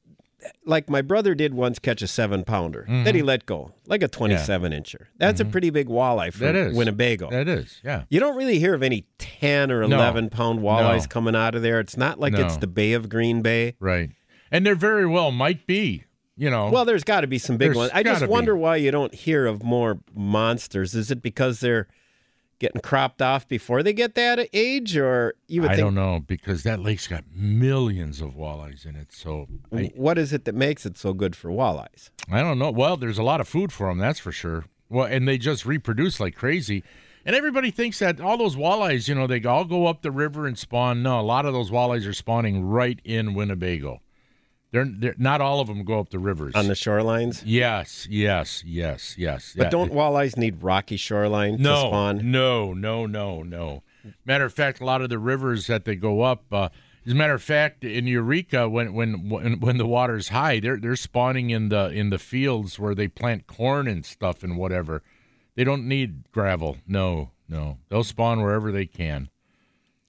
like 0.64 0.88
my 0.90 1.02
brother 1.02 1.34
did 1.34 1.54
once 1.54 1.78
catch 1.78 2.02
a 2.02 2.06
seven 2.06 2.44
pounder 2.44 2.86
that 3.04 3.14
he 3.14 3.22
let 3.22 3.46
go, 3.46 3.72
like 3.86 4.02
a 4.02 4.08
27 4.08 4.72
incher. 4.72 5.06
That's 5.18 5.40
a 5.40 5.44
pretty 5.44 5.70
big 5.70 5.88
walleye 5.88 6.28
Mm-hmm. 6.28 6.44
That 6.44 6.56
is 6.56 6.76
Winnebago. 6.76 7.30
That 7.30 7.48
is, 7.48 7.80
yeah. 7.84 8.04
you 8.08 8.20
don't 8.20 8.36
really 8.36 8.58
hear 8.58 8.74
of 8.74 8.82
any 8.82 9.06
10 9.18 9.70
or 9.70 9.86
No. 9.86 9.96
11 9.96 10.30
pound 10.30 10.60
walleyes 10.60 11.02
No. 11.02 11.06
coming 11.08 11.36
out 11.36 11.54
of 11.54 11.62
there. 11.62 11.80
It's 11.80 11.96
not 11.96 12.18
like 12.20 12.34
it's 12.34 12.56
the 12.58 12.66
Bay 12.66 12.92
of 12.92 13.08
Green 13.08 13.42
Bay. 13.42 13.76
Right. 13.80 14.10
And 14.50 14.64
there 14.66 14.74
very 14.74 15.06
well 15.06 15.30
might 15.32 15.66
be, 15.66 16.04
you 16.36 16.50
know. 16.50 16.70
Well, 16.70 16.84
there's 16.84 17.04
got 17.04 17.22
to 17.22 17.26
be 17.26 17.38
some 17.38 17.56
big 17.56 17.74
ones. 17.74 17.90
I 17.94 18.02
just 18.02 18.20
gotta 18.20 18.26
be. 18.26 18.32
wonder 18.32 18.56
why 18.56 18.76
you 18.76 18.90
don't 18.90 19.14
hear 19.14 19.46
of 19.46 19.62
more 19.62 19.98
monsters. 20.14 20.94
Is 20.94 21.10
it 21.10 21.22
because 21.22 21.60
they're 21.60 21.88
getting 22.58 22.80
cropped 22.80 23.20
off 23.20 23.46
before 23.46 23.82
they 23.82 23.92
get 23.92 24.14
that 24.14 24.48
age, 24.52 24.96
or 24.96 25.34
you 25.48 25.62
would 25.62 25.70
I 25.70 25.74
think? 25.74 25.86
don't 25.86 25.94
know 25.94 26.20
because 26.26 26.62
that 26.62 26.80
lake's 26.80 27.06
got 27.06 27.24
millions 27.34 28.20
of 28.20 28.34
walleyes 28.34 28.86
in 28.86 28.96
it. 28.96 29.12
So 29.12 29.46
I, 29.72 29.90
What 29.94 30.18
is 30.18 30.32
it 30.32 30.44
that 30.46 30.54
makes 30.54 30.86
it 30.86 30.96
so 30.96 31.12
good 31.12 31.36
for 31.36 31.50
walleyes? 31.50 32.10
I 32.30 32.40
don't 32.40 32.58
know. 32.58 32.70
Well, 32.70 32.96
there's 32.96 33.18
a 33.18 33.22
lot 33.22 33.40
of 33.40 33.48
food 33.48 33.72
for 33.72 33.88
them, 33.88 33.98
that's 33.98 34.18
for 34.18 34.32
sure. 34.32 34.64
Well, 34.88 35.06
and 35.06 35.26
they 35.26 35.38
just 35.38 35.66
reproduce 35.66 36.20
like 36.20 36.34
crazy. 36.34 36.82
And 37.24 37.34
everybody 37.34 37.72
thinks 37.72 37.98
that 37.98 38.20
all 38.20 38.38
those 38.38 38.54
walleyes, 38.54 39.08
you 39.08 39.14
know, 39.16 39.26
they 39.26 39.42
all 39.42 39.64
go 39.64 39.86
up 39.86 40.02
the 40.02 40.12
river 40.12 40.46
and 40.46 40.56
spawn. 40.56 41.02
No, 41.02 41.18
a 41.18 41.22
lot 41.22 41.44
of 41.44 41.52
those 41.52 41.72
walleyes 41.72 42.08
are 42.08 42.12
spawning 42.12 42.64
right 42.64 43.00
in 43.04 43.34
Winnebago. 43.34 44.00
They're, 44.72 44.84
they're 44.84 45.14
not 45.16 45.40
all 45.40 45.60
of 45.60 45.68
them 45.68 45.84
go 45.84 46.00
up 46.00 46.10
the 46.10 46.18
rivers. 46.18 46.54
On 46.54 46.66
the 46.66 46.74
shorelines? 46.74 47.42
yes, 47.46 48.06
yes, 48.10 48.62
yes, 48.66 49.14
yes. 49.16 49.54
But 49.56 49.64
Yeah. 49.64 49.70
don't 49.70 49.92
walleyes 49.92 50.36
need 50.36 50.62
rocky 50.62 50.96
shoreline 50.96 51.58
to 51.58 51.64
spawn? 51.64 52.30
No, 52.30 52.72
no, 52.74 53.06
no, 53.06 53.42
no. 53.42 53.82
Matter 54.24 54.44
of 54.44 54.52
fact, 54.52 54.80
a 54.80 54.84
lot 54.84 55.02
of 55.02 55.08
the 55.08 55.18
rivers 55.18 55.66
that 55.68 55.84
they 55.84 55.94
go 55.96 56.22
up. 56.22 56.44
Uh, 56.52 56.68
as 57.06 57.12
a 57.12 57.14
matter 57.14 57.34
of 57.34 57.42
fact, 57.42 57.84
in 57.84 58.06
Eureka, 58.06 58.68
when 58.68 58.92
when 58.92 59.28
when, 59.28 59.60
when 59.60 59.78
the 59.78 59.86
water's 59.86 60.28
high, 60.28 60.58
they're 60.60 60.76
they're 60.76 60.96
spawning 60.96 61.50
in 61.50 61.68
the 61.70 61.88
in 61.90 62.10
the 62.10 62.18
fields 62.18 62.78
where 62.78 62.94
they 62.94 63.08
plant 63.08 63.46
corn 63.46 63.86
and 63.88 64.04
stuff 64.04 64.42
and 64.42 64.56
whatever. 64.56 65.02
They 65.54 65.64
don't 65.64 65.86
need 65.88 66.30
gravel. 66.32 66.78
No, 66.86 67.30
no. 67.48 67.78
They'll 67.88 68.04
spawn 68.04 68.42
wherever 68.42 68.70
they 68.72 68.86
can. 68.86 69.30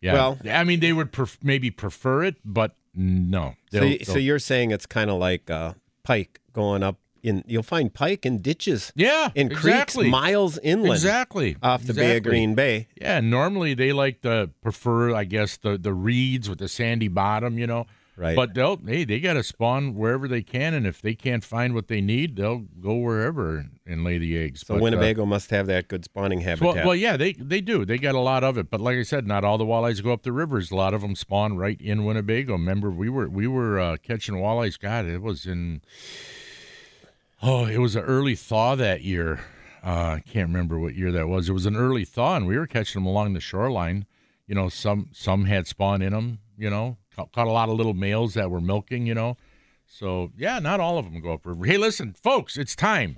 Yeah. 0.02 0.14
Well- 0.14 0.40
I 0.50 0.64
mean, 0.64 0.80
they 0.80 0.94
would 0.94 1.12
pref- 1.12 1.40
maybe 1.44 1.72
prefer 1.72 2.24
it, 2.24 2.36
but 2.44 2.76
no. 2.98 3.56
So, 3.72 3.80
They'll- 3.80 4.06
so 4.06 4.18
you're 4.18 4.40
saying 4.40 4.72
it's 4.72 4.86
kind 4.86 5.10
of 5.10 5.20
like 5.20 5.50
uh, 5.50 5.74
pike 6.04 6.42
going 6.54 6.84
up 6.84 6.98
in. 7.24 7.44
You'll 7.48 7.64
find 7.64 7.94
pike 7.94 8.26
in 8.26 8.42
ditches, 8.42 8.92
yeah, 8.96 9.30
in 9.36 9.48
exactly. 9.52 10.04
creeks 10.06 10.12
miles 10.12 10.58
inland, 10.60 10.94
exactly 10.94 11.56
off 11.62 11.84
the 11.84 11.94
Bay 11.94 12.18
of. 12.18 12.24
Green 12.24 12.56
Bay. 12.56 12.88
Yeah, 13.00 13.20
normally 13.20 13.74
they 13.74 13.94
like 13.94 14.22
to 14.22 14.50
prefer, 14.62 15.14
I 15.14 15.24
guess, 15.26 15.58
the 15.58 15.78
the 15.78 15.94
reeds 15.94 16.50
with 16.50 16.60
the 16.60 16.68
sandy 16.68 17.08
bottom, 17.08 17.58
you 17.60 17.68
know. 17.68 17.86
Right. 18.18 18.36
But 18.36 18.56
they'll 18.56 18.78
hey, 18.84 19.04
they 19.04 19.20
got 19.20 19.34
to 19.34 19.44
spawn 19.44 19.94
wherever 19.94 20.28
they 20.28 20.42
can, 20.42 20.74
and 20.74 20.88
if 20.88 21.04
they 21.04 21.14
can't 21.14 21.44
find 21.44 21.76
what 21.76 21.88
they 21.88 22.02
need, 22.02 22.36
they'll 22.36 22.66
go 22.82 22.96
wherever 22.96 23.68
and 23.86 24.04
lay 24.04 24.18
the 24.18 24.36
eggs. 24.36 24.62
so 24.66 24.74
But, 24.74 24.80
uh, 24.80 24.84
Winnebago 24.86 25.26
must 25.28 25.52
have 25.52 25.68
that 25.68 25.88
good 25.88 26.04
spawning 26.04 26.42
habitat. 26.42 26.76
well, 26.78 26.86
well, 26.88 26.96
yeah, 26.96 27.16
they 27.16 27.34
they 27.34 27.62
do. 27.62 27.86
They 27.86 28.00
got 28.00 28.16
a 28.16 28.20
lot 28.20 28.44
of 28.44 28.58
it, 28.58 28.72
but 28.72 28.82
like 28.82 28.98
I 28.98 29.04
said, 29.04 29.28
not 29.28 29.44
all 29.44 29.60
the 29.60 29.66
walleyes 29.66 30.04
go 30.04 30.14
up 30.14 30.24
the 30.24 30.32
rivers. 30.32 30.72
A 30.72 30.76
lot 30.76 30.96
of 30.96 31.02
them 31.02 31.16
spawn 31.16 31.58
right 31.58 31.80
in 31.80 32.06
Winnebago. 32.06 32.54
Remember, 32.54 32.90
we 32.90 33.08
were 33.08 33.30
we 33.30 33.46
were 33.46 33.80
uh, 33.80 33.98
catching 33.98 34.34
walleyes. 34.36 34.80
God, 34.80 35.06
it 35.06 35.22
was 35.22 35.46
in 35.46 35.82
oh, 37.44 37.66
it 37.66 37.78
was 37.78 37.96
an 37.96 38.04
early 38.04 38.34
thaw 38.34 38.74
that 38.76 39.04
year. 39.04 39.42
Uh, 39.86 40.18
I 40.18 40.24
can't 40.28 40.48
remember 40.48 40.80
what 40.80 40.96
year 40.96 41.12
that 41.12 41.28
was. 41.28 41.50
It 41.50 41.54
was 41.54 41.68
an 41.68 41.76
early 41.76 42.04
thaw, 42.04 42.36
and 42.36 42.48
we 42.48 42.58
were 42.58 42.68
catching 42.68 43.02
them 43.02 43.06
along 43.06 43.34
the 43.34 43.40
shoreline. 43.40 44.08
You 44.48 44.56
know, 44.56 44.70
some 44.70 45.10
some 45.12 45.46
had 45.46 45.68
spawn 45.68 46.02
in 46.02 46.14
them. 46.14 46.40
You 46.58 46.72
know, 46.72 46.98
caught, 47.18 47.34
caught 47.34 47.48
a 47.48 47.52
lot 47.52 47.70
of 47.70 47.76
little 47.76 47.94
males 47.94 48.36
that 48.36 48.50
were 48.50 48.62
milking. 48.62 49.06
You 49.06 49.16
know, 49.16 49.38
so 49.86 50.32
yeah, 50.38 50.60
not 50.60 50.80
all 50.80 50.98
of 50.98 51.06
them 51.06 51.22
go 51.22 51.34
upriver. 51.34 51.66
Hey, 51.66 51.78
listen, 51.78 52.14
folks, 52.14 52.58
it's 52.58 52.76
time 52.76 53.18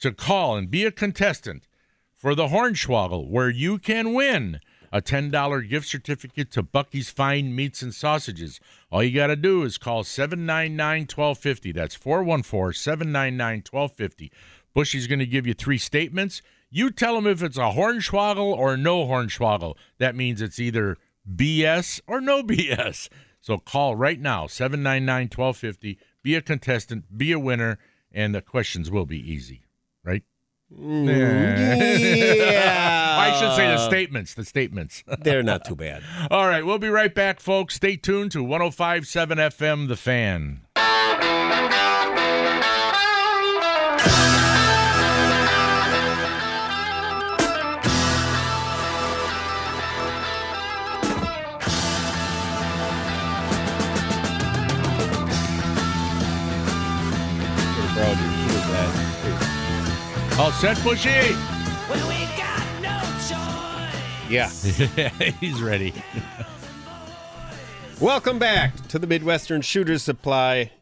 to 0.00 0.12
call 0.12 0.56
and 0.56 0.70
be 0.70 0.84
a 0.84 0.92
contestant 0.92 1.66
for 2.14 2.34
the 2.34 2.48
Hornswoggle, 2.48 3.28
where 3.28 3.50
you 3.50 3.78
can 3.78 4.14
win 4.14 4.60
a 4.92 5.00
$10 5.00 5.68
gift 5.68 5.88
certificate 5.88 6.50
to 6.52 6.62
Bucky's 6.62 7.08
Fine 7.08 7.56
Meats 7.56 7.82
and 7.82 7.94
Sausages. 7.94 8.60
All 8.90 9.02
you 9.02 9.14
got 9.14 9.28
to 9.28 9.36
do 9.36 9.62
is 9.62 9.78
call 9.78 10.04
799 10.04 11.02
1250. 11.02 11.72
That's 11.72 11.94
414 11.94 12.74
799 12.74 13.64
1250. 13.68 14.30
Bushy's 14.74 15.06
going 15.06 15.18
to 15.18 15.26
give 15.26 15.46
you 15.46 15.54
three 15.54 15.78
statements. 15.78 16.42
You 16.70 16.90
tell 16.90 17.16
him 17.16 17.26
if 17.26 17.42
it's 17.42 17.56
a 17.56 17.72
Hornswoggle 17.72 18.56
or 18.56 18.76
no 18.76 19.06
Hornswoggle. 19.06 19.76
That 19.98 20.14
means 20.14 20.42
it's 20.42 20.60
either 20.60 20.98
BS 21.30 22.00
or 22.06 22.20
no 22.20 22.42
BS. 22.44 23.08
So 23.40 23.58
call 23.58 23.96
right 23.96 24.20
now, 24.20 24.46
799 24.46 25.24
1250. 25.24 25.98
Be 26.22 26.34
a 26.36 26.42
contestant, 26.42 27.16
be 27.16 27.32
a 27.32 27.38
winner, 27.38 27.78
and 28.12 28.34
the 28.34 28.40
questions 28.40 28.90
will 28.90 29.06
be 29.06 29.18
easy, 29.18 29.64
right? 30.04 30.22
yeah. 30.78 31.76
I 33.18 33.38
should 33.38 33.54
say 33.56 33.66
the 33.66 33.78
statements. 33.78 34.34
The 34.34 34.44
statements. 34.44 35.04
They're 35.20 35.42
not 35.42 35.64
too 35.64 35.76
bad. 35.76 36.02
All 36.30 36.46
right, 36.46 36.64
we'll 36.64 36.78
be 36.78 36.88
right 36.88 37.14
back, 37.14 37.40
folks. 37.40 37.74
Stay 37.74 37.96
tuned 37.96 38.32
to 38.32 38.42
1057 38.42 39.38
FM, 39.38 39.88
The 39.88 39.96
Fan. 39.96 40.60
All 60.42 60.50
set, 60.50 60.76
Bushy? 60.82 61.08
Yeah. 64.28 64.48
He's 65.40 65.62
ready. 65.62 65.94
Welcome 68.00 68.40
back 68.40 68.88
to 68.88 68.98
the 68.98 69.06
Midwestern 69.06 69.62
Shooter 69.62 70.00
Supply 70.00 70.72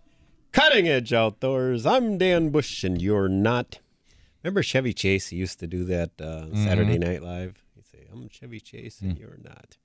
Cutting 0.52 0.88
Edge 0.88 1.12
Outdoors. 1.12 1.84
I'm 1.84 2.16
Dan 2.16 2.48
Bush, 2.48 2.84
and 2.84 3.02
you're 3.02 3.28
not. 3.28 3.80
Remember 4.42 4.62
Chevy 4.62 4.94
Chase? 4.94 5.28
He 5.28 5.36
used 5.36 5.60
to 5.60 5.66
do 5.66 5.84
that 5.84 6.18
uh, 6.18 6.46
Saturday 6.54 6.96
Night 6.96 7.22
Live. 7.22 7.62
He'd 7.74 7.86
say, 7.86 8.06
I'm 8.10 8.30
Chevy 8.30 8.60
Chase, 8.60 9.02
and 9.02 9.18
you're 9.18 9.40
not. 9.44 9.76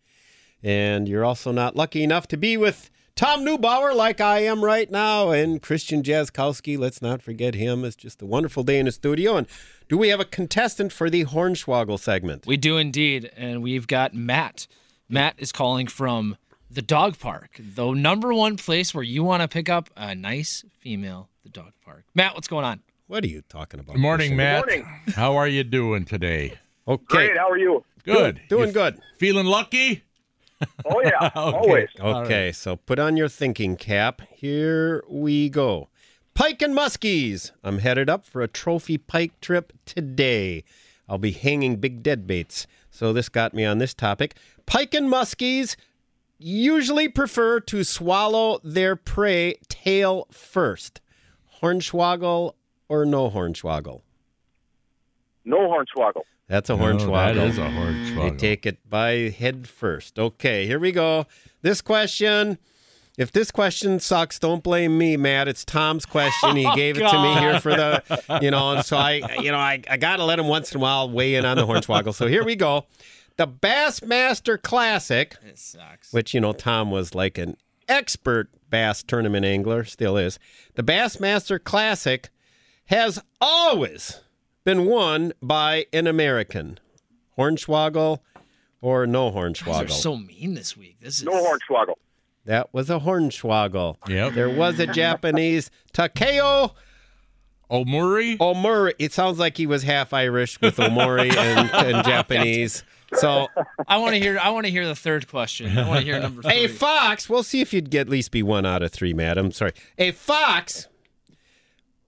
And 0.63 1.09
you're 1.09 1.25
also 1.25 1.51
not 1.51 1.75
lucky 1.75 2.01
enough 2.01 2.29
to 2.29 2.37
be 2.37 2.55
with 2.55 2.89
Tom 3.15 3.45
Neubauer 3.45 3.95
like 3.95 4.19
I 4.19 4.39
am 4.39 4.61
right 4.61 4.91
now, 4.91 5.29
and 5.29 5.61
Christian 5.61 6.03
Jaskowski. 6.03 6.77
Let's 6.77 7.01
not 7.01 7.21
forget 7.21 7.55
him. 7.55 7.85
It's 7.85 7.95
just 7.95 8.21
a 8.21 8.25
wonderful 8.25 8.61
day 8.63 8.77
in 8.77 8.87
the 8.87 8.91
studio. 8.91 9.37
And 9.37 9.47
do 9.87 9.97
we 9.97 10.09
have 10.09 10.19
a 10.19 10.25
contestant 10.25 10.91
for 10.91 11.09
the 11.09 11.23
Hornswoggle 11.23 11.97
segment? 11.97 12.45
We 12.45 12.57
do 12.57 12.75
indeed, 12.75 13.31
and 13.37 13.63
we've 13.63 13.87
got 13.87 14.13
Matt. 14.13 14.67
Matt 15.07 15.35
is 15.37 15.53
calling 15.53 15.87
from 15.87 16.35
the 16.69 16.81
dog 16.81 17.17
park, 17.17 17.57
the 17.57 17.93
number 17.93 18.33
one 18.33 18.57
place 18.57 18.93
where 18.93 19.01
you 19.01 19.23
want 19.23 19.41
to 19.41 19.47
pick 19.47 19.69
up 19.69 19.89
a 19.95 20.13
nice 20.13 20.65
female. 20.81 21.29
The 21.43 21.51
dog 21.51 21.71
park. 21.85 22.03
Matt, 22.15 22.33
what's 22.33 22.49
going 22.49 22.65
on? 22.65 22.81
What 23.07 23.23
are 23.23 23.27
you 23.27 23.43
talking 23.47 23.79
about? 23.79 23.93
Good 23.93 24.01
morning, 24.01 24.35
Christian? 24.35 24.37
Matt. 24.37 24.67
morning. 24.67 24.85
How 25.15 25.37
are 25.37 25.47
you 25.47 25.63
doing 25.63 26.03
today? 26.03 26.55
Okay. 26.85 27.05
Great. 27.07 27.37
How 27.37 27.49
are 27.49 27.57
you? 27.57 27.85
Good. 28.03 28.41
Doing 28.49 28.67
You 28.67 28.73
good. 28.73 28.99
Feeling 29.17 29.45
lucky? 29.45 30.03
Oh 30.85 31.01
yeah, 31.03 31.31
always. 31.35 31.89
Okay, 31.99 32.51
so 32.51 32.75
put 32.77 32.99
on 32.99 33.17
your 33.17 33.27
thinking 33.27 33.75
cap. 33.75 34.21
Here 34.33 35.03
we 35.09 35.49
go. 35.49 35.89
Pike 36.33 36.61
and 36.61 36.75
Muskies. 36.75 37.51
I'm 37.63 37.79
headed 37.79 38.09
up 38.09 38.25
for 38.25 38.41
a 38.41 38.47
trophy 38.47 38.97
pike 38.97 39.39
trip 39.41 39.73
today. 39.85 40.63
I'll 41.07 41.17
be 41.17 41.31
hanging 41.31 41.77
big 41.77 42.03
dead 42.03 42.25
baits. 42.27 42.67
So 42.89 43.13
this 43.13 43.29
got 43.29 43.53
me 43.53 43.65
on 43.65 43.77
this 43.77 43.93
topic. 43.93 44.35
Pike 44.65 44.93
and 44.93 45.11
Muskies 45.11 45.75
usually 46.37 47.09
prefer 47.09 47.59
to 47.61 47.83
swallow 47.83 48.59
their 48.63 48.95
prey 48.95 49.55
tail 49.67 50.27
first. 50.31 51.01
Hornswoggle 51.61 52.53
or 52.89 53.05
no 53.05 53.29
hornswoggle? 53.29 54.01
No 55.43 55.57
hornswoggle. 55.57 56.23
That's 56.47 56.69
a 56.69 56.75
No, 56.75 56.83
hornswoggle. 56.83 57.35
that 57.35 57.37
is 57.37 57.57
a 57.57 57.61
They 57.61 57.67
hornswoggle. 57.69 58.37
take 58.39 58.65
it 58.65 58.77
by 58.89 59.29
head 59.29 59.67
first. 59.67 60.19
Okay, 60.19 60.65
here 60.67 60.79
we 60.79 60.91
go. 60.91 61.25
This 61.61 61.81
question. 61.81 62.57
If 63.17 63.31
this 63.31 63.49
question 63.49 64.01
sucks, 64.01 64.37
don't 64.39 64.61
blame 64.61 64.97
me, 64.97 65.15
Matt. 65.15 65.47
It's 65.47 65.63
Tom's 65.63 66.05
question. 66.05 66.57
He 66.57 66.65
oh, 66.69 66.75
gave 66.75 66.97
it 66.97 67.07
to 67.09 67.21
me 67.23 67.33
here 67.39 67.61
for 67.61 67.71
the, 67.71 68.39
you 68.41 68.51
know, 68.51 68.73
and 68.73 68.85
so 68.85 68.97
I, 68.97 69.37
you 69.39 69.51
know, 69.51 69.57
I, 69.57 69.81
I 69.89 69.95
got 69.95 70.17
to 70.17 70.25
let 70.25 70.37
him 70.37 70.47
once 70.49 70.73
in 70.73 70.79
a 70.79 70.81
while 70.81 71.09
weigh 71.09 71.35
in 71.35 71.45
on 71.45 71.55
the 71.55 71.65
hornswoggle. 71.65 72.13
So 72.13 72.27
here 72.27 72.43
we 72.43 72.57
go. 72.57 72.85
The 73.37 73.47
Bassmaster 73.47 74.61
Classic, 74.61 75.35
It 75.47 75.57
sucks. 75.57 76.11
which, 76.11 76.33
you 76.33 76.41
know, 76.41 76.51
Tom 76.51 76.91
was 76.91 77.15
like 77.15 77.37
an 77.37 77.55
expert 77.87 78.49
bass 78.69 79.01
tournament 79.01 79.45
angler, 79.45 79.85
still 79.85 80.17
is. 80.17 80.37
The 80.75 80.83
Bassmaster 80.83 81.63
Classic 81.63 82.27
has 82.87 83.21
always 83.39 84.19
been 84.65 84.85
won 84.85 85.31
by 85.41 85.85
an 85.93 86.07
American. 86.07 86.79
Hornswoggle 87.37 88.19
or 88.81 89.07
no 89.07 89.27
You 89.27 89.31
guys 89.31 89.61
are 89.67 89.85
hornswoggle? 89.85 89.89
so 89.91 90.17
mean 90.17 90.53
this 90.55 90.75
week. 90.75 90.97
This 90.99 91.17
is 91.19 91.23
No 91.23 91.31
hornswoggle. 91.31 91.95
that 92.45 92.73
was 92.73 92.89
a 92.89 92.99
hornswoggle. 92.99 93.97
Yep. 94.09 94.33
There 94.33 94.49
was 94.49 94.79
a 94.79 94.87
Japanese 94.87 95.69
Takeo 95.93 96.73
Omuri? 97.69 98.37
Omori. 98.37 98.93
It 98.99 99.11
sounds 99.11 99.39
like 99.39 99.57
he 99.57 99.65
was 99.65 99.83
half 99.83 100.13
Irish 100.13 100.59
with 100.61 100.77
Omori 100.77 101.35
and, 101.37 101.71
and 101.73 102.05
Japanese. 102.05 102.83
So 103.13 103.47
I 103.87 103.97
want 103.97 104.13
to 104.13 104.19
hear. 104.19 104.37
I 104.39 104.49
want 104.49 104.65
to 104.65 104.71
hear 104.71 104.85
the 104.87 104.95
third 104.95 105.27
question. 105.27 105.77
I 105.77 105.87
want 105.87 105.99
to 106.01 106.05
hear 106.05 106.19
number 106.19 106.41
three. 106.41 106.65
a 106.65 106.67
fox, 106.67 107.29
we'll 107.29 107.43
see 107.43 107.61
if 107.61 107.73
you'd 107.73 107.89
get 107.89 108.01
at 108.01 108.09
least 108.09 108.31
be 108.31 108.43
one 108.43 108.65
out 108.65 108.83
of 108.83 108.91
three, 108.91 109.13
madam. 109.13 109.51
Sorry. 109.51 109.71
A 109.97 110.11
fox 110.11 110.87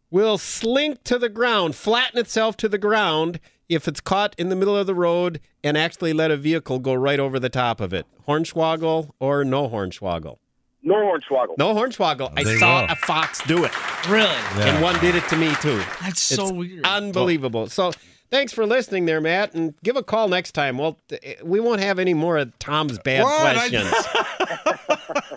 will 0.10 0.38
slink 0.38 1.04
to 1.06 1.18
the 1.20 1.30
ground, 1.30 1.76
flatten 1.76 2.20
itself 2.20 2.56
to 2.58 2.70
the 2.70 2.78
ground 2.78 3.40
if 3.70 3.88
it's 3.88 4.00
caught 4.00 4.34
in 4.38 4.50
the 4.50 4.56
middle 4.56 4.78
of 4.78 4.88
the 4.88 4.96
road 4.96 5.40
and 5.64 5.78
actually 5.78 6.14
let 6.14 6.32
a 6.32 6.38
vehicle 6.38 6.80
go 6.80 6.94
right 6.94 7.20
over 7.20 7.40
the 7.40 7.50
top 7.50 7.82
of 7.82 7.94
it. 7.94 8.06
Hornswoggle 8.28 9.12
or 9.20 9.44
no 9.44 9.68
hornswoggle? 9.70 10.38
No 10.84 10.96
hornswoggle. 10.96 11.58
No 11.58 11.74
hornswoggle. 11.74 12.32
I 12.38 12.44
saw 12.58 12.82
will. 12.84 12.92
a 12.92 12.96
fox 12.96 13.42
do 13.46 13.66
it, 13.66 13.72
really? 14.08 14.30
and 14.62 14.82
one 14.82 14.98
did 15.02 15.16
it 15.16 15.28
to 15.30 15.36
me 15.36 15.54
too. 15.56 15.82
That's 16.02 16.22
so 16.22 16.44
It's 16.44 16.52
weird. 16.54 16.86
Unbelievable. 16.86 17.68
So 17.68 17.92
thanks 18.32 18.54
for 18.54 18.66
listening 18.66 19.06
there, 19.06 19.20
Matt, 19.20 19.54
and 19.54 19.74
give 19.84 19.98
a 19.98 20.04
call 20.04 20.30
next 20.30 20.52
time. 20.54 20.78
Well, 20.78 20.98
eh, 21.12 21.34
we 21.44 21.60
won't 21.60 21.82
have 21.82 22.00
any 22.00 22.14
more 22.14 22.38
of 22.38 22.58
Tom's 22.60 23.00
bad 23.00 23.24
What? 23.24 23.58
I- 23.58 23.68
questions. 23.70 25.28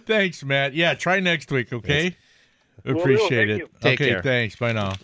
Thanks, 0.06 0.42
Matt. 0.44 0.72
Yeah, 0.74 0.94
try 0.94 1.20
next 1.20 1.50
week, 1.52 1.72
okay? 1.72 2.10
do. 2.10 2.16
Appreciate 2.88 3.48
Thank 3.48 3.50
it. 3.50 3.58
you. 3.58 3.68
Take 3.80 4.00
okay, 4.00 4.10
care. 4.10 4.22
thanks. 4.22 4.56
Bye 4.56 4.72
now. 4.72 4.94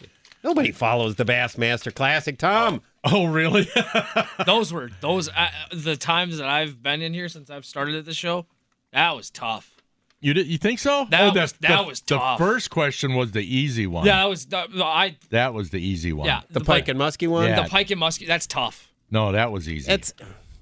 Nobody 0.42 0.72
follows 0.72 1.16
the 1.16 1.24
Bassmaster 1.24 1.94
Classic, 1.94 2.36
Tom. 2.38 2.82
Oh, 3.02 3.26
really? 3.26 3.66
those 4.46 4.72
were 4.72 4.90
those 5.00 5.28
uh, 5.30 5.48
the 5.72 5.96
times 5.96 6.38
that 6.38 6.48
I've 6.48 6.82
been 6.82 7.00
in 7.02 7.14
here 7.14 7.28
since 7.28 7.48
I've 7.50 7.64
started 7.64 7.94
at 7.94 8.04
the 8.04 8.14
show. 8.14 8.46
That 8.92 9.16
was 9.16 9.30
tough. 9.30 9.76
you 10.20 10.34
did, 10.34 10.46
you 10.46 10.58
think 10.58 10.78
so? 10.78 11.06
That 11.10 11.22
oh, 11.22 11.30
the- 11.34 11.40
was- 11.40 11.52
that 11.60 11.82
the- 11.82 11.88
was 11.88 12.00
tough. 12.00 12.38
The 12.38 12.44
first 12.44 12.70
question 12.70 13.14
was 13.14 13.32
the 13.32 13.40
easy 13.42 13.86
one. 13.86 14.06
Yeah, 14.06 14.16
that 14.22 14.28
was 14.28 14.46
the, 14.46 14.66
the- 14.72 14.84
I. 14.84 15.16
That 15.30 15.52
was 15.54 15.70
the 15.70 15.80
easy 15.80 16.12
one. 16.12 16.26
Yeah, 16.26 16.42
The 16.50 16.60
Pike 16.60 16.88
and 16.88 16.98
Muskie 17.00 17.28
one. 17.28 17.46
Yeah. 17.46 17.62
the 17.62 17.68
pike 17.68 17.90
and 17.90 18.00
muskie. 18.00 18.26
That's 18.26 18.46
tough. 18.46 18.90
No, 19.10 19.32
that 19.32 19.50
was 19.52 19.68
easy. 19.68 19.90
It's 19.90 20.12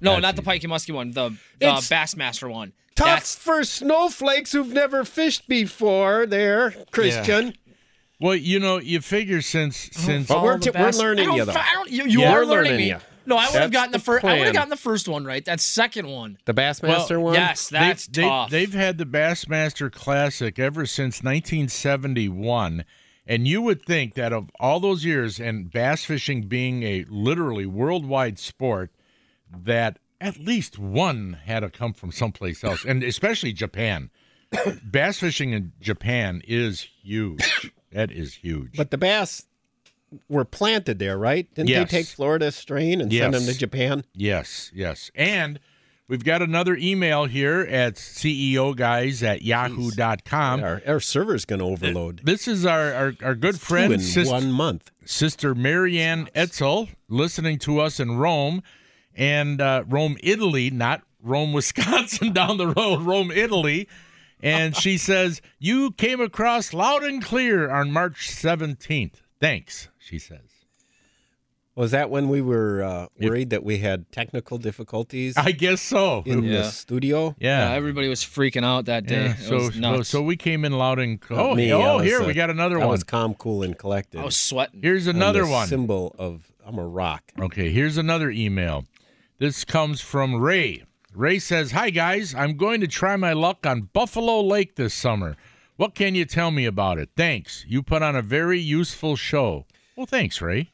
No, 0.03 0.11
That's 0.11 0.21
not 0.21 0.35
the 0.35 0.41
easy. 0.41 0.45
pike 0.45 0.63
and 0.65 0.73
muskie 0.73 0.93
one. 0.93 1.11
The, 1.11 1.29
the 1.59 1.69
It's 1.73 1.89
Bassmaster 1.89 2.49
one. 2.51 2.73
tough 2.95 3.07
That's 3.07 3.35
for 3.35 3.63
snowflakes 3.63 4.51
who've 4.51 4.71
never 4.71 5.03
fished 5.05 5.47
before. 5.47 6.25
There, 6.25 6.71
Christian. 6.91 7.55
well, 8.19 8.35
you 8.35 8.59
know, 8.59 8.77
you 8.79 9.01
figure 9.01 9.41
since 9.41 9.89
since 9.93 10.27
But 10.27 10.43
we're 10.43 10.57
the 10.59 10.65
t- 10.65 10.69
we're 10.71 10.85
bass- 10.85 10.99
learning 10.99 11.23
I 11.23 11.27
don't 11.27 11.37
you, 11.37 11.45
though. 11.45 11.53
fi- 11.53 11.65
I 11.71 11.73
don't- 11.73 11.89
you 11.91 12.03
you 12.05 12.21
Yeah. 12.21 12.31
are 12.33 12.41
We're 12.41 12.45
learning, 12.45 12.71
learning 12.73 12.77
me. 12.85 12.89
you. 12.89 12.97
No, 13.25 13.37
I 13.37 13.49
would 13.49 13.61
have 13.61 13.71
gotten 13.71 13.93
the, 13.93 13.99
the 13.99 14.03
first. 14.03 14.25
I 14.25 14.27
would 14.27 14.35
plan. 14.35 14.45
have 14.47 14.53
gotten 14.53 14.69
the 14.69 14.75
first 14.75 15.07
one 15.07 15.23
right. 15.23 15.45
That 15.45 15.61
second 15.61 16.07
one. 16.09 16.37
The 16.43 16.53
Bassmaster 16.53 17.21
one? 17.21 17.35
Yes, 17.35 17.69
that's 17.69 18.05
they, 18.07 18.23
tough. 18.23 18.49
They, 18.49 18.61
have 18.61 18.73
had 18.73 18.97
the 18.97 19.05
Bassmaster 19.05 19.89
Classic 19.89 20.59
ever 20.59 20.85
since 20.85 21.23
1971. 21.23 22.83
And 23.25 23.47
you 23.47 23.61
would 23.61 23.85
think 23.85 24.15
that 24.15 24.33
of 24.33 24.49
all 24.59 24.81
those 24.81 25.05
years, 25.05 25.39
and 25.39 25.71
bass 25.71 26.03
fishing 26.03 26.43
being 26.49 26.83
a 26.83 27.05
literally 27.07 27.65
worldwide 27.65 28.37
sport, 28.39 28.91
that 29.63 29.99
at 30.21 30.37
least 30.39 30.79
one 30.79 31.37
had 31.45 31.59
to 31.61 31.69
come 31.69 31.93
from 31.93 32.11
someplace 32.11 32.63
else, 32.63 32.85
and 32.85 33.03
especially 33.03 33.53
Japan. 33.53 34.09
bass 34.83 35.19
fishing 35.19 35.51
in 35.51 35.71
Japan 35.81 36.41
is 36.47 36.87
huge. 37.03 37.71
That 37.91 38.11
is 38.11 38.33
huge. 38.33 38.75
But 38.75 38.89
the 38.89 38.97
bass 38.97 39.45
were 40.27 40.45
planted 40.45 40.97
there, 40.97 41.15
right? 41.15 41.47
Didn't 41.53 41.69
Yes. 41.69 41.91
they 41.91 41.97
take 41.99 42.07
Florida 42.07 42.51
strain 42.51 42.99
and 42.99 43.13
send 43.13 43.35
them 43.35 43.45
to 43.45 43.55
Japan? 43.55 44.03
Yes, 44.15 44.71
yes. 44.73 45.11
And 45.13 45.59
we've 46.07 46.23
got 46.23 46.41
another 46.41 46.75
email 46.75 47.25
here 47.25 47.59
at 47.69 47.97
CEO 47.97 48.75
guys 48.75 49.21
at 49.21 49.43
yahoo.com. 49.43 50.63
Our, 50.63 50.81
our 50.87 50.99
server's 50.99 51.45
going 51.45 51.59
to 51.59 51.65
overload. 51.65 52.21
This 52.23 52.47
is 52.47 52.65
our, 52.65 52.93
our, 52.93 53.13
our 53.21 53.35
good 53.35 53.55
Two 53.55 53.59
friend, 53.59 54.01
sister, 54.01 54.33
one 54.33 54.51
month. 54.51 54.89
Sister 55.05 55.53
Marianne 55.53 56.29
Etzel, 56.33 56.89
listening 57.07 57.59
to 57.59 57.79
us 57.79 57.99
in 57.99 58.17
Rome 58.17 58.63
and 59.15 59.61
uh, 59.61 59.83
Rome, 59.87 60.17
Italy, 60.23 60.69
not 60.69 61.01
Rome, 61.21 61.53
Wisconsin, 61.53 62.33
down 62.33 62.57
the 62.57 62.67
road, 62.67 63.01
Rome, 63.01 63.31
Italy. 63.31 63.87
And 64.41 64.75
she 64.75 64.97
says, 65.09 65.41
You 65.59 65.91
came 65.91 66.19
across 66.19 66.73
loud 66.73 67.03
and 67.03 67.23
clear 67.23 67.69
on 67.69 67.91
March 67.91 68.29
17th. 68.29 69.13
Thanks, 69.39 69.89
she 69.99 70.19
says. 70.19 70.41
Was 71.75 71.89
that 71.89 72.11
when 72.11 72.29
we 72.29 72.39
were 72.39 72.83
uh, 72.83 73.07
If- 73.17 73.29
worried 73.29 73.49
that 73.49 73.63
we 73.63 73.79
had 73.79 74.11
technical 74.11 74.59
difficulties 74.59 75.33
I 75.37 75.51
guess 75.53 75.81
so. 75.81 76.21
in 76.25 76.43
Yeah. 76.43 76.57
the 76.59 76.63
studio? 76.65 77.35
yeah, 77.39 77.69
Yeah. 77.69 77.75
everybody 77.75 78.07
was 78.09 78.19
freaking 78.23 78.63
out 78.63 78.85
that 78.85 79.07
day. 79.07 79.25
Yeah, 79.25 79.31
It 79.31 79.37
so, 79.39 79.55
was 79.55 79.75
nuts. 79.79 80.09
so 80.09 80.21
we 80.21 80.35
came 80.37 80.65
in 80.65 80.73
loud 80.73 80.99
and 80.99 81.19
clear. 81.19 81.39
oh, 81.39 81.55
me, 81.55 81.73
oh 81.73 81.95
was, 81.97 82.05
here 82.05 82.21
uh, 82.21 82.27
we 82.27 82.33
got 82.33 82.51
another 82.51 82.75
I 82.77 82.81
one. 82.81 82.89
was 82.89 83.03
calm, 83.03 83.33
cool, 83.33 83.63
and 83.63 83.75
collected. 83.75 84.21
I 84.21 84.23
was 84.25 84.37
sweating. 84.37 84.81
Here's 84.83 85.07
I'm 85.07 85.15
another 85.15 85.45
the 85.45 85.49
one. 85.51 85.67
Symbol 85.67 86.15
of 86.19 86.51
I'm 86.63 86.77
a 86.77 86.85
rock. 86.85 87.23
Okay, 87.39 87.71
here's 87.71 87.97
another 87.97 88.29
email. 88.29 88.85
This 89.43 89.65
comes 89.65 89.99
from 89.99 90.35
Ray. 90.35 90.83
Ray 91.13 91.37
says, 91.37 91.71
Hi, 91.73 91.89
guys. 91.89 92.33
I'm 92.33 92.55
going 92.55 92.79
to 92.79 92.87
try 92.87 93.17
my 93.17 93.33
luck 93.33 93.67
on 93.67 93.89
Buffalo 93.91 94.39
Lake 94.39 94.77
this 94.77 94.93
summer. 94.93 95.35
What 95.75 95.95
can 95.95 96.15
you 96.15 96.23
tell 96.23 96.49
me 96.49 96.63
about 96.65 96.97
it? 96.97 97.09
Thanks. 97.17 97.65
You 97.67 97.83
put 97.83 98.01
on 98.01 98.15
a 98.15 98.21
very 98.21 98.57
useful 98.57 99.17
show. 99.17 99.65
Well, 99.97 100.05
thanks, 100.05 100.39
Ray. 100.41 100.71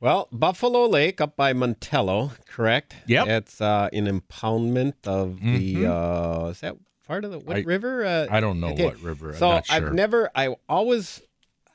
Well, 0.00 0.26
Buffalo 0.32 0.86
Lake 0.86 1.20
up 1.20 1.36
by 1.36 1.52
Montello, 1.52 2.30
correct? 2.46 2.96
Yep. 3.08 3.26
It's 3.28 3.60
uh, 3.60 3.90
an 3.92 4.06
impoundment 4.06 4.94
of 5.06 5.40
the. 5.42 5.84
Uh, 5.86 6.46
is 6.46 6.60
that 6.60 6.76
part 7.06 7.26
of 7.26 7.30
the 7.30 7.40
what 7.40 7.58
Mm-hmm. 7.58 7.68
I- 7.68 7.72
river? 7.74 8.06
Uh, 8.06 8.26
I 8.30 8.40
don't 8.40 8.58
know 8.58 8.70
okay. 8.70 8.86
what 8.86 9.02
river. 9.02 9.32
I'm 9.32 9.36
So 9.36 9.50
not 9.50 9.66
sure. 9.66 9.76
I've 9.88 9.92
never. 9.92 10.30
I 10.34 10.56
always. 10.66 11.20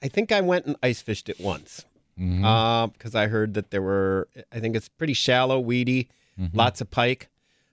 I 0.01 0.07
think 0.07 0.31
I 0.31 0.41
went 0.41 0.65
and 0.65 0.77
ice 0.81 0.99
fished 0.99 1.29
it 1.29 1.39
once. 1.39 1.85
Because 2.17 3.15
I 3.15 3.27
heard 3.27 3.53
that 3.53 3.71
there 3.71 3.81
were. 3.81 4.27
I 4.51 4.59
think 4.59 4.75
it's 4.75 4.89
pretty 4.89 5.13
shallow, 5.13 5.59
weedy, 5.59 6.09
Mm-hmm. 6.39 6.55
lots 6.55 6.81
of 6.81 6.91
pike. 6.91 7.29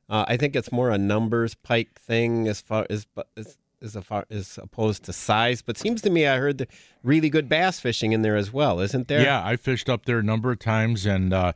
Uh, 0.09 0.25
I 0.27 0.39
think 0.39 0.57
it's 0.57 0.73
more 0.73 0.89
a 0.91 0.97
numbers 0.97 1.55
pike 1.55 1.99
thing 2.01 2.49
as 2.49 2.63
far 2.63 2.87
as 2.89 3.07
as 3.37 3.59
as, 3.83 3.95
far, 4.03 4.25
as 4.31 4.59
opposed 4.63 5.03
to 5.05 5.13
size. 5.13 5.61
But 5.61 5.77
seems 5.77 6.01
to 6.01 6.09
me 6.09 6.27
I 6.27 6.39
heard 6.39 6.57
the 6.57 6.67
really 7.03 7.29
good 7.29 7.47
bass 7.47 7.79
fishing 7.81 8.13
in 8.13 8.23
there 8.23 8.37
as 8.37 8.51
well, 8.55 8.81
isn't 8.81 9.09
there? 9.09 9.21
Yeah, 9.23 9.45
I 9.45 9.57
fished 9.57 9.91
up 9.91 10.07
there 10.07 10.19
a 10.19 10.23
number 10.23 10.51
of 10.51 10.59
times, 10.61 11.05
and 11.05 11.35
uh, 11.35 11.53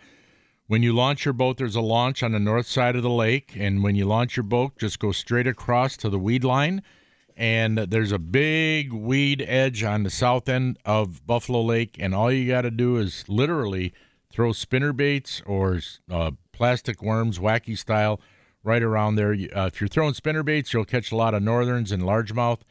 when 0.66 0.82
you 0.82 0.92
launch 0.92 1.24
your 1.24 1.32
boat, 1.32 1.56
there's 1.56 1.76
a 1.76 1.80
launch 1.80 2.22
on 2.22 2.32
the 2.32 2.38
north 2.38 2.66
side 2.66 2.94
of 2.94 3.02
the 3.02 3.08
lake, 3.08 3.52
and 3.58 3.82
when 3.82 3.94
you 3.96 4.04
launch 4.04 4.36
your 4.36 4.44
boat, 4.44 4.76
just 4.78 4.98
go 4.98 5.10
straight 5.12 5.46
across 5.46 5.96
to 5.96 6.10
the 6.10 6.18
weed 6.18 6.44
line, 6.44 6.82
and 7.38 7.78
there's 7.78 8.10
a 8.10 8.18
big 8.18 8.92
weed 8.92 9.44
edge 9.46 9.84
on 9.84 10.02
the 10.02 10.10
south 10.10 10.48
end 10.48 10.76
of 10.84 11.24
Buffalo 11.24 11.62
Lake, 11.62 11.96
and 12.00 12.12
all 12.12 12.32
you 12.32 12.48
got 12.48 12.62
to 12.62 12.70
do 12.70 12.96
is 12.96 13.24
literally 13.28 13.94
throw 14.28 14.52
spinner 14.52 14.92
baits 14.92 15.40
or 15.46 15.80
uh, 16.10 16.32
plastic 16.50 17.00
worms, 17.00 17.38
wacky 17.38 17.78
style, 17.78 18.20
right 18.64 18.82
around 18.82 19.14
there. 19.14 19.34
Uh, 19.54 19.66
if 19.66 19.80
you're 19.80 19.86
throwing 19.86 20.14
spinner 20.14 20.42
baits, 20.42 20.72
you'll 20.72 20.84
catch 20.84 21.12
a 21.12 21.16
lot 21.16 21.32
of 21.32 21.40
northerns 21.40 21.92
and 21.92 22.02
largemouth. 22.02 22.62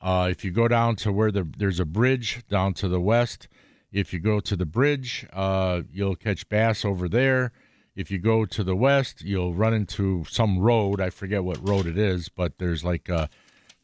Uh, 0.00 0.28
if 0.30 0.44
you 0.44 0.52
go 0.52 0.68
down 0.68 0.94
to 0.94 1.12
where 1.12 1.32
the 1.32 1.46
there's 1.58 1.80
a 1.80 1.84
bridge 1.84 2.44
down 2.48 2.74
to 2.74 2.86
the 2.86 3.00
west, 3.00 3.48
if 3.90 4.12
you 4.12 4.20
go 4.20 4.38
to 4.38 4.54
the 4.54 4.64
bridge, 4.64 5.26
uh, 5.32 5.82
you'll 5.92 6.16
catch 6.16 6.48
bass 6.48 6.84
over 6.84 7.08
there. 7.08 7.50
If 7.96 8.12
you 8.12 8.20
go 8.20 8.44
to 8.44 8.62
the 8.62 8.76
west, 8.76 9.22
you'll 9.22 9.52
run 9.52 9.74
into 9.74 10.24
some 10.28 10.60
road. 10.60 11.00
I 11.00 11.10
forget 11.10 11.42
what 11.42 11.68
road 11.68 11.86
it 11.86 11.98
is, 11.98 12.28
but 12.28 12.58
there's 12.58 12.84
like 12.84 13.08
a 13.08 13.28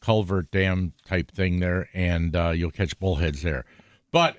culvert 0.01 0.51
dam 0.51 0.93
type 1.07 1.31
thing 1.31 1.61
there, 1.61 1.89
and 1.93 2.35
uh, 2.35 2.51
you'll 2.51 2.71
catch 2.71 2.99
bullheads 2.99 3.43
there. 3.43 3.65
But 4.11 4.37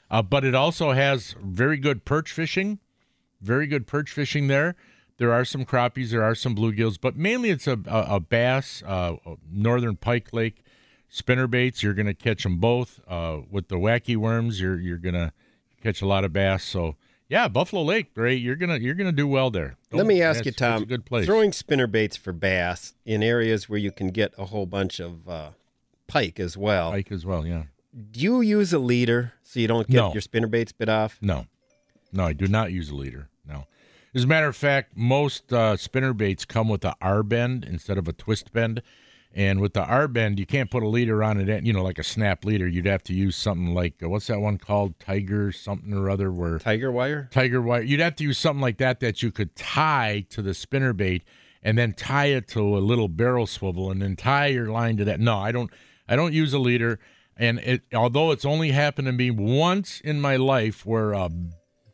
uh, 0.10 0.22
but 0.22 0.44
it 0.44 0.54
also 0.54 0.92
has 0.92 1.34
very 1.42 1.76
good 1.76 2.04
perch 2.04 2.32
fishing, 2.32 2.78
very 3.40 3.66
good 3.66 3.86
perch 3.86 4.10
fishing 4.10 4.48
there. 4.48 4.74
There 5.18 5.32
are 5.32 5.44
some 5.44 5.64
crappies, 5.64 6.10
there 6.10 6.22
are 6.22 6.34
some 6.34 6.54
bluegills, 6.54 6.98
but 7.00 7.16
mainly 7.16 7.50
it's 7.50 7.66
a 7.66 7.78
a, 7.86 8.16
a 8.16 8.20
bass, 8.20 8.82
uh, 8.86 9.16
northern 9.50 9.96
pike 9.96 10.32
lake, 10.32 10.62
spinner 11.08 11.46
baits. 11.46 11.82
You're 11.82 11.94
going 11.94 12.06
to 12.06 12.14
catch 12.14 12.42
them 12.42 12.58
both. 12.58 13.00
Uh, 13.06 13.40
with 13.50 13.68
the 13.68 13.76
wacky 13.76 14.16
worms, 14.16 14.60
you're 14.60 14.78
you're 14.78 14.98
going 14.98 15.14
to 15.14 15.32
catch 15.82 16.02
a 16.02 16.06
lot 16.06 16.24
of 16.24 16.32
bass. 16.32 16.64
So 16.64 16.96
yeah, 17.28 17.48
Buffalo 17.48 17.82
Lake, 17.82 18.14
great. 18.14 18.42
You're 18.42 18.56
gonna 18.56 18.78
you're 18.78 18.94
gonna 18.94 19.12
do 19.12 19.26
well 19.26 19.50
there. 19.50 19.76
Let 19.92 20.06
me 20.06 20.22
ask 20.22 20.44
you, 20.44 20.52
Tom. 20.52 20.82
a 20.82 20.86
good 20.86 21.04
place. 21.04 21.26
Throwing 21.26 21.52
spinner 21.52 21.86
baits 21.86 22.16
for 22.16 22.32
bass 22.32 22.94
in 23.04 23.22
areas 23.22 23.68
where 23.68 23.78
you 23.78 23.90
can 23.92 24.08
get 24.08 24.32
a 24.38 24.46
whole 24.46 24.66
bunch 24.66 25.00
of 25.00 25.28
uh, 25.28 25.50
pike 26.06 26.40
as 26.40 26.56
well. 26.56 26.90
pike 26.90 27.12
as 27.12 27.24
well. 27.26 27.46
Yeah. 27.46 27.64
Do 28.10 28.20
you 28.20 28.40
use 28.40 28.72
a 28.72 28.78
leader 28.78 29.32
so 29.42 29.60
you 29.60 29.66
don't 29.68 29.88
get 29.88 29.96
No. 29.96 30.12
your 30.12 30.20
spinner 30.20 30.46
baits 30.46 30.72
bit 30.72 30.88
off? 30.88 31.18
No, 31.20 31.46
no, 32.12 32.24
I 32.24 32.32
do 32.32 32.46
not 32.46 32.70
use 32.72 32.90
a 32.90 32.94
leader. 32.94 33.28
No. 33.46 33.66
As 34.14 34.24
a 34.24 34.26
matter 34.26 34.46
of 34.48 34.56
fact, 34.56 34.92
most 34.96 35.52
uh, 35.52 35.76
spinner 35.76 36.12
baits 36.12 36.44
come 36.44 36.68
with 36.68 36.84
a 36.84 36.94
R 37.00 37.22
bend 37.22 37.64
instead 37.64 37.98
of 37.98 38.08
a 38.08 38.12
twist 38.12 38.52
bend. 38.52 38.82
And 39.34 39.60
with 39.60 39.74
the 39.74 39.84
R 39.84 40.08
bend, 40.08 40.38
you 40.38 40.46
can't 40.46 40.70
put 40.70 40.82
a 40.82 40.88
leader 40.88 41.22
on 41.22 41.38
it, 41.38 41.64
you 41.64 41.72
know, 41.72 41.82
like 41.82 41.98
a 41.98 42.02
snap 42.02 42.44
leader. 42.44 42.66
You'd 42.66 42.86
have 42.86 43.02
to 43.04 43.14
use 43.14 43.36
something 43.36 43.74
like, 43.74 44.02
uh, 44.02 44.08
what's 44.08 44.26
that 44.28 44.40
one 44.40 44.58
called? 44.58 44.98
Tiger 44.98 45.52
something 45.52 45.92
or 45.92 46.08
other, 46.10 46.32
where 46.32 46.58
Tiger 46.58 46.90
wire? 46.90 47.28
tiger 47.30 47.60
wire. 47.60 47.82
You'd 47.82 48.00
have 48.00 48.16
to 48.16 48.24
use 48.24 48.38
something 48.38 48.62
like 48.62 48.78
that 48.78 49.00
that 49.00 49.22
you 49.22 49.30
could 49.30 49.54
tie 49.54 50.24
to 50.30 50.42
the 50.42 50.54
spinner 50.54 50.92
bait 50.92 51.24
and 51.62 51.76
then 51.76 51.92
tie 51.92 52.26
it 52.26 52.48
to 52.48 52.60
a 52.60 52.80
little 52.80 53.08
barrel 53.08 53.46
swivel 53.46 53.90
and 53.90 54.00
then 54.00 54.16
tie 54.16 54.46
your 54.46 54.70
line 54.70 54.96
to 54.96 55.04
that. 55.04 55.20
No, 55.20 55.38
I 55.38 55.52
don't. 55.52 55.70
I 56.08 56.16
don't 56.16 56.32
use 56.32 56.54
a 56.54 56.58
leader. 56.58 56.98
And 57.36 57.58
it, 57.60 57.82
although 57.94 58.32
it's 58.32 58.44
only 58.44 58.70
happened 58.70 59.06
to 59.06 59.12
me 59.12 59.30
once 59.30 60.00
in 60.00 60.20
my 60.20 60.36
life 60.36 60.84
where 60.86 61.12
a 61.12 61.30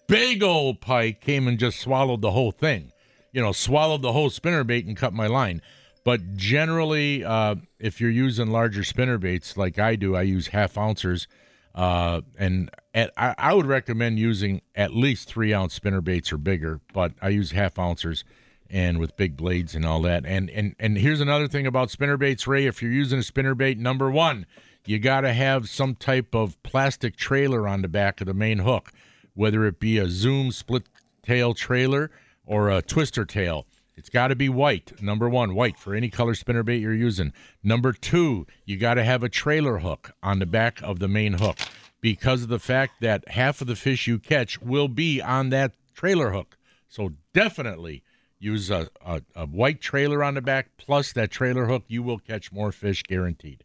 big 0.06 0.42
old 0.42 0.80
pike 0.80 1.20
came 1.20 1.48
and 1.48 1.58
just 1.58 1.80
swallowed 1.80 2.22
the 2.22 2.30
whole 2.30 2.52
thing, 2.52 2.92
you 3.32 3.42
know, 3.42 3.52
swallowed 3.52 4.02
the 4.02 4.12
whole 4.12 4.30
spinner 4.30 4.64
bait 4.64 4.86
and 4.86 4.96
cut 4.96 5.12
my 5.12 5.26
line. 5.26 5.60
But 6.04 6.36
generally, 6.36 7.24
uh, 7.24 7.56
if 7.78 8.00
you're 8.00 8.10
using 8.10 8.48
larger 8.48 8.84
spinner 8.84 9.18
baits 9.18 9.56
like 9.56 9.78
I 9.78 9.96
do, 9.96 10.14
I 10.14 10.22
use 10.22 10.48
half 10.48 10.76
ouncers. 10.76 11.26
Uh, 11.74 12.20
and 12.38 12.70
at, 12.92 13.10
I, 13.16 13.34
I 13.38 13.54
would 13.54 13.66
recommend 13.66 14.18
using 14.18 14.60
at 14.74 14.94
least 14.94 15.28
three 15.28 15.52
ounce 15.52 15.74
spinner 15.74 16.02
baits 16.02 16.32
or 16.32 16.38
bigger, 16.38 16.80
but 16.92 17.12
I 17.20 17.30
use 17.30 17.50
half 17.50 17.78
ouncers 17.78 18.22
and 18.70 18.98
with 18.98 19.16
big 19.16 19.36
blades 19.36 19.74
and 19.74 19.84
all 19.84 20.02
that. 20.02 20.24
And 20.26 20.50
and 20.50 20.76
and 20.78 20.98
here's 20.98 21.20
another 21.20 21.48
thing 21.48 21.66
about 21.66 21.90
spinner 21.90 22.16
baits, 22.16 22.46
Ray. 22.46 22.66
If 22.66 22.82
you're 22.82 22.92
using 22.92 23.18
a 23.18 23.22
spinner 23.22 23.54
bait, 23.54 23.78
number 23.78 24.10
one, 24.10 24.46
you 24.86 24.98
got 24.98 25.22
to 25.22 25.32
have 25.32 25.68
some 25.68 25.94
type 25.94 26.34
of 26.34 26.62
plastic 26.62 27.16
trailer 27.16 27.66
on 27.66 27.82
the 27.82 27.88
back 27.88 28.20
of 28.20 28.26
the 28.26 28.34
main 28.34 28.58
hook, 28.58 28.92
whether 29.34 29.64
it 29.64 29.80
be 29.80 29.98
a 29.98 30.08
zoom 30.08 30.52
split 30.52 30.84
tail 31.22 31.54
trailer 31.54 32.10
or 32.46 32.70
a 32.70 32.82
twister 32.82 33.24
tail. 33.24 33.66
It's 34.04 34.10
got 34.10 34.28
to 34.28 34.36
be 34.36 34.50
white. 34.50 35.00
Number 35.00 35.30
one, 35.30 35.54
white 35.54 35.78
for 35.78 35.94
any 35.94 36.10
color 36.10 36.34
spinner 36.34 36.62
bait 36.62 36.82
you're 36.82 36.92
using. 36.92 37.32
Number 37.62 37.94
two, 37.94 38.46
you 38.66 38.76
got 38.76 38.94
to 38.94 39.02
have 39.02 39.22
a 39.22 39.30
trailer 39.30 39.78
hook 39.78 40.12
on 40.22 40.40
the 40.40 40.46
back 40.46 40.82
of 40.82 40.98
the 40.98 41.08
main 41.08 41.32
hook 41.32 41.56
because 42.02 42.42
of 42.42 42.50
the 42.50 42.58
fact 42.58 43.00
that 43.00 43.26
half 43.30 43.62
of 43.62 43.66
the 43.66 43.74
fish 43.74 44.06
you 44.06 44.18
catch 44.18 44.60
will 44.60 44.88
be 44.88 45.22
on 45.22 45.48
that 45.48 45.72
trailer 45.94 46.32
hook. 46.32 46.58
So 46.86 47.14
definitely 47.32 48.02
use 48.38 48.70
a, 48.70 48.90
a, 49.02 49.22
a 49.34 49.46
white 49.46 49.80
trailer 49.80 50.22
on 50.22 50.34
the 50.34 50.42
back 50.42 50.76
plus 50.76 51.14
that 51.14 51.30
trailer 51.30 51.64
hook. 51.64 51.84
You 51.88 52.02
will 52.02 52.18
catch 52.18 52.52
more 52.52 52.72
fish 52.72 53.04
guaranteed. 53.04 53.64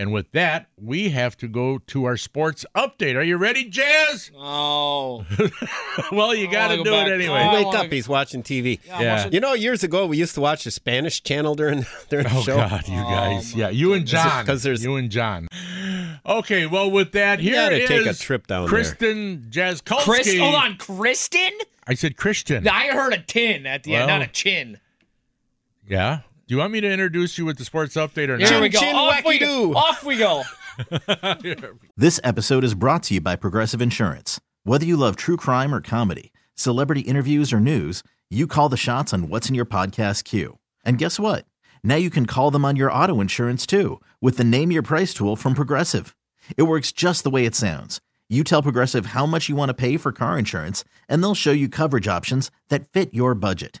And 0.00 0.14
with 0.14 0.32
that, 0.32 0.68
we 0.78 1.10
have 1.10 1.36
to 1.36 1.46
go 1.46 1.76
to 1.88 2.04
our 2.06 2.16
sports 2.16 2.64
update. 2.74 3.16
Are 3.16 3.22
you 3.22 3.36
ready, 3.36 3.66
Jazz? 3.68 4.30
Oh, 4.42 5.26
well, 6.12 6.34
you 6.34 6.50
got 6.50 6.68
to 6.68 6.78
wanna 6.78 6.84
do 6.84 6.90
go 6.90 7.00
it 7.00 7.12
anyway. 7.12 7.40
I 7.40 7.52
Wake 7.52 7.66
wanna- 7.66 7.78
up! 7.80 7.92
He's 7.92 8.08
watching 8.08 8.42
TV. 8.42 8.80
Yeah. 8.86 9.28
You 9.30 9.40
know, 9.40 9.52
years 9.52 9.84
ago 9.84 10.06
we 10.06 10.16
used 10.16 10.34
to 10.36 10.40
watch 10.40 10.64
the 10.64 10.70
Spanish 10.70 11.22
channel 11.22 11.54
during 11.54 11.84
during 12.08 12.24
the 12.26 12.34
Oh 12.34 12.40
show. 12.40 12.54
Oh 12.54 12.68
God, 12.68 12.88
you 12.88 12.98
oh, 12.98 13.02
guys! 13.10 13.54
yeah, 13.54 13.68
you 13.68 13.92
and 13.92 14.06
John. 14.06 14.46
'cause 14.46 14.62
there's- 14.62 14.82
you 14.82 14.96
and 14.96 15.10
John. 15.10 15.48
Okay, 16.24 16.64
well, 16.66 16.90
with 16.90 17.12
that, 17.12 17.40
You 17.42 17.50
here 17.50 17.62
gotta 17.70 17.86
take 17.86 18.06
a 18.06 18.14
trip 18.14 18.46
down 18.46 18.62
there. 18.62 18.68
Kristen 18.70 19.46
Jaskowski. 19.50 20.04
Chris, 20.04 20.38
hold 20.38 20.54
on, 20.54 20.76
Kristen. 20.78 21.50
I 21.86 21.92
said 21.94 22.16
Christian. 22.16 22.66
I 22.66 22.88
heard 22.88 23.12
a 23.12 23.18
tin 23.20 23.66
at 23.66 23.82
the 23.82 23.94
end, 23.96 24.06
not 24.08 24.22
a 24.22 24.26
chin. 24.26 24.80
Yeah. 25.86 26.20
Do 26.50 26.56
you 26.56 26.58
want 26.58 26.72
me 26.72 26.80
to 26.80 26.90
introduce 26.90 27.38
you 27.38 27.44
with 27.44 27.58
the 27.58 27.64
sports 27.64 27.94
update 27.94 28.28
or 28.28 28.36
Here 28.36 28.60
we 28.60 28.68
go. 28.70 28.80
chin, 28.80 28.96
Off 28.96 29.24
we 29.24 29.38
wacky-doo. 29.38 29.72
go. 29.72 29.74
Off 29.78 30.02
we 30.02 30.16
go. 30.16 30.42
This 31.96 32.18
episode 32.24 32.64
is 32.64 32.74
brought 32.74 33.04
to 33.04 33.14
you 33.14 33.20
by 33.20 33.36
Progressive 33.36 33.80
Insurance. 33.80 34.40
Whether 34.64 34.84
you 34.84 34.96
love 34.96 35.14
true 35.14 35.36
crime 35.36 35.72
or 35.72 35.80
comedy, 35.80 36.32
celebrity 36.56 37.02
interviews 37.02 37.52
or 37.52 37.60
news, 37.60 38.02
you 38.30 38.48
call 38.48 38.68
the 38.68 38.76
shots 38.76 39.14
on 39.14 39.28
what's 39.28 39.48
in 39.48 39.54
your 39.54 39.64
podcast 39.64 40.24
queue. 40.24 40.58
And 40.84 40.98
guess 40.98 41.20
what? 41.20 41.44
Now 41.84 41.94
you 41.94 42.10
can 42.10 42.26
call 42.26 42.50
them 42.50 42.64
on 42.64 42.74
your 42.74 42.90
auto 42.90 43.20
insurance 43.20 43.64
too 43.64 44.00
with 44.20 44.36
the 44.36 44.42
Name 44.42 44.72
Your 44.72 44.82
Price 44.82 45.14
tool 45.14 45.36
from 45.36 45.54
Progressive. 45.54 46.16
It 46.56 46.64
works 46.64 46.90
just 46.90 47.22
the 47.22 47.30
way 47.30 47.46
it 47.46 47.54
sounds. 47.54 48.00
You 48.28 48.42
tell 48.42 48.60
Progressive 48.60 49.06
how 49.06 49.24
much 49.24 49.48
you 49.48 49.54
want 49.54 49.68
to 49.68 49.74
pay 49.74 49.96
for 49.96 50.10
car 50.10 50.36
insurance, 50.36 50.82
and 51.08 51.22
they'll 51.22 51.32
show 51.36 51.52
you 51.52 51.68
coverage 51.68 52.08
options 52.08 52.50
that 52.70 52.88
fit 52.88 53.14
your 53.14 53.36
budget. 53.36 53.80